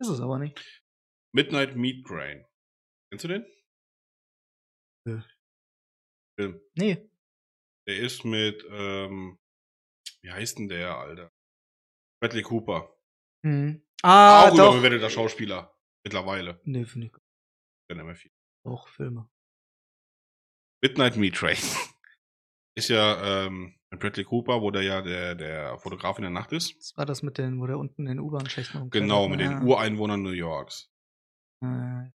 ist 0.00 0.08
es 0.08 0.20
aber 0.20 0.38
nicht. 0.38 0.82
Midnight 1.32 1.76
Meat 1.76 2.04
Grain. 2.04 2.44
Kennst 3.10 3.24
du 3.24 3.28
den? 3.28 3.46
Nö. 5.06 5.22
Film. 6.38 6.60
Nee. 6.74 7.10
Der 7.88 7.98
ist 7.98 8.24
mit, 8.24 8.64
ähm, 8.70 9.38
wie 10.22 10.30
heißt 10.30 10.58
denn 10.58 10.68
der, 10.68 10.96
Alter? 10.96 11.30
Bradley 12.20 12.42
Cooper. 12.42 12.94
Hm. 13.44 13.82
Ah, 14.02 14.48
Auch 14.48 14.56
doch. 14.56 14.72
überbewerteter 14.74 15.10
Schauspieler. 15.10 15.76
Mittlerweile. 16.04 16.60
Nee, 16.64 16.84
finde 16.84 17.08
ich 17.08 17.12
Der 17.88 17.96
nicht 17.96 18.06
mehr 18.06 18.14
viel. 18.14 18.30
auch 18.64 18.88
Filme. 18.88 19.28
Midnight 20.82 21.16
Meat 21.16 21.34
Train. 21.34 21.56
ist 22.76 22.88
ja, 22.88 23.46
ähm, 23.46 23.74
mit 23.90 24.00
Bradley 24.00 24.24
Cooper, 24.24 24.60
wo 24.62 24.70
der 24.70 24.82
ja 24.82 25.02
der, 25.02 25.34
der 25.34 25.78
Fotograf 25.78 26.18
in 26.18 26.22
der 26.22 26.30
Nacht 26.30 26.52
ist. 26.52 26.76
Das 26.78 26.96
war 26.96 27.06
das 27.06 27.22
mit 27.22 27.38
den, 27.38 27.60
wo 27.60 27.66
der 27.66 27.78
unten 27.78 28.02
in 28.02 28.16
den 28.16 28.20
U-Bahn-Schächten 28.20 28.78
rumklettert, 28.80 29.08
Genau, 29.08 29.28
mit 29.28 29.40
den 29.40 29.50
Ja. 29.52 29.62
Ureinwohnern 29.62 30.22
New 30.22 30.30
Yorks. 30.30 30.90
Äh, 31.62 32.10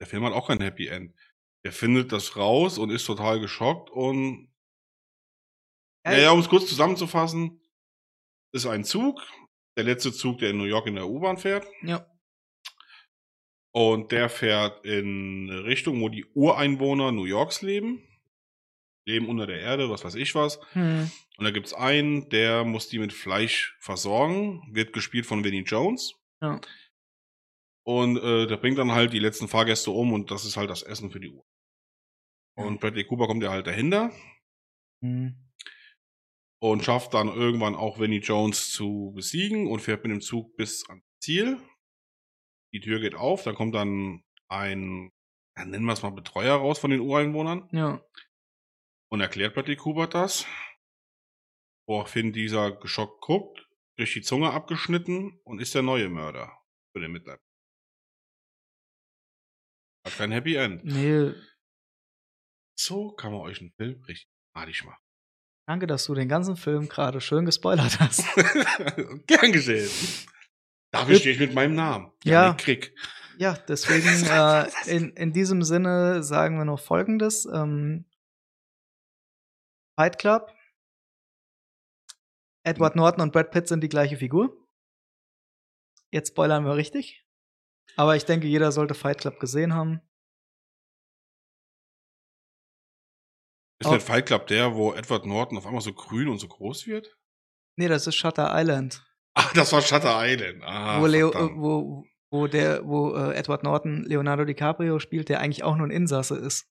Der 0.00 0.06
Film 0.06 0.24
hat 0.24 0.32
auch 0.32 0.48
kein 0.48 0.60
Happy 0.60 0.88
End. 0.88 1.14
Der 1.64 1.72
findet 1.72 2.12
das 2.12 2.36
raus 2.36 2.76
und 2.78 2.90
ist 2.90 3.06
total 3.06 3.40
geschockt 3.40 3.90
und 3.90 4.52
Ja, 6.04 6.12
naja, 6.12 6.30
um 6.32 6.40
es 6.40 6.48
kurz 6.48 6.68
zusammenzufassen, 6.68 7.60
ist 8.54 8.66
ein 8.66 8.84
Zug, 8.84 9.20
der 9.76 9.84
letzte 9.84 10.12
Zug, 10.12 10.38
der 10.38 10.50
in 10.50 10.58
New 10.58 10.64
York 10.64 10.86
in 10.86 10.94
der 10.94 11.08
U-Bahn 11.08 11.36
fährt. 11.36 11.66
ja. 11.82 12.06
Und 13.76 14.12
der 14.12 14.28
fährt 14.28 14.86
in 14.86 15.50
Richtung, 15.50 16.00
wo 16.00 16.08
die 16.08 16.24
Ureinwohner 16.26 17.10
New 17.10 17.24
Yorks 17.24 17.60
leben. 17.60 18.06
leben 19.04 19.28
unter 19.28 19.48
der 19.48 19.58
Erde, 19.58 19.90
was 19.90 20.04
weiß 20.04 20.14
ich 20.14 20.36
was. 20.36 20.60
Hm. 20.74 21.10
Und 21.36 21.44
da 21.44 21.50
gibt's 21.50 21.74
einen, 21.74 22.28
der 22.28 22.64
muss 22.64 22.88
die 22.88 23.00
mit 23.00 23.12
Fleisch 23.12 23.76
versorgen, 23.80 24.62
wird 24.70 24.92
gespielt 24.92 25.26
von 25.26 25.42
Vinnie 25.42 25.64
Jones. 25.64 26.14
Ja. 26.40 26.60
Und 27.82 28.16
äh, 28.18 28.46
der 28.46 28.56
bringt 28.58 28.78
dann 28.78 28.92
halt 28.92 29.12
die 29.12 29.18
letzten 29.18 29.48
Fahrgäste 29.48 29.90
um 29.90 30.12
und 30.12 30.30
das 30.30 30.44
ist 30.44 30.56
halt 30.56 30.70
das 30.70 30.84
Essen 30.84 31.10
für 31.10 31.18
die 31.18 31.30
Uhr. 31.30 31.44
Und 32.54 32.78
Bradley 32.80 33.04
Cooper 33.04 33.26
kommt 33.26 33.42
ja 33.42 33.50
halt 33.50 33.66
dahinter 33.66 34.12
Hm. 35.02 35.34
Und 36.64 36.82
schafft 36.82 37.12
dann 37.12 37.28
irgendwann 37.28 37.74
auch 37.74 37.98
Vinnie 37.98 38.20
Jones 38.20 38.70
zu 38.72 39.12
besiegen 39.14 39.66
und 39.66 39.80
fährt 39.80 40.02
mit 40.02 40.12
dem 40.12 40.22
Zug 40.22 40.56
bis 40.56 40.88
ans 40.88 41.04
Ziel. 41.20 41.60
Die 42.72 42.80
Tür 42.80 43.00
geht 43.00 43.14
auf, 43.14 43.42
da 43.42 43.52
kommt 43.52 43.74
dann 43.74 44.24
ein, 44.48 45.12
ja, 45.58 45.66
nennen 45.66 45.84
wir 45.84 45.92
es 45.92 46.00
mal 46.02 46.08
Betreuer 46.10 46.56
raus 46.56 46.78
von 46.78 46.90
den 46.90 47.00
Ureinwohnern 47.00 47.68
Ja. 47.72 48.02
und 49.10 49.20
erklärt 49.20 49.52
Bradley 49.54 49.76
Cooper 49.76 50.06
das. 50.06 50.46
Woraufhin 51.86 52.32
dieser 52.32 52.72
geschockt 52.72 53.20
guckt, 53.20 53.68
kriegt 53.96 54.14
die 54.14 54.22
Zunge 54.22 54.50
abgeschnitten 54.50 55.38
und 55.44 55.60
ist 55.60 55.74
der 55.74 55.82
neue 55.82 56.08
Mörder 56.08 56.50
für 56.94 57.00
den 57.02 57.12
Mitleid. 57.12 57.40
Hat 60.06 60.16
kein 60.16 60.32
Happy 60.32 60.54
End. 60.54 60.82
Nee, 60.82 61.34
So 62.78 63.12
kann 63.12 63.32
man 63.32 63.42
euch 63.42 63.60
einen 63.60 63.72
Film 63.72 64.02
richtig 64.04 64.30
madig 64.54 64.82
machen. 64.84 65.03
Danke, 65.66 65.86
dass 65.86 66.04
du 66.04 66.14
den 66.14 66.28
ganzen 66.28 66.56
Film 66.56 66.88
gerade 66.88 67.20
schön 67.20 67.44
gespoilert 67.44 68.00
hast. 68.00 68.24
Gern 69.26 69.52
geschehen. 69.52 69.90
Dafür 70.90 71.16
stehe 71.16 71.34
ich 71.34 71.40
mit 71.40 71.54
meinem 71.54 71.74
Namen. 71.74 72.12
Ja. 72.22 72.54
Krieg. 72.54 72.94
Ja, 73.36 73.54
deswegen 73.68 74.24
äh, 74.30 74.68
in, 74.86 75.10
in 75.16 75.32
diesem 75.32 75.62
Sinne 75.62 76.22
sagen 76.22 76.56
wir 76.56 76.64
noch 76.64 76.80
Folgendes. 76.80 77.46
Ähm, 77.46 78.06
Fight 79.96 80.18
Club. 80.18 80.52
Edward 82.64 82.96
Norton 82.96 83.22
und 83.22 83.32
Brad 83.32 83.50
Pitt 83.50 83.68
sind 83.68 83.82
die 83.82 83.88
gleiche 83.88 84.16
Figur. 84.16 84.56
Jetzt 86.10 86.28
spoilern 86.28 86.64
wir 86.64 86.76
richtig. 86.76 87.26
Aber 87.96 88.16
ich 88.16 88.24
denke, 88.24 88.46
jeder 88.46 88.72
sollte 88.72 88.94
Fight 88.94 89.18
Club 89.18 89.38
gesehen 89.38 89.74
haben. 89.74 90.00
Ist 93.84 93.90
der 93.90 94.00
Fight 94.00 94.26
Club 94.26 94.46
der, 94.46 94.74
wo 94.74 94.92
Edward 94.94 95.26
Norton 95.26 95.58
auf 95.58 95.66
einmal 95.66 95.80
so 95.80 95.92
grün 95.92 96.28
und 96.28 96.38
so 96.38 96.48
groß 96.48 96.86
wird? 96.86 97.16
Nee, 97.76 97.88
das 97.88 98.06
ist 98.06 98.14
Shutter 98.16 98.50
Island. 98.52 99.04
Ach, 99.34 99.52
das 99.52 99.72
war 99.72 99.82
Shutter 99.82 100.16
Island. 100.24 100.62
Ah, 100.64 101.00
wo, 101.00 101.06
Leo, 101.06 101.30
äh, 101.32 101.50
wo, 101.56 102.04
wo, 102.30 102.46
der, 102.46 102.86
wo 102.86 103.14
äh, 103.16 103.34
Edward 103.34 103.62
Norton 103.64 104.04
Leonardo 104.04 104.44
DiCaprio 104.44 104.98
spielt, 105.00 105.28
der 105.28 105.40
eigentlich 105.40 105.64
auch 105.64 105.76
nur 105.76 105.86
ein 105.86 105.90
Insasse 105.90 106.36
ist. 106.36 106.68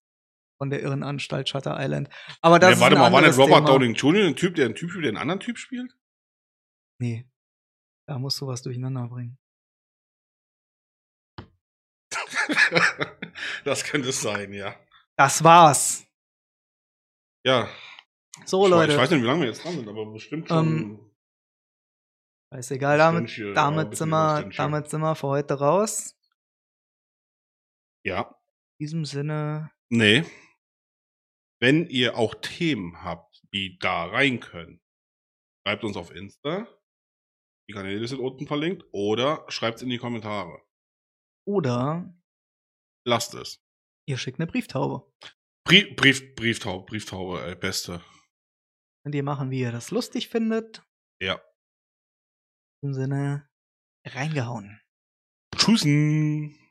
Von 0.60 0.70
der 0.70 0.82
Irrenanstalt 0.82 1.50
Shutter 1.50 1.76
Island. 1.78 2.10
Aber 2.42 2.60
das 2.60 2.70
Nee, 2.70 2.74
ist 2.76 2.82
warte 2.82 2.96
ein 2.96 3.02
mal, 3.02 3.12
war 3.12 3.18
anderes 3.18 3.38
Robert 3.38 3.66
Thema. 3.66 3.68
Downing 3.68 3.96
Jr. 3.96 4.28
ein 4.28 4.36
Typ, 4.36 4.56
der 4.56 4.66
einen 4.68 4.76
Typ 4.76 4.92
spielt, 4.92 5.04
der 5.06 5.10
einen 5.10 5.18
anderen 5.18 5.40
Typ 5.42 5.58
spielt? 5.58 5.92
Nee. 7.00 7.28
Da 8.08 8.18
musst 8.20 8.40
du 8.40 8.48
was 8.48 8.62
durcheinander 8.62 9.08
bringen. 9.08 9.38
das 13.66 13.84
könnte 13.84 14.10
es 14.10 14.22
sein, 14.22 14.54
ja. 14.54 14.76
Das 15.18 15.44
war's. 15.44 16.06
Ja. 17.46 17.70
So, 18.46 18.66
ich, 18.66 18.72
Leute. 18.72 18.94
Ich 18.94 18.98
weiß 18.98 19.12
nicht, 19.12 19.22
wie 19.22 19.26
lange 19.28 19.42
wir 19.42 19.48
jetzt 19.48 19.64
dran 19.64 19.76
sind, 19.76 19.88
aber 19.88 20.06
bestimmt 20.12 20.48
schon. 20.48 20.68
Ähm, 20.68 21.10
Scheißegal, 22.54 22.98
damit, 22.98 23.30
Stündchen, 23.30 23.48
ja, 23.48 23.54
damit, 23.54 23.98
sind 23.98 24.10
wir, 24.10 24.50
damit 24.56 24.90
sind 24.90 25.02
wir 25.02 25.16
für 25.16 25.28
heute 25.28 25.54
raus. 25.56 26.16
ja. 28.06 28.40
In 28.80 28.86
diesem 28.86 29.06
Sinne, 29.06 29.72
Nee. 29.90 30.26
Wenn 31.62 31.86
ihr 31.88 32.18
auch 32.18 32.34
Themen 32.36 33.04
habt, 33.04 33.42
die 33.54 33.78
da 33.80 34.06
rein 34.06 34.40
können, 34.40 34.82
schreibt 35.66 35.84
uns 35.84 35.96
auf 35.96 36.12
Insta. 36.12 36.68
Die 37.70 37.74
Kanäle 37.74 38.06
sind 38.08 38.20
unten 38.20 38.48
verlinkt. 38.48 38.84
Oder 38.92 39.46
schreibt 39.50 39.78
es 39.78 39.84
in 39.84 39.90
die 39.90 40.00
Kommentare. 40.00 40.62
oder 41.48 42.14
Lasst 43.06 43.34
es. 43.36 43.64
ihr 44.08 44.18
schickt 44.18 44.40
eine 44.40 44.48
Brieftaube. 44.48 45.10
Brief, 45.74 45.96
Brief, 45.96 46.36
Brieftaube, 46.36 46.86
Brieftaube, 46.86 47.44
ey, 47.48 47.56
beste. 47.56 48.00
Könnt 49.04 49.16
ihr 49.16 49.24
machen, 49.24 49.50
wie 49.50 49.62
ihr 49.62 49.72
das 49.72 49.90
lustig 49.90 50.30
findet. 50.30 50.84
Ja. 51.20 51.42
In 52.84 52.90
diesem 52.90 52.94
Sinne, 52.94 53.50
reingehauen. 54.06 54.80
Tschüssen. 55.56 56.63